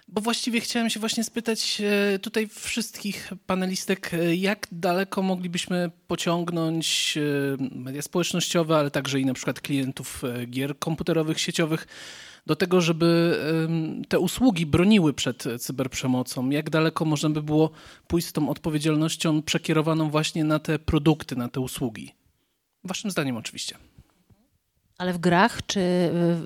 [0.08, 1.82] bo właściwie chciałem się właśnie spytać
[2.14, 7.18] e, tutaj wszystkich panelistek, e, jak daleko moglibyśmy pociągnąć
[7.58, 11.86] media społecznościowe, ale także i na przykład klientów gier komputerowych, sieciowych
[12.46, 13.38] do tego, żeby
[14.08, 16.50] te usługi broniły przed cyberprzemocą?
[16.50, 17.70] Jak daleko można by było
[18.06, 22.14] pójść z tą odpowiedzialnością przekierowaną właśnie na te produkty, na te usługi?
[22.84, 23.76] Waszym zdaniem oczywiście.
[24.98, 25.80] Ale w grach czy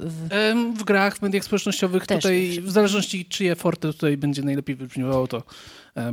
[0.01, 0.29] w...
[0.77, 5.27] w grach, w mediach społecznościowych też, tutaj, w zależności czyje forte tutaj będzie najlepiej wybrzmiewało,
[5.27, 5.43] to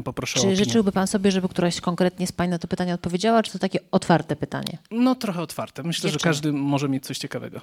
[0.03, 2.93] poproszę czy o Czy życzyłby pan sobie, żeby któraś konkretnie z pań na to pytanie
[2.93, 4.77] odpowiedziała, czy to takie otwarte pytanie?
[4.91, 5.83] No trochę otwarte.
[5.83, 6.19] Myślę, Dziewczyny.
[6.19, 7.61] że każdy może mieć coś ciekawego.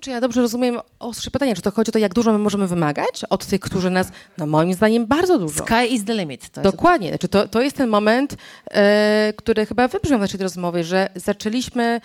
[0.00, 2.66] Czy ja dobrze rozumiem ostrze pytanie, czy to chodzi o to, jak dużo my możemy
[2.66, 4.08] wymagać od tych, którzy nas,
[4.38, 5.64] no moim zdaniem bardzo dużo.
[5.64, 6.50] Sky is the limit.
[6.50, 7.08] To Dokładnie.
[7.08, 8.36] Znaczy to, to jest ten moment,
[8.70, 12.00] e, który chyba wybrzmiał w naszej rozmowie, że zaczęliśmy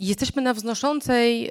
[0.00, 1.50] jesteśmy na wznoszącej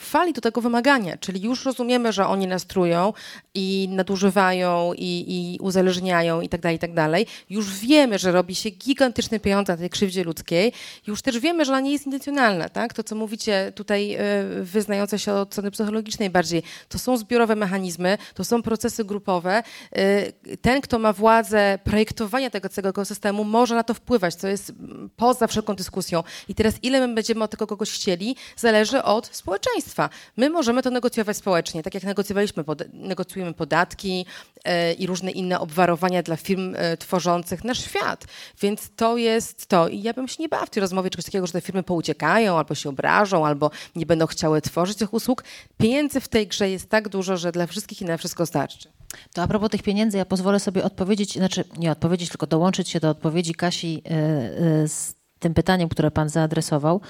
[0.00, 3.12] fali do tego wymagania, czyli już rozumiemy, że oni nas trują
[3.54, 7.26] i nadużywają i, i uzależniają i tak dalej, i tak dalej.
[7.50, 10.72] Już wiemy, że robi się gigantyczny pieniądze na tej krzywdzie ludzkiej.
[11.06, 12.92] Już też wiemy, że ona nie jest intencjonalna, tak?
[12.92, 14.18] To, co mówicie tutaj, e,
[14.62, 19.62] wyznające się od strony psychologicznej bardziej, to są zbiorowe mechanizmy, to są procesy grupowe.
[19.92, 24.72] E, ten, kto ma władzę projektowania tego całego systemu, może na to wpływać, co jest
[25.16, 26.22] poza wszelką dyskusją.
[26.48, 30.10] I teraz ile my będziemy o tego kogoś chcieli, zależy od społeczeństwa.
[30.36, 34.26] My możemy to negocjować społecznie, tak jak negocjowaliśmy, negocjujemy podatki
[34.64, 38.24] e, i różne inne obwarowania dla firm e, tworzących nasz świat.
[38.60, 39.88] Więc to jest to.
[39.88, 42.58] I ja bym się nie bała w tej rozmowie czegoś takiego, że te firmy pouciekają,
[42.58, 45.44] albo się obrażą, albo nie będą chciały tworzyć tych usług.
[45.78, 48.88] Pieniędzy w tej grze jest tak dużo, że dla wszystkich i na wszystko starczy.
[49.32, 53.00] To a propos tych pieniędzy, ja pozwolę sobie odpowiedzieć, znaczy nie odpowiedzieć, tylko dołączyć się
[53.00, 57.00] do odpowiedzi Kasi yy, z tym pytaniem, które Pan zaadresował,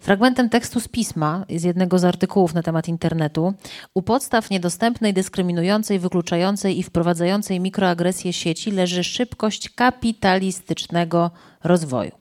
[0.00, 3.54] fragmentem tekstu z pisma z jednego z artykułów na temat internetu.
[3.94, 11.30] U podstaw niedostępnej, dyskryminującej, wykluczającej i wprowadzającej mikroagresję sieci leży szybkość kapitalistycznego
[11.64, 12.12] rozwoju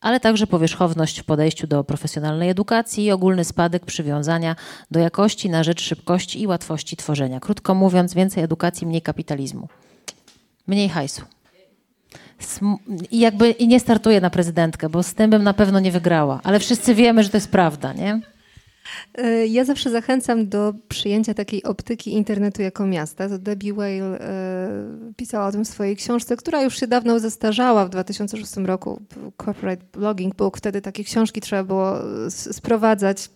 [0.00, 4.56] ale także powierzchowność w podejściu do profesjonalnej edukacji i ogólny spadek przywiązania
[4.90, 7.40] do jakości na rzecz szybkości i łatwości tworzenia.
[7.40, 9.68] Krótko mówiąc, więcej edukacji, mniej kapitalizmu.
[10.66, 11.22] Mniej hajsu.
[13.10, 16.40] I jakby i nie startuję na prezydentkę, bo z tym bym na pewno nie wygrała.
[16.44, 18.20] Ale wszyscy wiemy, że to jest prawda, nie?
[19.14, 23.28] E, ja zawsze zachęcam do przyjęcia takiej optyki internetu jako miasta.
[23.28, 27.86] To Debbie Whale e, pisała o tym w swojej książce, która już się dawno zestarzała
[27.86, 29.02] w 2006 roku.
[29.44, 30.56] Corporate Blogging Book.
[30.56, 31.94] Wtedy takie książki trzeba było
[32.28, 33.30] sprowadzać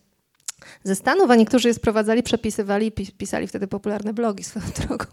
[0.84, 5.06] ze Stanów, a niektórzy je sprowadzali, przepisywali pisali wtedy popularne blogi swoją drogą.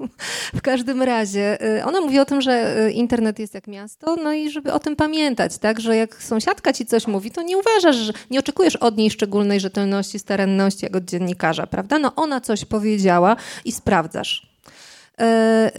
[0.54, 4.34] W każdym razie y, ona mówi o tym, że y, internet jest jak miasto, no
[4.34, 7.96] i żeby o tym pamiętać, tak, że jak sąsiadka ci coś mówi, to nie uważasz,
[7.96, 12.00] że nie oczekujesz od niej szczególnej rzetelności, staranności jak od dziennikarza, prawda?
[12.00, 13.36] No ona coś powiedziała
[13.66, 14.50] i sprawdzasz.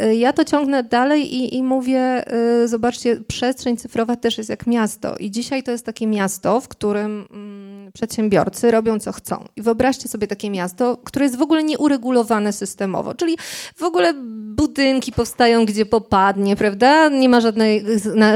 [0.03, 2.25] Y, ja to ciągnę dalej i, i, mówię,
[2.65, 5.17] zobaczcie, przestrzeń cyfrowa też jest jak miasto.
[5.17, 9.45] I dzisiaj to jest takie miasto, w którym mm, przedsiębiorcy robią co chcą.
[9.57, 13.39] I wyobraźcie sobie takie miasto, które jest w ogóle nieuregulowane systemowo, czyli
[13.77, 14.15] w ogóle
[14.61, 17.09] budynki powstają gdzie popadnie, prawda?
[17.09, 17.85] Nie ma żadnej,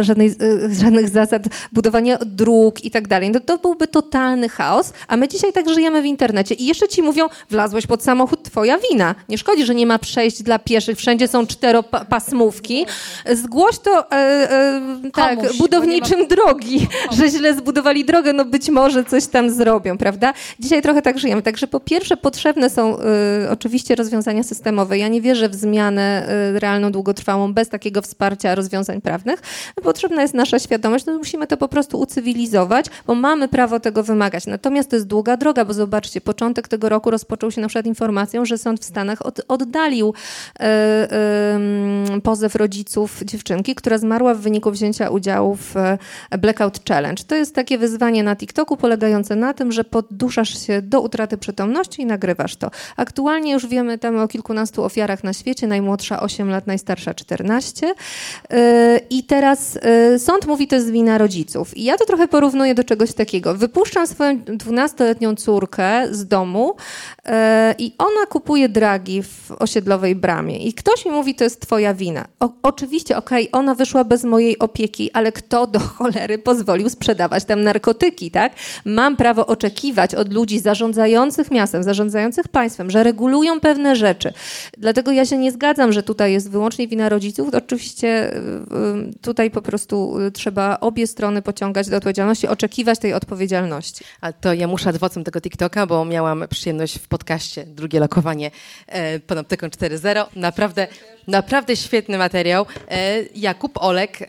[0.00, 0.34] żadnej,
[0.82, 3.30] żadnych zasad budowania dróg i tak dalej.
[3.30, 7.02] No to byłby totalny chaos, a my dzisiaj tak żyjemy w internecie i jeszcze ci
[7.02, 9.14] mówią, wlazłeś pod samochód, twoja wina.
[9.28, 12.86] Nie szkodzi, że nie ma przejść dla pieszych, wszędzie są czteropasmówki.
[13.32, 16.26] Zgłoś to e, e, tak, Komuś, budowniczym ma...
[16.26, 17.18] drogi, Komuś.
[17.18, 20.32] że źle zbudowali drogę, no być może coś tam zrobią, prawda?
[20.60, 21.42] Dzisiaj trochę tak żyjemy.
[21.42, 23.02] Także po pierwsze potrzebne są y,
[23.50, 24.98] oczywiście rozwiązania systemowe.
[24.98, 29.42] Ja nie wierzę w zmianę y, realną, długotrwałą bez takiego wsparcia rozwiązań prawnych.
[29.82, 34.46] Potrzebna jest nasza świadomość, no musimy to po prostu ucywilizować, bo mamy prawo tego wymagać.
[34.46, 38.44] Natomiast to jest długa droga, bo zobaczcie, początek tego roku rozpoczął się na przykład informacją,
[38.44, 40.14] że sąd w Stanach od, oddalił
[42.16, 45.74] y, pozew rodziców dziewczynki, która zmarła w wyniku wzięcia udziału w
[46.38, 47.24] Blackout Challenge.
[47.26, 52.02] To jest takie wyzwanie na TikToku polegające na tym, że podduszasz się do utraty przytomności
[52.02, 52.70] i nagrywasz to.
[52.96, 57.86] Aktualnie już wiemy tam o kilkunastu ofiarach na świecie, najmłodsza 8 lat, najstarsza 14.
[58.52, 59.76] Y, I teraz
[60.14, 61.76] y, sąd mówi, to jest wina rodziców.
[61.76, 63.54] I ja to trochę porównuję do czegoś takiego.
[63.54, 66.76] Wypuszczam swoją 12-letnią córkę z domu
[67.18, 67.30] y,
[67.78, 70.58] i ona kupuje dragi w osiedlowej bramie.
[70.58, 72.24] I ktoś mi mówi, to jest twoja wina.
[72.40, 77.44] O, oczywiście, okej, okay, ona wyszła bez mojej opieki, ale kto do cholery pozwolił sprzedawać
[77.44, 78.52] tam narkotyki, tak?
[78.84, 84.32] Mam prawo oczekiwać od ludzi zarządzających miastem, zarządzających państwem, że regulują pewne rzeczy.
[84.78, 87.48] Dlatego ja się nie zgadzam, że tutaj jest wyłącznie wina rodziców.
[87.54, 88.30] Oczywiście
[89.20, 94.04] tutaj po prostu y, trzeba obie strony pociągać do odpowiedzialności, oczekiwać tej odpowiedzialności.
[94.20, 98.50] A to ja muszę adwocem tego TikToka, bo miałam przyjemność w podcaście drugie lokowanie
[98.86, 100.26] e, Panoptyką 4.0.
[100.36, 100.86] Naprawdę,
[101.28, 102.66] naprawdę świetny materiał.
[102.88, 104.28] E, Jakub Olek,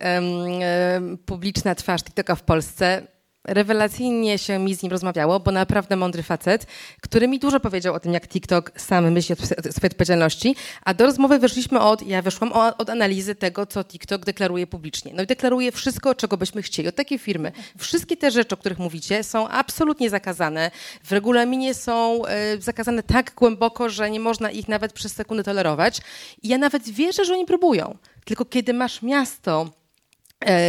[1.25, 3.14] publiczna twarz TikToka w Polsce
[3.47, 6.67] rewelacyjnie się mi z nim rozmawiało, bo naprawdę mądry facet,
[7.01, 11.05] który mi dużo powiedział o tym, jak TikTok sam myśli o swojej odpowiedzialności, a do
[11.05, 15.11] rozmowy wyszliśmy od, ja wyszłam od analizy tego, co TikTok deklaruje publicznie.
[15.15, 16.87] No i deklaruje wszystko, czego byśmy chcieli.
[16.87, 17.51] Od takiej firmy.
[17.77, 20.71] Wszystkie te rzeczy, o których mówicie, są absolutnie zakazane.
[21.03, 22.21] W regulaminie są
[22.55, 26.01] y, zakazane tak głęboko, że nie można ich nawet przez sekundę tolerować.
[26.43, 27.97] I ja nawet wierzę, że oni próbują.
[28.25, 29.84] Tylko kiedy masz miasto, E,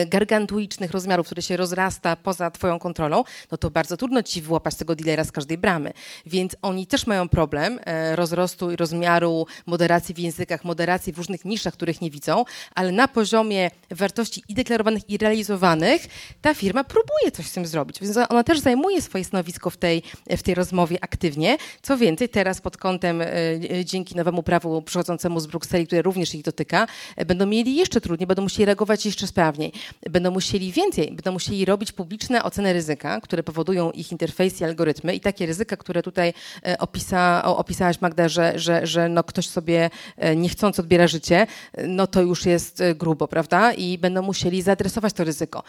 [0.07, 4.95] gargantuicznych rozmiarów, który się rozrasta poza twoją kontrolą, no to bardzo trudno ci wyłapać tego
[4.95, 5.93] dealera z każdej bramy.
[6.27, 11.45] Więc oni też mają problem e, rozrostu i rozmiaru, moderacji w językach, moderacji w różnych
[11.45, 12.45] niszach, których nie widzą,
[12.75, 16.07] ale na poziomie wartości i deklarowanych, i realizowanych,
[16.41, 18.01] ta firma próbuje coś z tym zrobić.
[18.01, 21.57] Więc ona też zajmuje swoje stanowisko w tej, w tej rozmowie aktywnie.
[21.83, 23.27] Co więcej, teraz pod kątem, e,
[23.85, 26.87] dzięki nowemu prawu przychodzącemu z Brukseli, które również ich dotyka,
[27.27, 29.56] będą mieli jeszcze trudniej, będą musieli reagować jeszcze sprawniej
[30.11, 35.15] będą musieli więcej, będą musieli robić publiczne oceny ryzyka, które powodują ich interfejs i algorytmy
[35.15, 36.35] i takie ryzyka, które tutaj
[36.67, 41.47] e, opisa, opisałaś Magda, że, że, że no ktoś sobie e, niechcący odbiera życie,
[41.89, 43.73] no to już jest e, grubo, prawda?
[43.73, 45.63] I będą musieli zaadresować to ryzyko.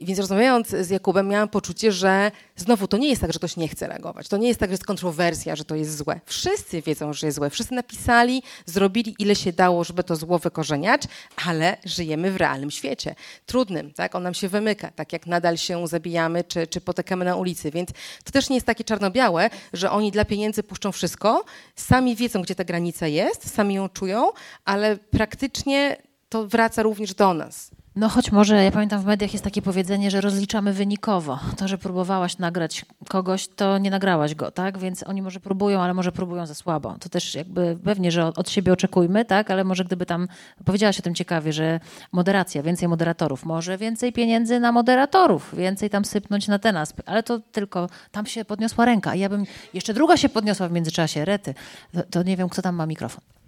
[0.00, 2.30] Więc rozmawiając z Jakubem miałam poczucie, że
[2.60, 4.28] znowu to nie jest tak, że ktoś nie chce reagować.
[4.28, 6.20] To nie jest tak, że jest kontrowersja, że to jest złe.
[6.26, 7.50] Wszyscy wiedzą, że jest złe.
[7.50, 11.02] Wszyscy napisali, zrobili ile się dało, żeby to zło wykorzeniać,
[11.46, 13.14] ale żyjemy w realnym świecie
[13.46, 14.14] trudnym, tak?
[14.14, 17.90] On nam się wymyka, tak jak nadal się zabijamy czy, czy potykamy na ulicy, więc
[18.24, 21.44] to też nie jest takie czarno-białe, że oni dla pieniędzy puszczą wszystko,
[21.76, 24.32] sami wiedzą, gdzie ta granica jest, sami ją czują,
[24.64, 25.96] ale praktycznie
[26.28, 27.70] to wraca również do nas.
[27.96, 31.38] No choć może, ja pamiętam w mediach jest takie powiedzenie, że rozliczamy wynikowo.
[31.56, 34.78] To, że próbowałaś nagrać kogoś, to nie nagrałaś go, tak?
[34.78, 36.96] Więc oni może próbują, ale może próbują za słabo.
[37.00, 39.50] To też jakby pewnie, że od siebie oczekujmy, tak?
[39.50, 40.28] Ale może gdyby tam,
[40.64, 41.80] powiedziałaś o tym ciekawie, że
[42.12, 47.08] moderacja, więcej moderatorów, może więcej pieniędzy na moderatorów, więcej tam sypnąć na ten aspekt.
[47.08, 49.14] Ale to tylko, tam się podniosła ręka.
[49.14, 49.44] Ja bym,
[49.74, 51.54] jeszcze druga się podniosła w międzyczasie, rety.
[51.92, 53.39] To, to nie wiem, kto tam ma mikrofon.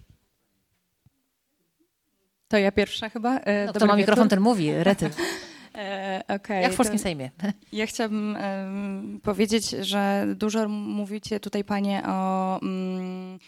[2.52, 3.38] To ja pierwsza chyba.
[3.38, 5.10] E, no, kto ma mikrofon, ten mówi, rety.
[5.74, 7.30] E, okay, Jak w polskim Sejmie.
[7.72, 13.38] Ja chciałabym um, powiedzieć, że dużo mówicie tutaj panie o um,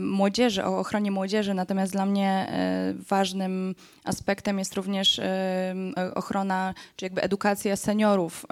[0.00, 3.74] młodzieży, o ochronie młodzieży, natomiast dla mnie e, ważnym
[4.04, 5.74] aspektem jest również e,
[6.14, 8.46] ochrona, czy jakby edukacja seniorów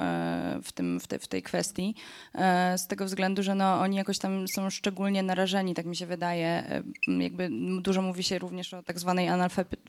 [0.62, 1.94] w, tym, w, te, w tej kwestii,
[2.76, 6.82] z tego względu, że no, oni jakoś tam są szczególnie narażeni, tak mi się wydaje.
[7.18, 7.48] Jakby
[7.80, 9.28] dużo mówi się również o tak zwanej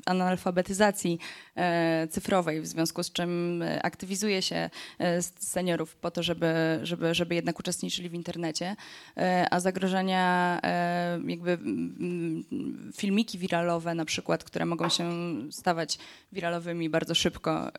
[0.06, 1.20] analfabetyzacji
[2.10, 4.70] cyfrowej, w związku z czym aktywizuje się
[5.40, 8.76] seniorów po to, żeby, żeby, żeby jednak uczestniczyli w internecie,
[9.52, 10.60] a zagrożenia
[11.24, 12.44] jakby mm,
[12.96, 15.12] filmiki wiralowe na przykład, które mogą się
[15.52, 15.98] stawać
[16.32, 17.72] wiralowymi bardzo szybko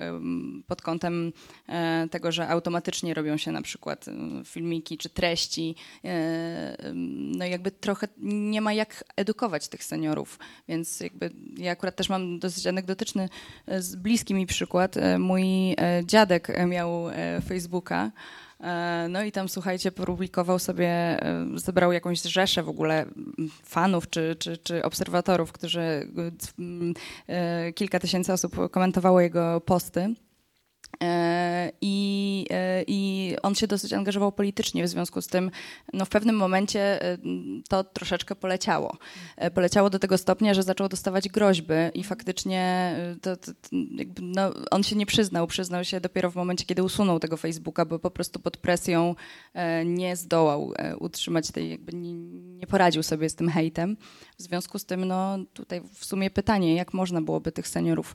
[0.66, 1.32] pod kątem
[1.68, 4.04] e, tego, że automatycznie robią się na przykład
[4.44, 5.74] filmiki czy treści.
[7.38, 10.38] No jakby trochę nie ma jak edukować tych seniorów,
[10.68, 13.28] więc jakby ja akurat też mam dosyć anegdotyczny,
[13.78, 14.94] z bliskim mi przykład.
[15.18, 17.06] Mój dziadek miał
[17.48, 18.43] Facebooka, E,
[19.08, 23.06] no i tam, słuchajcie, publikował sobie, e, zebrał jakąś rzeszę w ogóle
[23.64, 26.08] fanów czy, czy, czy obserwatorów, którzy
[27.28, 30.14] e, kilka tysięcy osób komentowało jego posty.
[31.02, 35.50] E, I, e, I on się dosyć angażował politycznie, w związku z tym
[35.92, 37.18] no w pewnym momencie e,
[37.68, 38.96] to troszeczkę poleciało.
[39.54, 43.52] Poleciało do tego stopnia, że zaczął dostawać groźby i faktycznie to, to,
[44.20, 45.46] no, on się nie przyznał.
[45.46, 49.14] Przyznał się dopiero w momencie, kiedy usunął tego Facebooka, bo po prostu pod presją
[49.84, 52.14] nie zdołał utrzymać tej, jakby nie,
[52.58, 53.96] nie poradził sobie z tym hejtem.
[54.38, 58.14] W związku z tym no, tutaj w sumie pytanie, jak można byłoby tych seniorów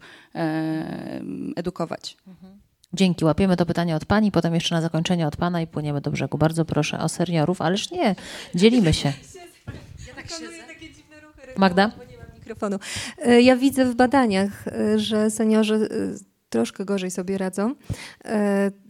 [1.56, 2.18] edukować.
[2.28, 2.60] Mhm.
[2.94, 3.26] Dzięki.
[3.26, 6.38] Łapiemy to pytanie od pani, potem jeszcze na zakończenie od pana i płyniemy do brzegu.
[6.38, 8.16] Bardzo proszę o seniorów, ależ nie,
[8.56, 9.14] dzielimy się.
[10.08, 10.28] Ja tak
[11.58, 11.92] Magda?
[12.50, 12.80] mikrofonu.
[13.18, 15.88] E, ja widzę w badaniach, e, że seniorzy e,
[16.50, 17.76] troszkę gorzej sobie radzą.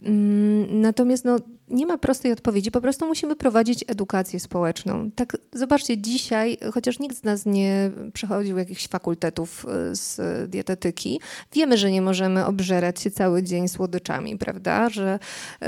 [0.02, 1.36] Mm, natomiast no,
[1.70, 5.10] nie ma prostej odpowiedzi, po prostu musimy prowadzić edukację społeczną.
[5.10, 10.20] Tak, zobaczcie, dzisiaj, chociaż nikt z nas nie przechodził jakichś fakultetów y, z
[10.50, 11.20] dietetyki,
[11.52, 14.88] wiemy, że nie możemy obżerać się cały dzień słodyczami, prawda?
[14.88, 15.18] Że,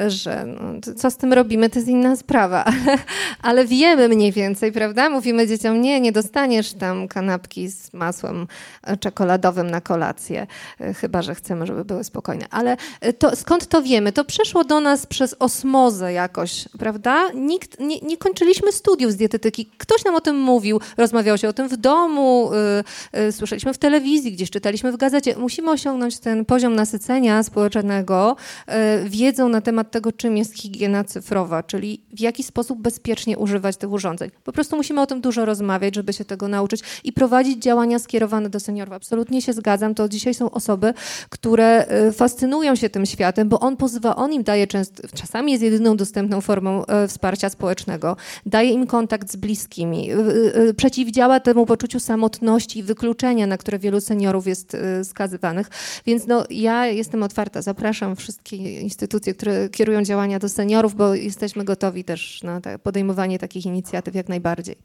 [0.08, 2.64] że no, co z tym robimy, to jest inna sprawa,
[3.42, 5.10] ale, wiemy mniej więcej, prawda?
[5.10, 8.46] Mówimy dzieciom, nie, nie dostaniesz tam kanapki z masłem
[9.00, 10.46] czekoladowym na kolację,
[10.80, 12.46] y, chyba, że chcemy, żeby były spokojne.
[12.50, 12.76] Ale
[13.06, 14.12] y, to, skąd to wiemy?
[14.12, 17.30] To przeszło do nas przez osmozę jakoś, prawda?
[17.34, 19.68] Nikt, nie, nie, kończyliśmy studiów z dietetyki.
[19.78, 22.50] Ktoś nam o tym mówił, rozmawiał się o tym w domu,
[23.14, 25.36] y, y, słyszeliśmy w telewizji, gdzieś czytaliśmy w gazecie.
[25.36, 28.36] Musimy osiągnąć ten poziom nasycenia społecznego
[28.68, 33.76] y, wiedzą na temat tego, czym jest higiena cyfrowa, czyli w jaki sposób bezpiecznie używać
[33.76, 34.30] tych urządzeń.
[34.44, 38.50] Po prostu musimy o tym dużo rozmawiać, żeby się tego nauczyć i prowadzić działania skierowane
[38.50, 38.94] do seniorów.
[38.94, 39.94] Absolutnie się zgadzam.
[39.94, 40.94] To dzisiaj są osoby,
[41.28, 45.64] które y, fascynują się tym światem, bo on pozwala, on im daje często, czasami jest
[45.64, 50.14] jedyny jedyną dostępną formą e, wsparcia społecznego, daje im kontakt z bliskimi, e,
[50.54, 55.70] e, przeciwdziała temu poczuciu samotności i wykluczenia, na które wielu seniorów jest skazywanych.
[56.06, 61.64] Więc no, ja jestem otwarta, zapraszam wszystkie instytucje, które kierują działania do seniorów, bo jesteśmy
[61.64, 64.76] gotowi też na podejmowanie takich inicjatyw jak najbardziej.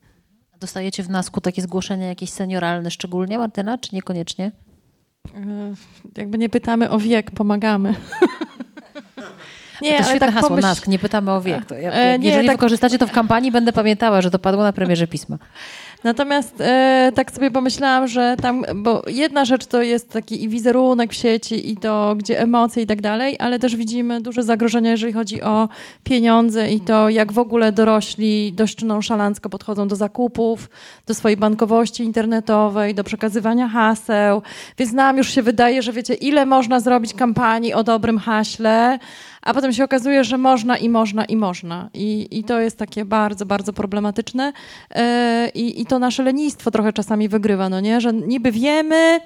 [0.60, 4.52] Dostajecie w nasku takie zgłoszenia jakieś senioralne szczególnie, Martyna, czy niekoniecznie?
[6.18, 7.96] Jakby nie pytamy o wiek, pomagamy.
[9.82, 10.68] Nie, to ale świetne tak hasło, pomyśl...
[10.68, 11.66] NASK, nie pytamy o wiek.
[11.66, 12.58] To e, nie, jeżeli tak...
[12.58, 15.38] wykorzystacie to w kampanii, będę pamiętała, że to padło na premierze pisma.
[16.04, 21.12] Natomiast e, tak sobie pomyślałam, że tam, bo jedna rzecz to jest taki i wizerunek
[21.12, 25.14] w sieci i to, gdzie emocje i tak dalej, ale też widzimy duże zagrożenia, jeżeli
[25.14, 25.70] chodzi o
[26.04, 30.70] pieniądze i to, jak w ogóle dorośli dość nonszalancko podchodzą do zakupów,
[31.08, 34.42] do swojej bankowości internetowej, do przekazywania haseł.
[34.78, 39.00] Więc nam już się wydaje, że wiecie, ile można zrobić kampanii o dobrym haśle,
[39.42, 41.90] a potem się okazuje, że można i można i można.
[41.94, 44.54] I, i to jest takie bardzo, bardzo problematyczne.
[44.96, 45.02] Yy,
[45.56, 48.02] I to nasze lenistwo trochę czasami wygrywa, no nie?
[48.02, 49.20] Że niby wiemy,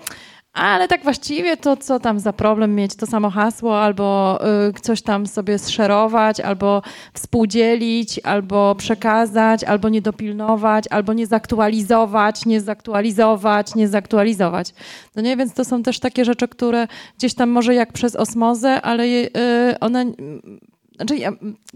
[0.54, 5.02] ale tak właściwie to co tam za problem mieć to samo hasło, albo y, coś
[5.02, 6.82] tam sobie zszerować, albo
[7.14, 14.74] współdzielić, albo przekazać, albo nie dopilnować, albo nie zaktualizować, nie zaktualizować, nie zaktualizować.
[15.16, 16.88] No nie, więc to są też takie rzeczy, które
[17.18, 19.30] gdzieś tam może jak przez osmozę, ale y,
[19.80, 20.06] one
[21.02, 21.32] znaczy ja,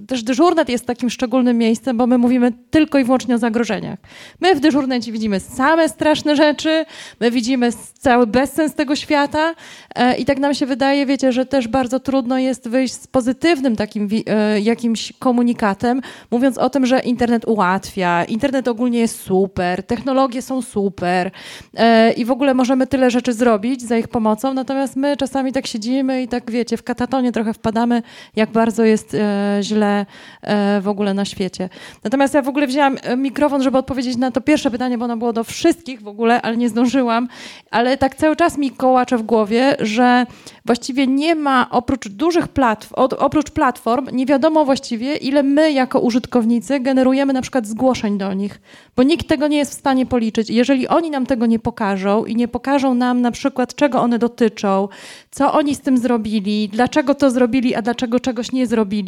[0.08, 4.00] też dyżurnet jest takim szczególnym miejscem, bo my mówimy tylko i wyłącznie o zagrożeniach.
[4.42, 6.86] My w dyżurnecie widzimy same straszne rzeczy,
[7.20, 7.70] my widzimy
[8.00, 9.56] cały bezsens tego świata
[9.96, 13.76] e, i tak nam się wydaje, wiecie, że też bardzo trudno jest wyjść z pozytywnym
[13.76, 20.42] takim e, jakimś komunikatem, mówiąc o tym, że internet ułatwia, internet ogólnie jest super, technologie
[20.42, 21.32] są super
[21.74, 25.68] e, i w ogóle możemy tyle rzeczy zrobić za ich pomocą, natomiast my czasami tak
[25.68, 28.04] siedzimy i tak, wiecie, w katatonie trochę wpadamy,
[28.36, 30.06] jak bardzo jest E, źle
[30.42, 31.70] e, w ogóle na świecie.
[32.04, 35.18] Natomiast ja w ogóle wzięłam e, mikrofon, żeby odpowiedzieć na to pierwsze pytanie, bo ono
[35.18, 37.28] było do wszystkich w ogóle, ale nie zdążyłam.
[37.72, 40.26] Ale tak cały czas mi kołacze w głowie, że
[40.66, 46.80] właściwie nie ma oprócz dużych platform, oprócz platform, nie wiadomo właściwie, ile my jako użytkownicy
[46.80, 48.62] generujemy na przykład zgłoszeń do nich,
[48.96, 50.50] bo nikt tego nie jest w stanie policzyć.
[50.50, 54.88] Jeżeli oni nam tego nie pokażą i nie pokażą nam na przykład, czego one dotyczą,
[55.32, 59.05] co oni z tym zrobili, dlaczego to zrobili, a dlaczego czegoś nie zrobili,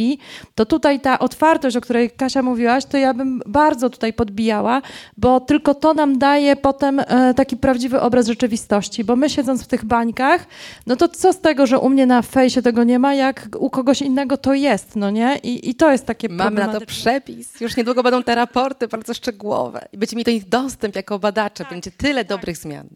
[0.56, 4.82] to tutaj ta otwartość, o której Kasia mówiłaś, to ja bym bardzo tutaj podbijała,
[5.18, 9.68] bo tylko to nam daje potem e, taki prawdziwy obraz rzeczywistości, bo my siedząc w
[9.68, 10.45] tych bańkach,
[10.88, 13.69] no to co z tego, że u mnie na fejsie tego nie ma, jak u
[13.69, 15.40] kogoś innego to jest, no nie?
[15.44, 17.61] I, i to jest takie Mamy na to przepis.
[17.61, 21.65] Już niedługo będą te raporty bardzo szczegółowe i będzie mi do nich dostęp jako badacze.
[21.69, 22.88] Będzie tyle dobrych zmian.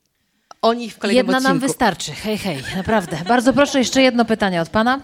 [0.61, 1.53] O nich w kolejnym Jedna odcinku.
[1.53, 2.11] nam wystarczy.
[2.11, 3.18] Hej, hej, naprawdę.
[3.28, 5.02] Bardzo proszę, jeszcze jedno pytanie od pana.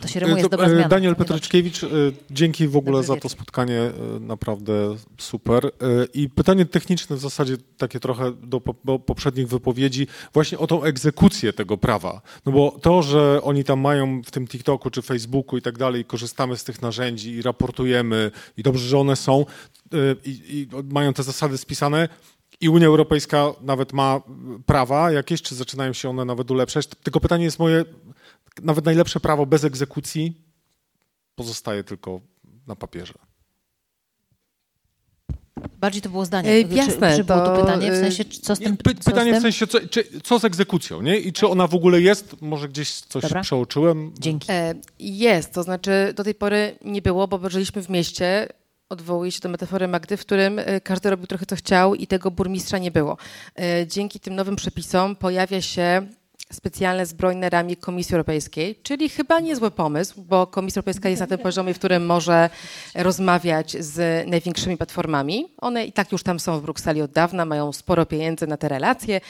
[0.00, 0.88] To się rymuje To, dobra e, zmiana.
[0.88, 1.16] Daniel.
[1.16, 1.88] Petryczkiewicz, e,
[2.30, 5.70] dzięki w ogóle za to spotkanie, e, naprawdę super.
[6.14, 10.82] I pytanie techniczne w zasadzie takie trochę do, po- do poprzednich wypowiedzi, właśnie o tą
[10.82, 12.20] egzekucję tego prawa.
[12.46, 16.04] No bo to, że oni tam mają w tym TikToku czy Facebooku i tak dalej,
[16.04, 19.46] korzystamy z tych narzędzi i raportujemy i dobrze, że one są
[20.24, 22.08] i, i mają te zasady spisane,
[22.60, 24.20] i Unia Europejska nawet ma
[24.66, 26.86] prawa jakieś, czy zaczynają się one nawet ulepszać.
[26.86, 27.84] Tylko pytanie jest moje,
[28.62, 30.42] nawet najlepsze prawo bez egzekucji
[31.34, 32.20] pozostaje tylko
[32.66, 33.14] na papierze.
[35.80, 36.50] Bardziej to było zdanie.
[36.50, 38.76] E, jasne, czy było to to, pytanie, w e, sensie, czy- co z Nie, tym
[38.76, 39.42] py, co z pytanie w tym?
[39.42, 41.18] sensie, co, czy, co z egzekucją, nie?
[41.18, 42.36] I czy ona w ogóle jest?
[42.42, 43.42] Może gdzieś coś Dobra.
[43.42, 44.12] przeoczyłem?
[44.18, 44.46] Dzięki.
[44.52, 48.48] E, Jest, to znaczy do tej pory nie było, bo żyliśmy w mieście,
[48.88, 52.78] odwołuję się do metafory Magdy, w którym każdy robił trochę co chciał i tego burmistrza
[52.78, 53.16] nie było.
[53.58, 56.06] E, Dzięki tym nowym przepisom pojawia się
[56.52, 61.38] specjalne zbrojne ramię Komisji Europejskiej, czyli chyba niezły pomysł, bo Komisja Europejska jest na tym
[61.38, 62.50] poziomie, w którym może
[62.94, 65.46] rozmawiać z największymi platformami.
[65.58, 68.68] One i tak już tam są w Brukseli od dawna, mają sporo pieniędzy na te
[68.68, 69.20] relacje.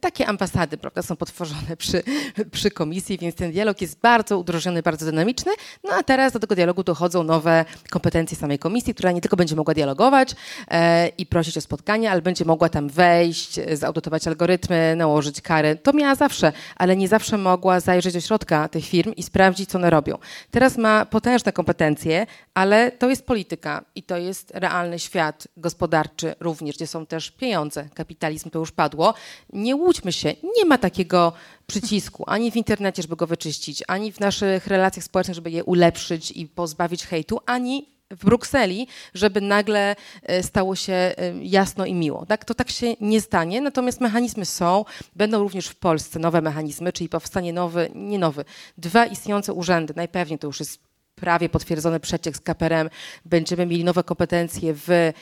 [0.00, 2.02] Takie ambasady prawda, są potworzone przy,
[2.50, 5.52] przy komisji, więc ten dialog jest bardzo udrożniony, bardzo dynamiczny.
[5.84, 9.56] No a teraz do tego dialogu dochodzą nowe kompetencje samej komisji, która nie tylko będzie
[9.56, 10.34] mogła dialogować
[10.68, 15.76] e, i prosić o spotkania, ale będzie mogła tam wejść, zaudytować algorytmy, nałożyć kary.
[15.82, 19.78] To miała zawsze, ale nie zawsze mogła zajrzeć do środka tych firm i sprawdzić, co
[19.78, 20.18] one robią.
[20.50, 26.76] Teraz ma potężne kompetencje, ale to jest polityka i to jest realny świat gospodarczy również,
[26.76, 27.88] gdzie są też pieniądze.
[27.94, 29.14] Kapitalizm to już padło.
[29.52, 31.32] Nie łudźmy się, nie ma takiego
[31.66, 36.30] przycisku ani w internecie, żeby go wyczyścić, ani w naszych relacjach społecznych, żeby je ulepszyć
[36.30, 42.26] i pozbawić hejtu, ani w Brukseli, żeby nagle e, stało się e, jasno i miło.
[42.26, 42.44] Tak?
[42.44, 44.84] To tak się nie stanie, natomiast mechanizmy są,
[45.16, 48.44] będą również w Polsce nowe mechanizmy, czyli powstanie nowy, nie nowy,
[48.78, 52.90] dwa istniejące urzędy, najpewniej to już jest prawie potwierdzony przeciek z KPRM,
[53.24, 55.12] będziemy mieli nowe kompetencje w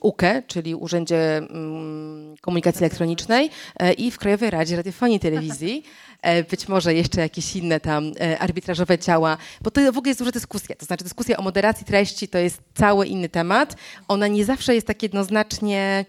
[0.00, 5.84] UKE, czyli Urzędzie em, Komunikacji Elektronicznej e, i w Krajowej Radzie Radiofonii i Telewizji.
[6.22, 10.20] E, być może jeszcze jakieś inne tam e, arbitrażowe ciała, bo to w ogóle jest
[10.20, 10.76] duża dyskusja.
[10.76, 13.76] To znaczy dyskusja o moderacji treści to jest cały inny temat.
[14.08, 16.04] Ona nie zawsze jest tak jednoznacznie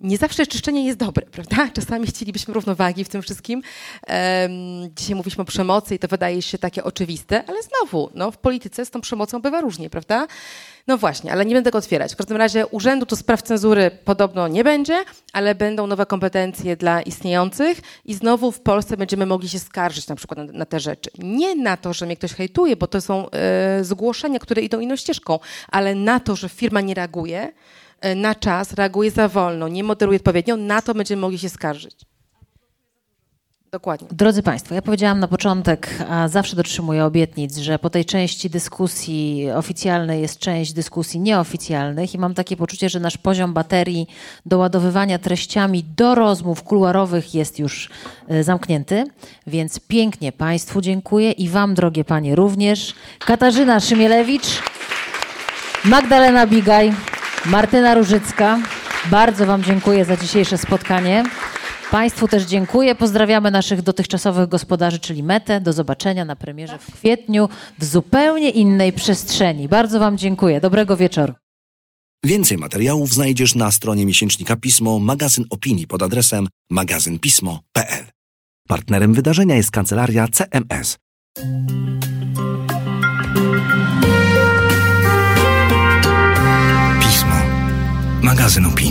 [0.00, 1.68] nie zawsze czyszczenie jest dobre, prawda?
[1.74, 3.62] Czasami chcielibyśmy równowagi w tym wszystkim.
[4.96, 8.86] Dzisiaj mówiliśmy o przemocy i to wydaje się takie oczywiste, ale znowu, no, w polityce
[8.86, 10.26] z tą przemocą bywa różnie, prawda?
[10.86, 12.12] No właśnie, ale nie będę tego otwierać.
[12.12, 17.02] W każdym razie urzędu to spraw cenzury podobno nie będzie, ale będą nowe kompetencje dla
[17.02, 21.10] istniejących i znowu w Polsce będziemy mogli się skarżyć na przykład na, na te rzeczy.
[21.18, 24.96] Nie na to, że mnie ktoś hejtuje, bo to są e, zgłoszenia, które idą inną
[24.96, 27.52] ścieżką, ale na to, że firma nie reaguje,
[28.16, 32.10] na czas, reaguje za wolno, nie moderuje odpowiednio, na to będziemy mogli się skarżyć.
[33.72, 34.08] Dokładnie.
[34.12, 39.50] Drodzy Państwo, ja powiedziałam na początek, a zawsze dotrzymuję obietnic, że po tej części dyskusji
[39.54, 44.06] oficjalnej jest część dyskusji nieoficjalnych i mam takie poczucie, że nasz poziom baterii
[44.46, 47.90] doładowywania treściami do rozmów kuluarowych jest już
[48.28, 49.04] e, zamknięty,
[49.46, 52.94] więc pięknie Państwu dziękuję i Wam, drogie Panie, również.
[53.18, 54.62] Katarzyna Szymielewicz,
[55.84, 56.92] Magdalena Bigaj,
[57.46, 58.60] Martyna Różycka,
[59.10, 61.24] bardzo Wam dziękuję za dzisiejsze spotkanie.
[61.90, 62.94] Państwu też dziękuję.
[62.94, 65.60] Pozdrawiamy naszych dotychczasowych gospodarzy, czyli Metę.
[65.60, 67.48] Do zobaczenia na premierze w kwietniu
[67.78, 69.68] w zupełnie innej przestrzeni.
[69.68, 70.60] Bardzo Wam dziękuję.
[70.60, 71.34] Dobrego wieczoru.
[72.24, 78.04] Więcej materiałów znajdziesz na stronie miesięcznika Pismo, magazyn opinii pod adresem magazynpismo.pl.
[78.68, 80.96] Partnerem wydarzenia jest kancelaria CMS.
[88.22, 88.89] Magazyn opinii.